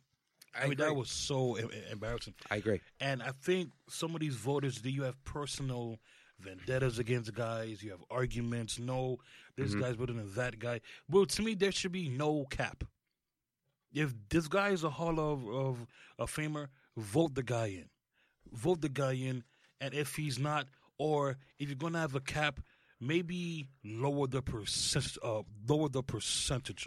I, 0.55 0.69
mean, 0.69 0.79
that 0.79 0.95
was 0.97 1.11
so 1.11 1.57
em- 1.57 1.71
em- 1.73 1.93
embarrassing. 1.93 2.35
I 2.51 2.57
agree. 2.57 2.81
And 3.01 3.23
I 3.23 3.33
think 3.43 3.71
some 3.89 4.15
of 4.15 4.21
these 4.21 4.35
voters, 4.37 4.81
do 4.81 4.89
you 4.89 5.03
have 5.03 5.23
personal 5.25 5.99
vendettas 6.41 6.99
against 6.99 7.33
guys? 7.35 7.83
You 7.83 7.91
have 7.91 8.05
arguments. 8.11 8.79
No, 8.79 9.19
this 9.57 9.75
Mhm. 9.75 9.81
guy's 9.81 9.97
better 9.97 10.13
than 10.13 10.33
that 10.35 10.59
guy. 10.59 10.81
Well, 11.09 11.27
to 11.27 11.43
me, 11.43 11.55
there 11.55 11.73
should 11.73 11.93
be 11.93 12.09
no 12.09 12.45
cap. 12.47 12.85
If 13.93 14.15
this 14.29 14.49
guy 14.49 14.71
is 14.71 14.85
a 14.85 14.91
Hall 14.91 15.19
of, 15.19 15.49
of 15.49 15.87
a 16.19 16.27
Famer, 16.27 16.69
vote 16.97 17.35
the 17.35 17.43
guy 17.43 17.67
in. 17.67 17.89
Vote 18.53 18.81
the 18.81 18.89
guy 18.89 19.13
in. 19.13 19.45
And 19.81 19.95
if 19.95 20.17
he's 20.17 20.39
not, 20.39 20.69
or 20.99 21.37
if 21.59 21.69
you're 21.69 21.77
gonna 21.77 22.01
have 22.01 22.15
a 22.15 22.21
cap, 22.21 22.61
maybe 23.01 23.69
lower 23.85 24.27
the 24.27 24.43
percent, 24.43 25.17
uh, 25.23 25.43
lower 25.69 25.89
the 25.89 26.03
percentage. 26.03 26.87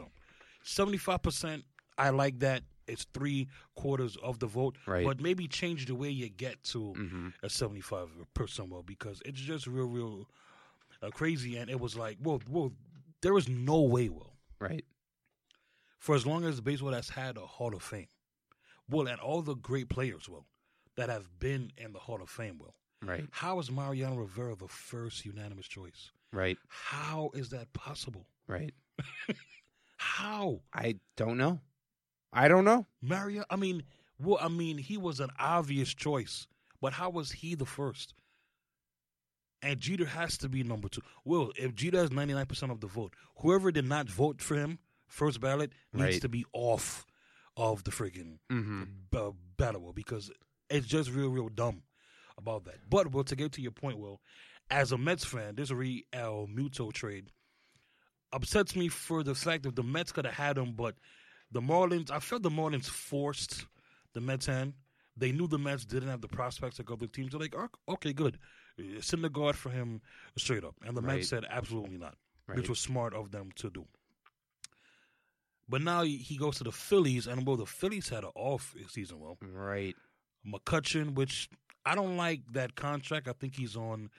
Seventy 0.63 0.97
five 0.97 1.21
percent. 1.21 1.63
I 1.97 2.09
like 2.09 2.39
that. 2.39 2.63
It's 2.89 3.05
three 3.13 3.47
quarters 3.75 4.17
of 4.23 4.39
the 4.39 4.47
vote, 4.47 4.77
Right. 4.85 5.05
but 5.05 5.21
maybe 5.21 5.47
change 5.47 5.85
the 5.85 5.95
way 5.95 6.09
you 6.09 6.29
get 6.29 6.61
to 6.73 6.93
Mm-hmm. 6.97 7.27
a 7.43 7.49
75 7.49 8.09
percent 8.33 8.69
well 8.69 8.83
because 8.83 9.21
it's 9.25 9.39
just 9.39 9.67
real, 9.67 9.87
real 9.87 10.27
uh, 11.01 11.09
crazy. 11.11 11.57
And 11.57 11.69
it 11.69 11.79
was 11.79 11.95
like, 11.95 12.17
well, 12.21 12.41
well, 12.49 12.71
there 13.21 13.37
is 13.37 13.47
no 13.47 13.81
way, 13.81 14.09
well, 14.09 14.33
Right. 14.59 14.83
for 15.97 16.15
as 16.15 16.25
long 16.25 16.43
as 16.45 16.59
baseball 16.61 16.93
has 16.93 17.09
had 17.09 17.37
a 17.37 17.45
Hall 17.45 17.73
of 17.75 17.81
Fame, 17.83 18.07
well, 18.89 19.07
and 19.07 19.19
all 19.19 19.41
the 19.41 19.55
great 19.55 19.87
players, 19.89 20.27
well, 20.27 20.45
that 20.95 21.09
have 21.09 21.39
been 21.39 21.71
in 21.77 21.93
the 21.93 21.99
Hall 21.99 22.21
of 22.21 22.29
Fame, 22.29 22.57
well, 22.59 22.75
Right. 23.01 23.25
how 23.31 23.59
is 23.59 23.71
Mariano 23.71 24.15
Rivera 24.17 24.55
the 24.55 24.67
first 24.67 25.25
unanimous 25.25 25.67
choice? 25.67 26.11
Right. 26.33 26.57
How 26.67 27.31
is 27.33 27.49
that 27.51 27.71
possible? 27.73 28.25
Right. 28.47 28.73
How? 29.97 30.61
I 30.73 30.95
don't 31.17 31.37
know. 31.37 31.59
I 32.31 32.47
don't 32.47 32.65
know. 32.65 32.85
Mario, 33.01 33.43
I 33.49 33.55
mean, 33.55 33.83
well, 34.19 34.37
I 34.41 34.47
mean, 34.49 34.77
he 34.77 34.97
was 34.97 35.19
an 35.19 35.29
obvious 35.39 35.93
choice, 35.93 36.47
but 36.81 36.93
how 36.93 37.09
was 37.09 37.31
he 37.31 37.55
the 37.55 37.65
first? 37.65 38.13
And 39.61 39.79
Jeter 39.79 40.05
has 40.05 40.37
to 40.39 40.49
be 40.49 40.63
number 40.63 40.87
two. 40.87 41.01
Well, 41.25 41.51
if 41.57 41.75
Jeter 41.75 41.97
has 41.99 42.11
ninety 42.11 42.33
nine 42.33 42.45
percent 42.45 42.71
of 42.71 42.79
the 42.79 42.87
vote, 42.87 43.13
whoever 43.37 43.71
did 43.71 43.85
not 43.85 44.09
vote 44.09 44.41
for 44.41 44.55
him 44.55 44.79
first 45.07 45.41
ballot 45.41 45.71
needs 45.91 46.03
Right. 46.03 46.21
to 46.21 46.29
be 46.29 46.45
off 46.53 47.05
of 47.57 47.83
the 47.83 47.91
freaking 47.91 48.37
Mm-hmm. 48.49 48.83
uh, 49.13 49.31
battle 49.57 49.91
because 49.91 50.31
it's 50.69 50.87
just 50.87 51.09
real, 51.11 51.29
real 51.29 51.49
dumb 51.49 51.81
about 52.37 52.63
that. 52.65 52.89
But 52.89 53.11
well, 53.11 53.23
to 53.25 53.35
get 53.35 53.51
to 53.53 53.61
your 53.61 53.71
point, 53.71 53.97
Will, 53.97 54.21
as 54.69 54.91
a 54.93 54.97
Mets 54.97 55.25
fan, 55.25 55.55
this 55.55 55.71
Real 55.71 56.03
El 56.13 56.47
Muto 56.47 56.93
trade 56.93 57.31
upsets 58.31 58.75
me 58.75 58.87
for 58.87 59.23
the 59.23 59.35
fact 59.35 59.63
that 59.63 59.75
the 59.75 59.83
Mets 59.83 60.11
could 60.13 60.25
have 60.25 60.35
had 60.35 60.57
him, 60.57 60.73
but 60.73 60.95
the 61.51 61.61
Marlins, 61.61 62.11
I 62.11 62.19
felt 62.19 62.43
the 62.43 62.49
Marlins 62.49 62.85
forced 62.89 63.65
the 64.13 64.21
Mets 64.21 64.45
hand. 64.45 64.73
They 65.17 65.31
knew 65.31 65.47
the 65.47 65.57
Mets 65.59 65.83
didn't 65.85 66.09
have 66.09 66.21
the 66.21 66.27
prospects 66.27 66.79
like 66.79 66.89
other 66.91 67.07
teams. 67.07 67.31
They're 67.31 67.39
like, 67.41 67.55
"Ok- 67.55 67.79
okay, 67.89 68.13
good. 68.13 68.37
Uh, 68.79 68.83
Syndergaard 69.01 69.55
for 69.55 69.69
him 69.69 70.01
straight 70.37 70.63
up. 70.63 70.75
And 70.85 70.95
the 70.95 71.01
Right. 71.01 71.17
Mets 71.17 71.29
said, 71.29 71.45
absolutely 71.49 71.97
not, 71.97 72.17
Right. 72.47 72.57
which 72.57 72.69
was 72.69 72.79
smart 72.79 73.13
of 73.13 73.31
them 73.31 73.51
to 73.57 73.69
do. 73.69 73.85
But 75.67 75.81
now 75.81 76.03
he 76.03 76.35
goes 76.37 76.57
to 76.57 76.63
the 76.63 76.71
Phillies, 76.71 77.27
and 77.27 77.45
well, 77.45 77.57
the 77.57 77.65
Phillies 77.65 78.09
had 78.09 78.23
an 78.23 78.31
off 78.35 78.75
season. 78.87 79.19
Well, 79.19 79.37
Right. 79.41 79.95
McCutchen, 80.45 81.13
which 81.13 81.49
I 81.85 81.95
don't 81.95 82.17
like 82.17 82.41
that 82.53 82.75
contract. 82.75 83.27
I 83.27 83.33
think 83.33 83.55
he's 83.55 83.75
on 83.75 84.09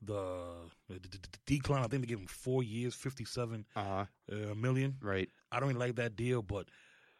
the, 0.00 0.70
the, 0.88 0.94
the- 1.00 1.08
the 1.08 1.38
decline. 1.46 1.84
I 1.84 1.88
think 1.88 2.02
they 2.02 2.06
gave 2.08 2.20
him 2.20 2.26
four 2.26 2.62
years, 2.62 2.94
fifty-seven 2.94 3.66
Uh 3.76 4.06
uh, 4.30 4.54
million. 4.54 4.96
Right. 5.00 5.28
I 5.54 5.60
don't 5.60 5.68
really 5.68 5.86
like 5.86 5.96
that 5.96 6.16
deal, 6.16 6.42
but 6.42 6.66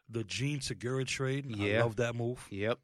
the 0.08 0.24
Jean 0.24 0.60
Segura 0.60 1.04
trade, 1.04 1.54
I 1.58 1.78
love 1.78 1.96
that 1.96 2.14
move. 2.14 2.46
Yep. 2.50 2.78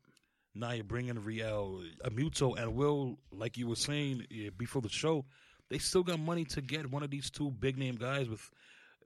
Now 0.55 0.73
you're 0.73 0.85
bringing 0.85 1.23
Real 1.23 1.83
Amuto 2.05 2.59
and 2.59 2.75
Will, 2.75 3.19
like 3.31 3.57
you 3.57 3.69
were 3.69 3.77
saying 3.77 4.27
before 4.57 4.83
the 4.83 4.89
show, 4.89 5.25
they 5.69 5.79
still 5.79 6.03
got 6.03 6.19
money 6.19 6.45
to 6.47 6.61
get 6.61 6.91
one 6.91 7.03
of 7.03 7.11
these 7.11 7.31
two 7.31 7.51
big 7.51 7.79
name 7.79 7.97
guys 7.97 8.29
with, 8.29 8.51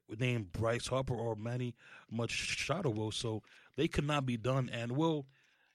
with 0.08 0.20
name 0.20 0.48
Bryce 0.52 0.86
Harper 0.86 1.14
or 1.14 1.36
Manny 1.36 1.74
Machado. 2.10 2.90
Will 2.90 3.10
so 3.10 3.42
they 3.76 3.88
could 3.88 4.06
not 4.06 4.24
be 4.24 4.36
done. 4.36 4.70
And 4.72 4.92
Will, 4.92 5.26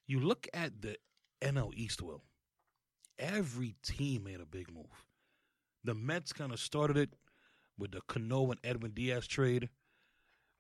you 0.08 0.20
look 0.20 0.48
at 0.54 0.82
the 0.82 0.98
NL 1.42 1.72
East. 1.76 2.02
Will 2.02 2.24
every 3.20 3.76
team 3.84 4.24
made 4.24 4.40
a 4.40 4.46
big 4.46 4.74
move. 4.74 5.06
The 5.84 5.94
Mets 5.94 6.34
kind 6.34 6.52
of 6.52 6.60
started 6.60 6.98
it 6.98 7.10
with 7.78 7.92
the 7.92 8.02
Cano 8.08 8.52
and 8.52 8.60
Edwin 8.64 8.92
Diaz 8.92 9.28
trade. 9.28 9.70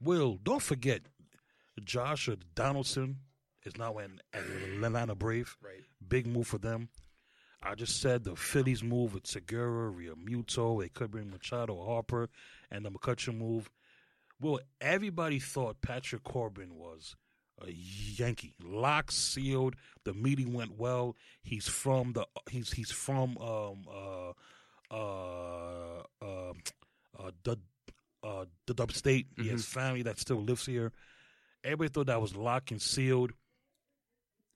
Will, 0.01 0.37
don't 0.41 0.61
forget, 0.61 1.01
Josh 1.83 2.29
Donaldson 2.55 3.17
is 3.65 3.77
now 3.77 3.97
in 3.97 4.19
Atlanta 4.33 5.15
Brave. 5.15 5.57
Right. 5.61 5.83
Big 6.07 6.25
move 6.25 6.47
for 6.47 6.57
them. 6.57 6.89
I 7.61 7.75
just 7.75 7.99
said 7.99 8.23
the 8.23 8.35
Phillies 8.35 8.81
move 8.83 9.13
with 9.13 9.27
Segura, 9.27 9.91
Realmuto, 9.91 10.81
they 10.81 10.87
could 10.87 11.11
bring 11.11 11.29
Machado, 11.29 11.83
Harper, 11.85 12.29
and 12.71 12.85
the 12.85 12.91
McCutchen 12.91 13.37
move. 13.37 13.69
Well, 14.39 14.59
everybody 14.79 15.39
thought 15.39 15.81
Patrick 15.81 16.23
Corbin 16.23 16.75
was 16.75 17.17
a 17.61 17.71
Yankee, 17.71 18.53
lock 18.63 19.11
sealed. 19.11 19.75
The 20.05 20.13
meeting 20.13 20.53
went 20.53 20.77
well. 20.77 21.17
He's 21.43 21.67
from 21.67 22.13
the 22.13 22.25
he's 22.49 22.71
he's 22.71 22.91
from 22.91 23.37
um 23.37 23.85
uh 23.89 24.31
uh 24.93 26.03
uh, 26.21 26.53
uh 27.19 27.31
the 27.43 27.57
uh 28.41 28.45
the 28.65 28.73
dub 28.73 28.91
state. 28.91 29.27
He 29.37 29.49
has 29.49 29.65
family 29.65 30.03
that 30.03 30.19
still 30.19 30.41
lives 30.41 30.65
here. 30.65 30.91
Everybody 31.63 31.89
thought 31.89 32.07
that 32.07 32.21
was 32.21 32.35
locked 32.35 32.71
and 32.71 32.81
sealed. 32.81 33.31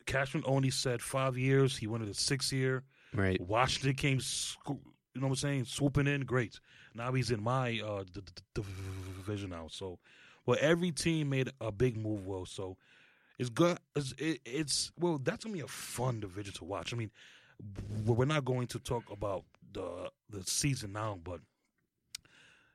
Cashman 0.05 0.43
only 0.45 0.69
said 0.69 1.01
five 1.01 1.38
years. 1.38 1.77
He 1.77 1.88
wanted 1.88 2.09
a 2.09 2.13
six 2.13 2.51
year. 2.51 2.84
Right. 3.13 3.39
Washington 3.39 3.93
came, 3.95 4.19
sco- 4.19 4.79
you 5.13 5.21
know 5.21 5.27
what 5.27 5.34
I'm 5.34 5.36
saying, 5.36 5.65
swooping 5.65 6.07
in. 6.07 6.21
Great. 6.21 6.59
Now 6.95 7.11
he's 7.13 7.31
in 7.31 7.41
my 7.43 7.79
uh, 7.79 8.03
d- 8.11 8.21
d- 8.55 8.63
division 9.15 9.51
now. 9.51 9.67
So, 9.69 9.99
well, 10.45 10.57
every 10.59 10.91
team 10.91 11.29
made 11.29 11.49
a 11.61 11.71
big 11.71 11.95
move. 11.97 12.25
Well, 12.25 12.45
so 12.45 12.77
it's 13.39 13.49
good. 13.49 13.77
It's, 13.95 14.13
it, 14.17 14.41
it's 14.45 14.91
well, 14.99 15.19
that's 15.23 15.43
gonna 15.43 15.53
be 15.53 15.61
a 15.61 15.67
fun 15.67 16.19
division 16.19 16.53
to 16.55 16.65
watch. 16.65 16.93
I 16.93 16.97
mean, 16.97 17.11
we're 18.05 18.25
not 18.25 18.45
going 18.45 18.67
to 18.67 18.79
talk 18.79 19.09
about 19.11 19.43
the 19.71 20.09
the 20.29 20.43
season 20.43 20.93
now, 20.93 21.19
but 21.23 21.39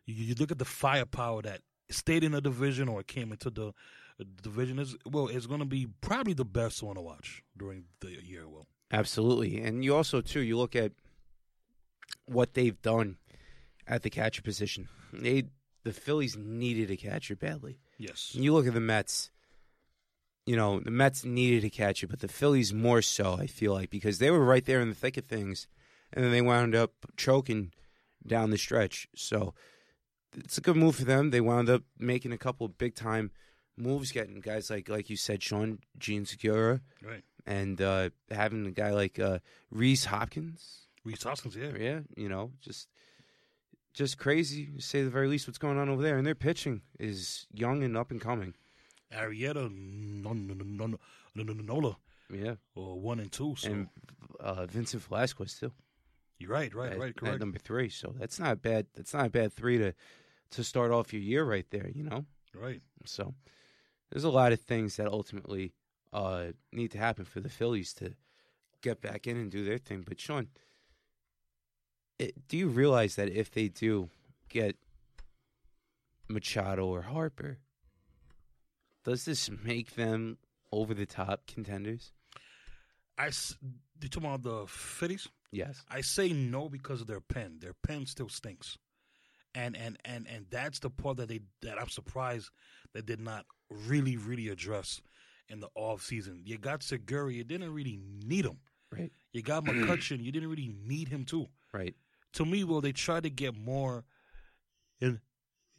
you, 0.08 0.24
you 0.24 0.34
look 0.38 0.50
at 0.50 0.58
the 0.58 0.64
firepower 0.64 1.42
that 1.42 1.60
stayed 1.90 2.24
in 2.24 2.32
the 2.32 2.40
division 2.40 2.88
or 2.88 3.02
came 3.02 3.30
into 3.30 3.50
the, 3.50 3.72
the 4.18 4.24
division. 4.42 4.78
Is 4.78 4.96
well, 5.06 5.28
it's 5.28 5.46
going 5.46 5.60
to 5.60 5.66
be 5.66 5.86
probably 6.00 6.32
the 6.32 6.44
best 6.44 6.82
one 6.82 6.96
to 6.96 7.02
watch 7.02 7.42
during 7.56 7.84
the 8.00 8.24
year. 8.24 8.48
Well, 8.48 8.66
Absolutely. 8.90 9.60
And 9.60 9.84
you 9.84 9.94
also 9.94 10.20
too, 10.22 10.40
you 10.40 10.56
look 10.56 10.74
at 10.74 10.92
what 12.24 12.54
they've 12.54 12.80
done 12.80 13.18
at 13.86 14.02
the 14.02 14.10
catcher 14.10 14.42
position. 14.42 14.88
They 15.12 15.44
the 15.84 15.92
Phillies 15.92 16.36
needed 16.36 16.90
a 16.90 16.96
catcher 16.96 17.36
badly. 17.36 17.78
yes, 17.98 18.32
And 18.34 18.44
you 18.44 18.52
look 18.52 18.66
at 18.66 18.74
the 18.74 18.80
Mets. 18.80 19.30
You 20.46 20.56
know, 20.56 20.80
the 20.80 20.90
Mets 20.90 21.26
needed 21.26 21.64
a 21.64 21.70
catcher, 21.70 22.06
but 22.06 22.20
the 22.20 22.28
Phillies 22.28 22.72
more 22.72 23.02
so, 23.02 23.34
I 23.34 23.46
feel 23.46 23.74
like, 23.74 23.90
because 23.90 24.18
they 24.18 24.30
were 24.30 24.42
right 24.42 24.64
there 24.64 24.80
in 24.80 24.88
the 24.88 24.94
thick 24.94 25.18
of 25.18 25.26
things 25.26 25.66
and 26.10 26.24
then 26.24 26.32
they 26.32 26.40
wound 26.40 26.74
up 26.74 26.92
choking 27.18 27.72
down 28.26 28.48
the 28.48 28.56
stretch. 28.56 29.08
So 29.14 29.52
it's 30.36 30.58
a 30.58 30.60
good 30.60 30.76
move 30.76 30.96
for 30.96 31.04
them. 31.04 31.30
They 31.30 31.40
wound 31.40 31.68
up 31.70 31.82
making 31.98 32.32
a 32.32 32.38
couple 32.38 32.66
of 32.66 32.78
big 32.78 32.94
time 32.94 33.30
moves, 33.76 34.12
getting 34.12 34.40
guys 34.40 34.70
like 34.70 34.88
like 34.88 35.08
you 35.10 35.16
said, 35.16 35.42
Sean 35.42 35.78
Jean 35.98 36.26
Segura, 36.26 36.80
right. 37.02 37.22
and 37.46 37.80
uh, 37.80 38.10
having 38.30 38.66
a 38.66 38.70
guy 38.70 38.90
like 38.90 39.18
uh, 39.18 39.38
Rhys 39.70 40.06
Hoskins. 40.06 40.88
Rhys 41.04 41.22
Hoskins, 41.22 41.56
yeah, 41.56 41.70
Yeah, 41.78 42.00
you 42.16 42.28
know, 42.28 42.52
just 42.60 42.88
just 43.94 44.18
crazy 44.18 44.66
to 44.66 44.82
say 44.82 45.02
the 45.02 45.10
very 45.10 45.28
least. 45.28 45.46
What's 45.46 45.58
going 45.58 45.78
on 45.78 45.88
over 45.88 46.02
there? 46.02 46.18
And 46.18 46.26
their 46.26 46.34
pitching 46.34 46.82
is 46.98 47.46
young 47.52 47.82
and 47.82 47.96
up 47.96 48.10
and 48.10 48.20
coming. 48.20 48.54
Arrieta, 49.12 49.70
no, 49.70 50.32
no, 50.32 50.54
no, 50.54 50.64
no, 50.64 50.98
no, 51.34 51.42
no, 51.42 51.62
Nola, 51.62 51.96
Yeah, 52.30 52.56
or 52.74 53.00
one 53.00 53.20
and 53.20 53.32
two. 53.32 53.54
So 53.56 53.70
and 53.70 53.88
uh, 54.38 54.66
Vincent 54.66 55.02
Velasquez 55.04 55.58
too. 55.58 55.72
You're 56.38 56.50
right, 56.50 56.72
right, 56.74 56.92
at, 56.92 56.98
right, 56.98 57.08
at 57.10 57.16
correct. 57.16 57.40
number 57.40 57.58
three. 57.58 57.88
So 57.88 58.14
that's 58.18 58.38
not 58.38 58.62
bad. 58.62 58.86
That's 58.94 59.14
not 59.14 59.26
a 59.26 59.30
bad 59.30 59.52
three 59.52 59.78
to 59.78 59.94
to 60.52 60.64
start 60.64 60.90
off 60.90 61.12
your 61.12 61.22
year 61.22 61.44
right 61.44 61.66
there. 61.70 61.90
You 61.94 62.04
know. 62.04 62.24
Right. 62.54 62.80
So 63.04 63.34
there's 64.10 64.24
a 64.24 64.30
lot 64.30 64.52
of 64.52 64.60
things 64.60 64.96
that 64.96 65.08
ultimately 65.08 65.74
uh, 66.12 66.46
need 66.72 66.90
to 66.92 66.98
happen 66.98 67.24
for 67.24 67.40
the 67.40 67.48
Phillies 67.48 67.92
to 67.94 68.14
get 68.82 69.00
back 69.00 69.26
in 69.26 69.36
and 69.36 69.50
do 69.50 69.64
their 69.64 69.78
thing. 69.78 70.04
But 70.06 70.20
Sean, 70.20 70.48
it, 72.18 72.48
do 72.48 72.56
you 72.56 72.68
realize 72.68 73.16
that 73.16 73.28
if 73.28 73.50
they 73.50 73.68
do 73.68 74.08
get 74.48 74.76
Machado 76.28 76.86
or 76.86 77.02
Harper, 77.02 77.58
does 79.04 79.24
this 79.24 79.50
make 79.64 79.94
them 79.94 80.38
over 80.72 80.94
the 80.94 81.06
top 81.06 81.46
contenders? 81.46 82.12
I 83.16 83.28
s- 83.28 83.56
you 84.00 84.08
talking 84.08 84.28
about 84.28 84.42
the 84.42 84.66
Phillies? 84.66 85.28
Yes. 85.50 85.82
I 85.88 86.00
say 86.02 86.32
no 86.32 86.68
because 86.68 87.00
of 87.00 87.06
their 87.06 87.20
pen. 87.20 87.58
Their 87.60 87.74
pen 87.82 88.06
still 88.06 88.28
stinks, 88.28 88.76
and 89.54 89.76
and 89.76 89.96
and 90.04 90.26
and 90.28 90.46
that's 90.50 90.78
the 90.78 90.90
part 90.90 91.16
that 91.18 91.28
they 91.28 91.40
that 91.62 91.80
I'm 91.80 91.88
surprised 91.88 92.50
they 92.94 93.00
did 93.02 93.20
not 93.20 93.46
really 93.70 94.16
really 94.16 94.48
address 94.48 95.00
in 95.48 95.60
the 95.60 95.68
off 95.74 96.02
season. 96.02 96.42
You 96.44 96.58
got 96.58 96.82
Segura, 96.82 97.32
you 97.32 97.44
didn't 97.44 97.72
really 97.72 97.98
need 98.26 98.44
him. 98.44 98.58
Right. 98.92 99.10
You 99.32 99.42
got 99.42 99.64
McCutchen, 99.64 100.22
you 100.22 100.32
didn't 100.32 100.50
really 100.50 100.74
need 100.86 101.08
him 101.08 101.24
too. 101.24 101.46
Right. 101.72 101.94
To 102.34 102.44
me, 102.44 102.64
well, 102.64 102.80
they 102.82 102.92
tried 102.92 103.22
to 103.22 103.30
get 103.30 103.56
more 103.56 104.04
in 105.00 105.20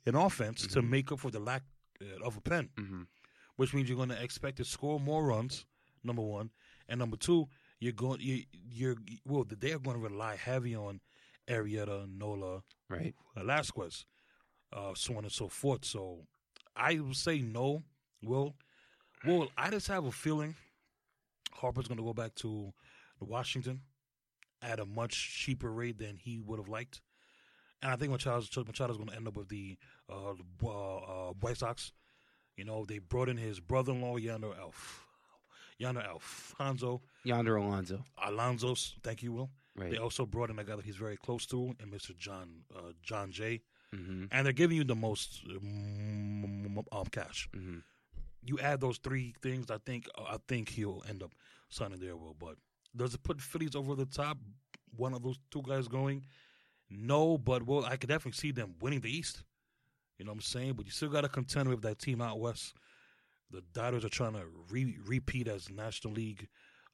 in 0.06 0.16
offense 0.16 0.66
to 0.68 0.82
make 0.82 1.12
up 1.12 1.20
for 1.20 1.30
the 1.30 1.40
lack 1.40 1.62
uh, 2.02 2.26
of 2.26 2.38
a 2.38 2.42
pen, 2.42 2.70
Mm-hmm. 2.78 3.02
which 3.58 3.74
means 3.74 3.88
you're 3.90 3.98
going 3.98 4.10
to 4.10 4.24
expect 4.24 4.58
to 4.58 4.66
score 4.66 5.00
more 5.00 5.24
runs. 5.26 5.66
Number 6.04 6.22
one, 6.22 6.50
and 6.88 6.98
number 6.98 7.18
two, 7.18 7.50
you're 7.80 7.94
going 7.94 8.20
you 8.22 8.44
you're 8.52 8.96
well 9.26 9.46
they 9.50 9.72
are 9.72 9.80
going 9.80 9.98
to 9.98 10.04
rely 10.04 10.36
heavy 10.36 10.76
on 10.76 11.00
Arrieta, 11.48 12.08
Nola, 12.08 12.62
Right. 12.90 13.16
Velasquez, 13.36 14.06
uh, 14.72 14.94
so 14.96 15.18
on 15.18 15.24
and 15.24 15.32
so 15.32 15.48
forth. 15.48 15.84
So 15.86 16.28
I 16.76 17.00
would 17.00 17.16
say 17.16 17.40
no. 17.40 17.82
Well, 18.22 18.56
well, 19.26 19.48
I 19.58 19.70
just 19.72 19.88
have 19.88 20.06
a 20.06 20.12
feeling 20.12 20.56
Harper's 21.54 21.88
going 21.88 21.98
to 21.98 22.04
go 22.04 22.14
back 22.14 22.36
to 22.36 22.72
Washington 23.20 23.82
at 24.62 24.80
a 24.80 24.86
much 24.86 25.40
cheaper 25.44 25.72
rate 25.72 25.98
than 25.98 26.18
he 26.18 26.40
would 26.40 26.60
have 26.60 26.70
liked, 26.70 27.02
and 27.82 27.92
I 27.92 27.96
think 27.96 28.12
Machado's, 28.12 28.50
Machado's 28.50 28.98
going 28.98 29.10
to 29.10 29.16
end 29.16 29.28
up 29.28 29.36
with 29.38 29.50
the 29.50 29.78
uh, 30.10 30.34
uh, 30.64 30.98
uh, 31.30 31.34
White 31.40 31.58
Sox. 31.58 31.92
You 32.58 32.66
know, 32.66 32.86
they 32.86 33.00
brought 33.00 33.30
in 33.30 33.38
his 33.38 33.60
brother-in-law 33.60 34.18
Yonder 34.18 34.52
Elf, 34.60 35.06
Yonder 35.80 36.02
Alfonso 36.02 37.02
Yonder 37.24 37.56
Alonso. 37.56 38.04
Alonso. 38.24 38.76
Thank 39.04 39.24
you, 39.24 39.32
Will. 39.34 39.50
Right. 39.76 39.92
They 39.92 39.98
also 39.98 40.26
brought 40.26 40.50
in 40.50 40.60
a 40.60 40.64
guy 40.64 40.76
that 40.76 40.86
he's 40.86 40.96
very 40.98 41.18
close 41.18 41.46
to, 41.48 41.74
and 41.80 41.92
Mr. 41.92 42.16
John 42.18 42.62
uh, 42.76 42.92
Jon 43.02 43.32
Jay, 43.32 43.62
Mm-hmm. 43.96 44.26
and 44.32 44.46
they're 44.46 44.54
giving 44.54 44.78
you 44.78 44.84
the 44.84 44.94
most 44.94 45.42
um, 45.50 46.78
um, 46.92 47.06
cash. 47.12 47.50
Mm-hmm. 47.56 47.80
You 48.46 48.60
add 48.60 48.82
those 48.82 49.00
three 49.00 49.34
things, 49.42 49.72
I 49.72 49.78
think 49.84 50.08
I 50.16 50.38
think 50.48 50.70
he'll 50.70 51.04
end 51.10 51.24
up 51.24 51.32
signing 51.70 52.00
there. 52.00 52.16
Will, 52.16 52.36
but 52.40 52.56
does 52.96 53.14
it 53.16 53.24
put 53.24 53.42
Phillies 53.42 53.76
over 53.76 53.96
the 53.96 54.06
top? 54.06 54.38
One 54.96 55.14
of 55.16 55.24
those 55.24 55.40
two 55.50 55.64
guys 55.64 55.88
going? 55.88 56.24
No, 56.90 57.38
but 57.38 57.64
well, 57.66 57.84
I 57.86 57.96
could 57.98 58.10
definitely 58.10 58.38
see 58.38 58.52
them 58.52 58.76
winning 58.82 59.00
the 59.02 59.10
East. 59.16 59.44
You 60.18 60.26
know 60.26 60.32
what 60.32 60.38
I'm 60.38 60.42
saying? 60.42 60.74
But 60.74 60.86
you 60.86 60.92
still 60.92 61.10
got 61.10 61.22
to 61.22 61.30
contend 61.30 61.70
with 61.70 61.82
that 61.84 62.00
team 62.00 62.22
out 62.22 62.40
west. 62.40 62.74
The 63.52 63.62
Dodgers 63.74 64.06
are 64.06 64.10
trying 64.10 64.34
to 64.34 64.44
re- 64.70 64.98
repeat 65.06 65.48
as 65.48 65.70
National 65.70 66.14
League 66.14 66.48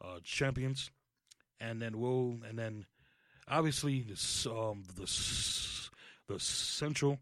uh, 0.03 0.19
champions, 0.23 0.89
and 1.59 1.81
then 1.81 1.99
we'll 1.99 2.39
and 2.47 2.57
then 2.57 2.85
obviously 3.47 4.01
this 4.01 4.45
um 4.45 4.83
the 4.95 5.05
the 6.27 6.39
Central, 6.39 7.19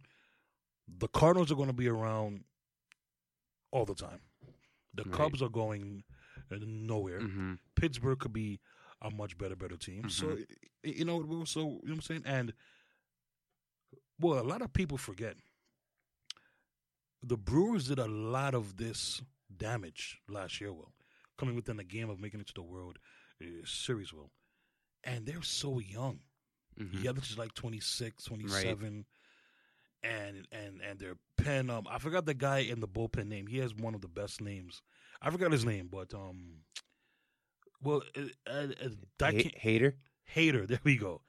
the 0.88 1.08
Cardinals 1.08 1.52
are 1.52 1.56
going 1.56 1.68
to 1.68 1.74
be 1.74 1.88
around 1.90 2.44
all 3.72 3.86
the 3.86 3.96
time. 3.96 4.20
The 4.94 5.04
Right. 5.04 5.14
Cubs 5.14 5.42
are 5.42 5.50
going 5.50 6.04
nowhere. 6.52 7.20
Mm-hmm. 7.22 7.54
Pittsburgh 7.76 8.20
could 8.20 8.34
be 8.34 8.60
a 9.02 9.10
much 9.10 9.38
better, 9.38 9.56
better 9.56 9.76
team. 9.78 10.10
So 10.10 10.28
Mhm. 10.28 10.46
y- 10.84 10.92
you 10.98 11.06
know, 11.06 11.44
so 11.46 11.60
you 11.60 11.66
know 11.66 11.80
what 11.82 11.90
I'm 11.92 12.02
saying, 12.02 12.24
and 12.26 12.54
well, 14.20 14.40
a 14.40 14.44
lot 14.46 14.62
of 14.62 14.72
people 14.74 14.98
forget 14.98 15.36
the 17.24 17.38
Brewers 17.38 17.88
did 17.88 18.00
a 18.00 18.08
lot 18.08 18.54
of 18.54 18.78
this 18.78 19.22
damage 19.56 20.20
last 20.30 20.60
year. 20.62 20.74
Will 20.74 20.94
coming 21.38 21.56
within 21.56 21.78
the 21.78 21.84
game 21.84 22.10
of 22.10 22.20
making 22.20 22.40
it 22.40 22.48
to 22.48 22.54
the 22.54 22.62
World 22.62 23.00
uh, 23.42 23.46
Series. 23.66 24.14
Will, 24.14 24.32
and 25.04 25.26
they're 25.26 25.42
so 25.42 25.80
young. 25.80 26.20
Mm-hmm. 26.80 27.02
The 27.02 27.10
others 27.10 27.32
is 27.32 27.38
like 27.38 27.54
26, 27.54 28.24
27. 28.24 29.06
And 30.06 30.48
and 30.52 30.82
and 30.82 31.00
their 31.00 31.16
pen 31.38 31.70
um 31.70 31.86
I 31.90 31.98
forgot 31.98 32.26
the 32.26 32.34
guy 32.34 32.60
in 32.60 32.82
the 32.82 32.88
bullpen 32.88 33.28
name. 33.28 33.48
He 33.48 33.60
has 33.60 33.74
one 33.74 33.96
of 33.96 34.02
the 34.02 34.10
best 34.10 34.42
names. 34.42 34.82
I 35.22 35.30
forgot 35.30 35.52
his 35.54 35.64
name, 35.64 35.88
but 35.90 36.14
um 36.14 36.64
Well, 37.82 38.02
uh, 38.18 38.22
uh, 38.46 38.52
uh, 38.52 38.90
that 39.20 39.34
Ha- 39.34 39.42
can't, 39.44 39.58
hater, 39.58 39.96
Hater, 40.26 40.68
there 40.68 40.82
we 40.84 40.98
go. 40.98 41.22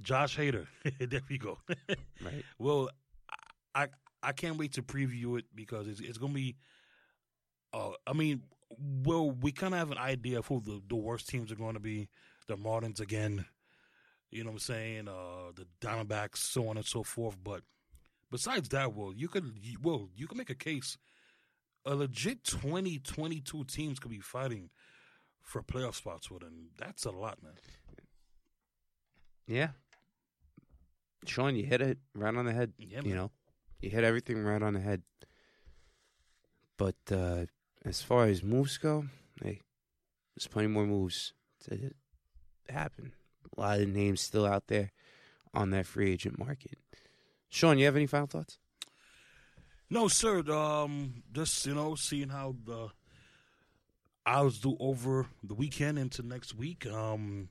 Josh 0.00 0.36
Hader. 0.36 0.66
there 0.98 1.20
we 1.28 1.36
go. 1.36 1.58
right? 2.24 2.44
well, 2.58 2.88
I, 3.74 3.88
I 4.22 4.32
can't 4.32 4.56
wait 4.56 4.72
to 4.74 4.82
preview 4.82 5.38
it 5.38 5.46
because 5.54 5.88
it's 5.88 6.00
it's 6.00 6.18
gonna 6.18 6.32
be. 6.32 6.56
Uh, 7.72 7.92
I 8.06 8.12
mean, 8.12 8.42
well, 9.04 9.30
we 9.30 9.52
kind 9.52 9.74
of 9.74 9.78
have 9.78 9.90
an 9.90 9.98
idea 9.98 10.38
of 10.38 10.46
who 10.46 10.60
the, 10.60 10.82
the 10.88 10.96
worst 10.96 11.28
teams 11.28 11.50
are 11.50 11.56
going 11.56 11.74
to 11.74 11.80
be. 11.80 12.08
The 12.48 12.56
Marlins 12.56 13.00
again, 13.00 13.46
you 14.30 14.44
know 14.44 14.50
what 14.50 14.54
I'm 14.54 14.58
saying? 14.60 15.08
Uh, 15.08 15.52
the 15.54 15.66
Diamondbacks, 15.80 16.38
so 16.38 16.68
on 16.68 16.76
and 16.76 16.84
so 16.86 17.02
forth. 17.02 17.36
But 17.42 17.62
besides 18.30 18.68
that, 18.70 18.94
well, 18.94 19.12
you 19.14 19.28
could 19.28 19.58
well 19.82 20.08
you 20.16 20.26
can 20.26 20.38
make 20.38 20.50
a 20.50 20.54
case. 20.54 20.98
A 21.84 21.96
legit 21.96 22.44
20, 22.44 23.00
22 23.00 23.64
teams 23.64 23.98
could 23.98 24.10
be 24.10 24.20
fighting 24.20 24.70
for 25.42 25.62
playoff 25.62 25.96
spots 25.96 26.30
with, 26.30 26.42
and 26.42 26.68
that's 26.78 27.04
a 27.04 27.10
lot, 27.10 27.42
man. 27.42 27.54
Yeah. 29.46 29.68
Sean, 31.26 31.56
you 31.56 31.64
hit 31.64 31.80
it 31.80 31.98
right 32.14 32.34
on 32.34 32.46
the 32.46 32.52
head. 32.52 32.72
Yeah, 32.78 33.00
you 33.02 33.08
man. 33.08 33.16
know, 33.16 33.30
you 33.82 33.90
hit 33.90 34.04
everything 34.04 34.42
right 34.42 34.62
on 34.62 34.74
the 34.74 34.80
head. 34.80 35.02
But 36.76 36.96
uh, 37.10 37.46
as 37.84 38.02
far 38.02 38.26
as 38.26 38.42
moves 38.42 38.78
go, 38.78 39.06
hey, 39.42 39.60
there's 40.34 40.46
plenty 40.46 40.68
more 40.68 40.86
moves 40.86 41.32
to 41.64 41.92
happen. 42.68 43.12
A 43.56 43.60
lot 43.60 43.80
of 43.80 43.88
names 43.88 44.20
still 44.20 44.46
out 44.46 44.68
there 44.68 44.92
on 45.52 45.70
that 45.70 45.86
free 45.86 46.12
agent 46.12 46.38
market. 46.38 46.78
Sean, 47.48 47.78
you 47.78 47.84
have 47.84 47.96
any 47.96 48.06
final 48.06 48.26
thoughts? 48.26 48.58
No, 49.90 50.08
sir. 50.08 50.40
Um, 50.50 51.22
just 51.32 51.66
you 51.66 51.74
know, 51.74 51.94
seeing 51.96 52.30
how 52.30 52.56
the 52.64 52.88
hours 54.24 54.58
do 54.58 54.76
over 54.80 55.26
the 55.42 55.54
weekend 55.54 55.98
into 55.98 56.22
next 56.22 56.54
week. 56.54 56.86
Um, 56.86 57.50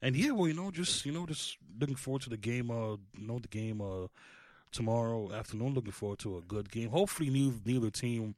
and 0.00 0.16
yeah, 0.16 0.30
well, 0.30 0.48
you 0.48 0.54
know, 0.54 0.70
just 0.70 1.04
you 1.04 1.12
know, 1.12 1.26
just 1.26 1.58
looking 1.78 1.96
forward 1.96 2.22
to 2.22 2.30
the 2.30 2.38
game. 2.38 2.70
Uh, 2.70 2.92
you 3.18 3.26
know, 3.26 3.38
the 3.38 3.48
game 3.48 3.82
uh 3.82 4.06
tomorrow 4.72 5.32
afternoon. 5.32 5.74
Looking 5.74 5.92
forward 5.92 6.18
to 6.20 6.38
a 6.38 6.42
good 6.42 6.70
game. 6.70 6.90
Hopefully, 6.90 7.30
neither, 7.30 7.56
neither 7.64 7.90
team 7.90 8.34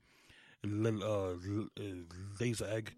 uh, 0.65 0.89
uh, 0.89 1.35
lays 2.41 2.61
an 2.61 2.71
egg. 2.71 2.93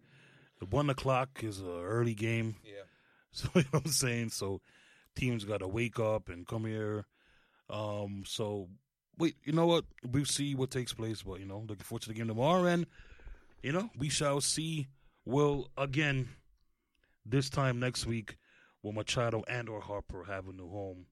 One 0.70 0.90
o'clock 0.90 1.40
is 1.42 1.58
an 1.58 1.68
early 1.68 2.14
game. 2.14 2.56
Yeah. 2.64 2.72
So 3.34 3.48
you 3.54 3.62
know 3.62 3.68
what 3.70 3.86
I'm 3.86 3.92
saying? 3.92 4.28
So 4.28 4.60
teams 5.16 5.44
got 5.44 5.60
to 5.60 5.66
wake 5.66 5.98
up 5.98 6.28
and 6.28 6.46
come 6.46 6.66
here. 6.66 7.06
Um, 7.70 8.24
so 8.26 8.68
wait, 9.18 9.36
you 9.44 9.54
know 9.54 9.66
what? 9.66 9.84
We'll 10.04 10.26
see 10.26 10.54
what 10.54 10.70
takes 10.70 10.92
place, 10.92 11.22
but 11.22 11.40
you 11.40 11.46
know, 11.46 11.60
looking 11.60 11.78
forward 11.78 12.02
to 12.02 12.08
the 12.08 12.14
game 12.14 12.28
tomorrow, 12.28 12.64
and 12.64 12.86
you 13.62 13.72
know, 13.72 13.90
we 13.96 14.08
shall 14.08 14.42
see. 14.42 14.88
Will 15.24 15.70
again 15.78 16.28
this 17.24 17.48
time 17.48 17.78
next 17.78 18.06
week, 18.06 18.36
will 18.82 18.92
Machado 18.92 19.44
and 19.48 19.68
or 19.68 19.80
Harper 19.80 20.24
have 20.24 20.48
a 20.48 20.52
new 20.52 20.68
home? 20.68 21.06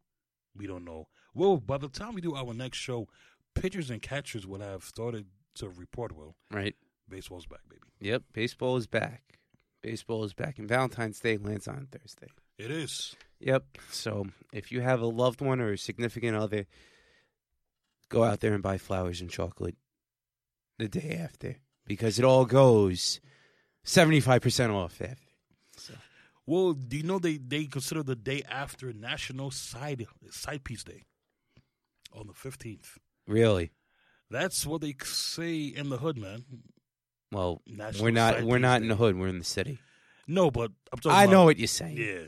We 0.56 0.66
don't 0.66 0.84
know. 0.84 1.08
Well, 1.34 1.58
by 1.58 1.78
the 1.78 1.88
time 1.88 2.14
we 2.14 2.20
do 2.20 2.34
our 2.34 2.52
next 2.54 2.78
show, 2.78 3.08
pitchers 3.54 3.90
and 3.90 4.02
catchers 4.02 4.46
will 4.46 4.60
have 4.60 4.84
started 4.84 5.26
to 5.56 5.68
report. 5.68 6.12
Well, 6.16 6.34
Right. 6.50 6.74
baseball's 7.08 7.46
back, 7.46 7.60
baby. 7.68 7.82
Yep. 8.00 8.24
Baseball 8.32 8.76
is 8.76 8.86
back. 8.86 9.38
Baseball 9.82 10.24
is 10.24 10.34
back, 10.34 10.58
and 10.58 10.68
Valentine's 10.68 11.20
Day 11.20 11.36
lands 11.38 11.66
on 11.66 11.86
Thursday. 11.90 12.28
It 12.58 12.70
is. 12.70 13.16
Yep. 13.38 13.64
So 13.90 14.26
if 14.52 14.70
you 14.70 14.80
have 14.82 15.00
a 15.00 15.06
loved 15.06 15.40
one 15.40 15.60
or 15.60 15.72
a 15.72 15.78
significant 15.78 16.36
other, 16.36 16.66
go 18.10 18.24
out 18.24 18.40
there 18.40 18.52
and 18.52 18.62
buy 18.62 18.76
flowers 18.76 19.20
and 19.20 19.30
chocolate 19.30 19.76
the 20.78 20.88
day 20.88 21.16
after 21.18 21.56
because 21.86 22.18
it 22.18 22.24
all 22.24 22.44
goes 22.44 23.20
75% 23.84 24.70
off 24.74 25.00
after. 25.00 25.29
Well, 26.46 26.72
do 26.72 26.96
you 26.96 27.02
know 27.02 27.18
they, 27.18 27.36
they 27.36 27.64
consider 27.64 28.02
the 28.02 28.16
day 28.16 28.42
after 28.48 28.92
National 28.92 29.50
Side 29.50 30.06
Side 30.30 30.64
Piece 30.64 30.84
Day 30.84 31.04
on 32.16 32.26
the 32.26 32.34
fifteenth? 32.34 32.98
Really? 33.26 33.70
That's 34.30 34.66
what 34.66 34.80
they 34.80 34.94
say 35.04 35.64
in 35.64 35.90
the 35.90 35.98
hood, 35.98 36.16
man. 36.16 36.44
Well, 37.32 37.62
National 37.66 38.04
we're 38.04 38.10
not 38.10 38.34
Side 38.34 38.44
we're 38.44 38.56
Piece 38.56 38.62
not 38.62 38.82
in 38.82 38.88
the 38.88 38.96
hood, 38.96 39.16
we're 39.16 39.28
in 39.28 39.38
the 39.38 39.44
city. 39.44 39.78
No, 40.26 40.50
but 40.50 40.70
I'm 40.92 40.98
talking. 40.98 41.16
I 41.16 41.24
about, 41.24 41.32
know 41.32 41.44
what 41.44 41.58
you're 41.58 41.66
saying. 41.66 41.96
Yeah, 41.96 42.26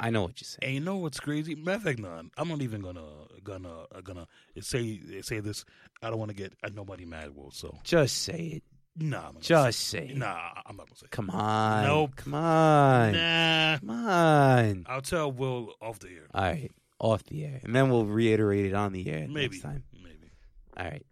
I 0.00 0.10
know 0.10 0.22
what 0.22 0.40
you're 0.40 0.46
saying. 0.46 0.58
and 0.62 0.74
you 0.74 0.80
know 0.80 0.96
what's 0.96 1.20
crazy? 1.20 1.54
Matter 1.54 1.76
of 1.76 1.82
fact, 1.82 1.98
none. 1.98 2.30
I'm 2.36 2.48
not 2.48 2.60
even 2.62 2.80
gonna 2.80 3.02
gonna 3.44 3.86
gonna 4.02 4.26
say 4.60 5.00
say 5.20 5.40
this. 5.40 5.64
I 6.02 6.10
don't 6.10 6.18
want 6.18 6.30
to 6.30 6.36
get 6.36 6.54
nobody 6.74 7.04
mad. 7.04 7.34
Will 7.34 7.50
so 7.50 7.78
Just 7.84 8.22
say 8.22 8.54
it. 8.56 8.62
Nah. 8.96 9.28
I'm 9.28 9.34
not 9.34 9.40
Just 9.42 9.80
say 9.80 9.98
say 9.98 10.04
it. 10.06 10.10
it. 10.12 10.16
Nah, 10.18 10.50
I'm 10.66 10.76
not 10.76 10.86
gonna 10.88 10.96
say. 10.96 11.06
Come 11.10 11.30
on. 11.30 11.84
Nope. 11.84 12.16
Come 12.16 12.34
on. 12.34 13.12
Nah, 13.12 13.78
Come 13.78 13.90
on. 13.90 14.84
I'll 14.88 15.00
tell 15.02 15.30
Will 15.32 15.74
off 15.80 15.98
the 15.98 16.08
air. 16.08 16.26
All 16.34 16.42
right. 16.42 16.70
Off 16.98 17.24
the 17.24 17.44
air. 17.44 17.60
And 17.64 17.74
then 17.74 17.90
we'll 17.90 18.04
reiterate 18.06 18.66
it 18.66 18.74
on 18.74 18.92
the 18.92 19.08
air 19.08 19.26
Maybe. 19.28 19.40
next 19.56 19.60
time. 19.62 19.82
Maybe. 20.02 20.30
All 20.76 20.84
right. 20.84 21.04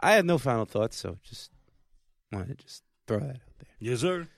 I 0.00 0.12
have 0.12 0.24
no 0.24 0.38
final 0.38 0.64
thoughts, 0.64 0.96
so 0.96 1.18
just 1.22 1.50
wanted 2.32 2.58
to 2.58 2.64
just 2.64 2.82
throw 3.06 3.18
that 3.20 3.28
out 3.30 3.58
there. 3.58 3.68
Yes, 3.78 4.00
sir. 4.00 4.28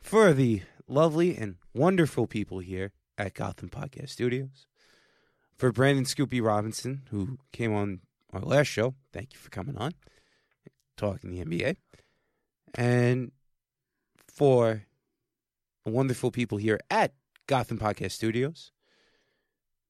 For 0.00 0.32
the 0.32 0.62
lovely 0.86 1.36
and 1.36 1.56
wonderful 1.74 2.26
people 2.26 2.60
here 2.60 2.92
at 3.16 3.34
Gotham 3.34 3.68
Podcast 3.68 4.10
Studios, 4.10 4.66
for 5.56 5.72
Brandon 5.72 6.04
Scoopy 6.04 6.42
Robinson, 6.44 7.02
who 7.10 7.38
came 7.52 7.74
on 7.74 8.00
our 8.32 8.40
last 8.40 8.68
show, 8.68 8.94
thank 9.12 9.32
you 9.32 9.38
for 9.38 9.50
coming 9.50 9.76
on, 9.76 9.92
talking 10.96 11.30
the 11.30 11.44
NBA. 11.44 11.76
And 12.74 13.32
for 14.28 14.84
wonderful 15.84 16.30
people 16.30 16.58
here 16.58 16.80
at 16.90 17.14
Gotham 17.46 17.78
Podcast 17.78 18.12
Studios, 18.12 18.72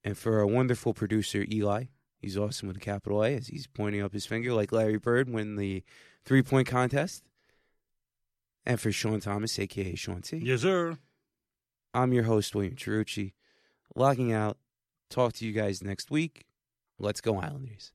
and 0.04 0.16
for 0.16 0.38
our 0.38 0.46
wonderful 0.46 0.94
producer, 0.94 1.44
Eli. 1.50 1.84
He's 2.20 2.36
awesome 2.36 2.66
with 2.66 2.76
a 2.76 2.80
capital 2.80 3.22
A 3.22 3.34
as 3.36 3.46
he's 3.46 3.68
pointing 3.68 4.02
up 4.02 4.12
his 4.12 4.26
finger 4.26 4.52
like 4.52 4.72
Larry 4.72 4.98
Bird 4.98 5.30
when 5.30 5.56
the 5.56 5.84
three 6.24 6.42
point 6.42 6.66
contest. 6.66 7.22
And 8.66 8.80
for 8.80 8.90
Sean 8.90 9.20
Thomas, 9.20 9.58
aka 9.58 9.94
Sean 9.94 10.22
T. 10.22 10.38
Yes, 10.38 10.62
sir. 10.62 10.98
I'm 11.94 12.12
your 12.12 12.24
host, 12.24 12.54
William 12.54 12.74
Cherucci, 12.74 13.32
logging 13.94 14.32
out. 14.32 14.58
Talk 15.10 15.32
to 15.34 15.46
you 15.46 15.52
guys 15.52 15.82
next 15.82 16.10
week. 16.10 16.44
Let's 16.98 17.20
go, 17.20 17.38
Islanders. 17.38 17.92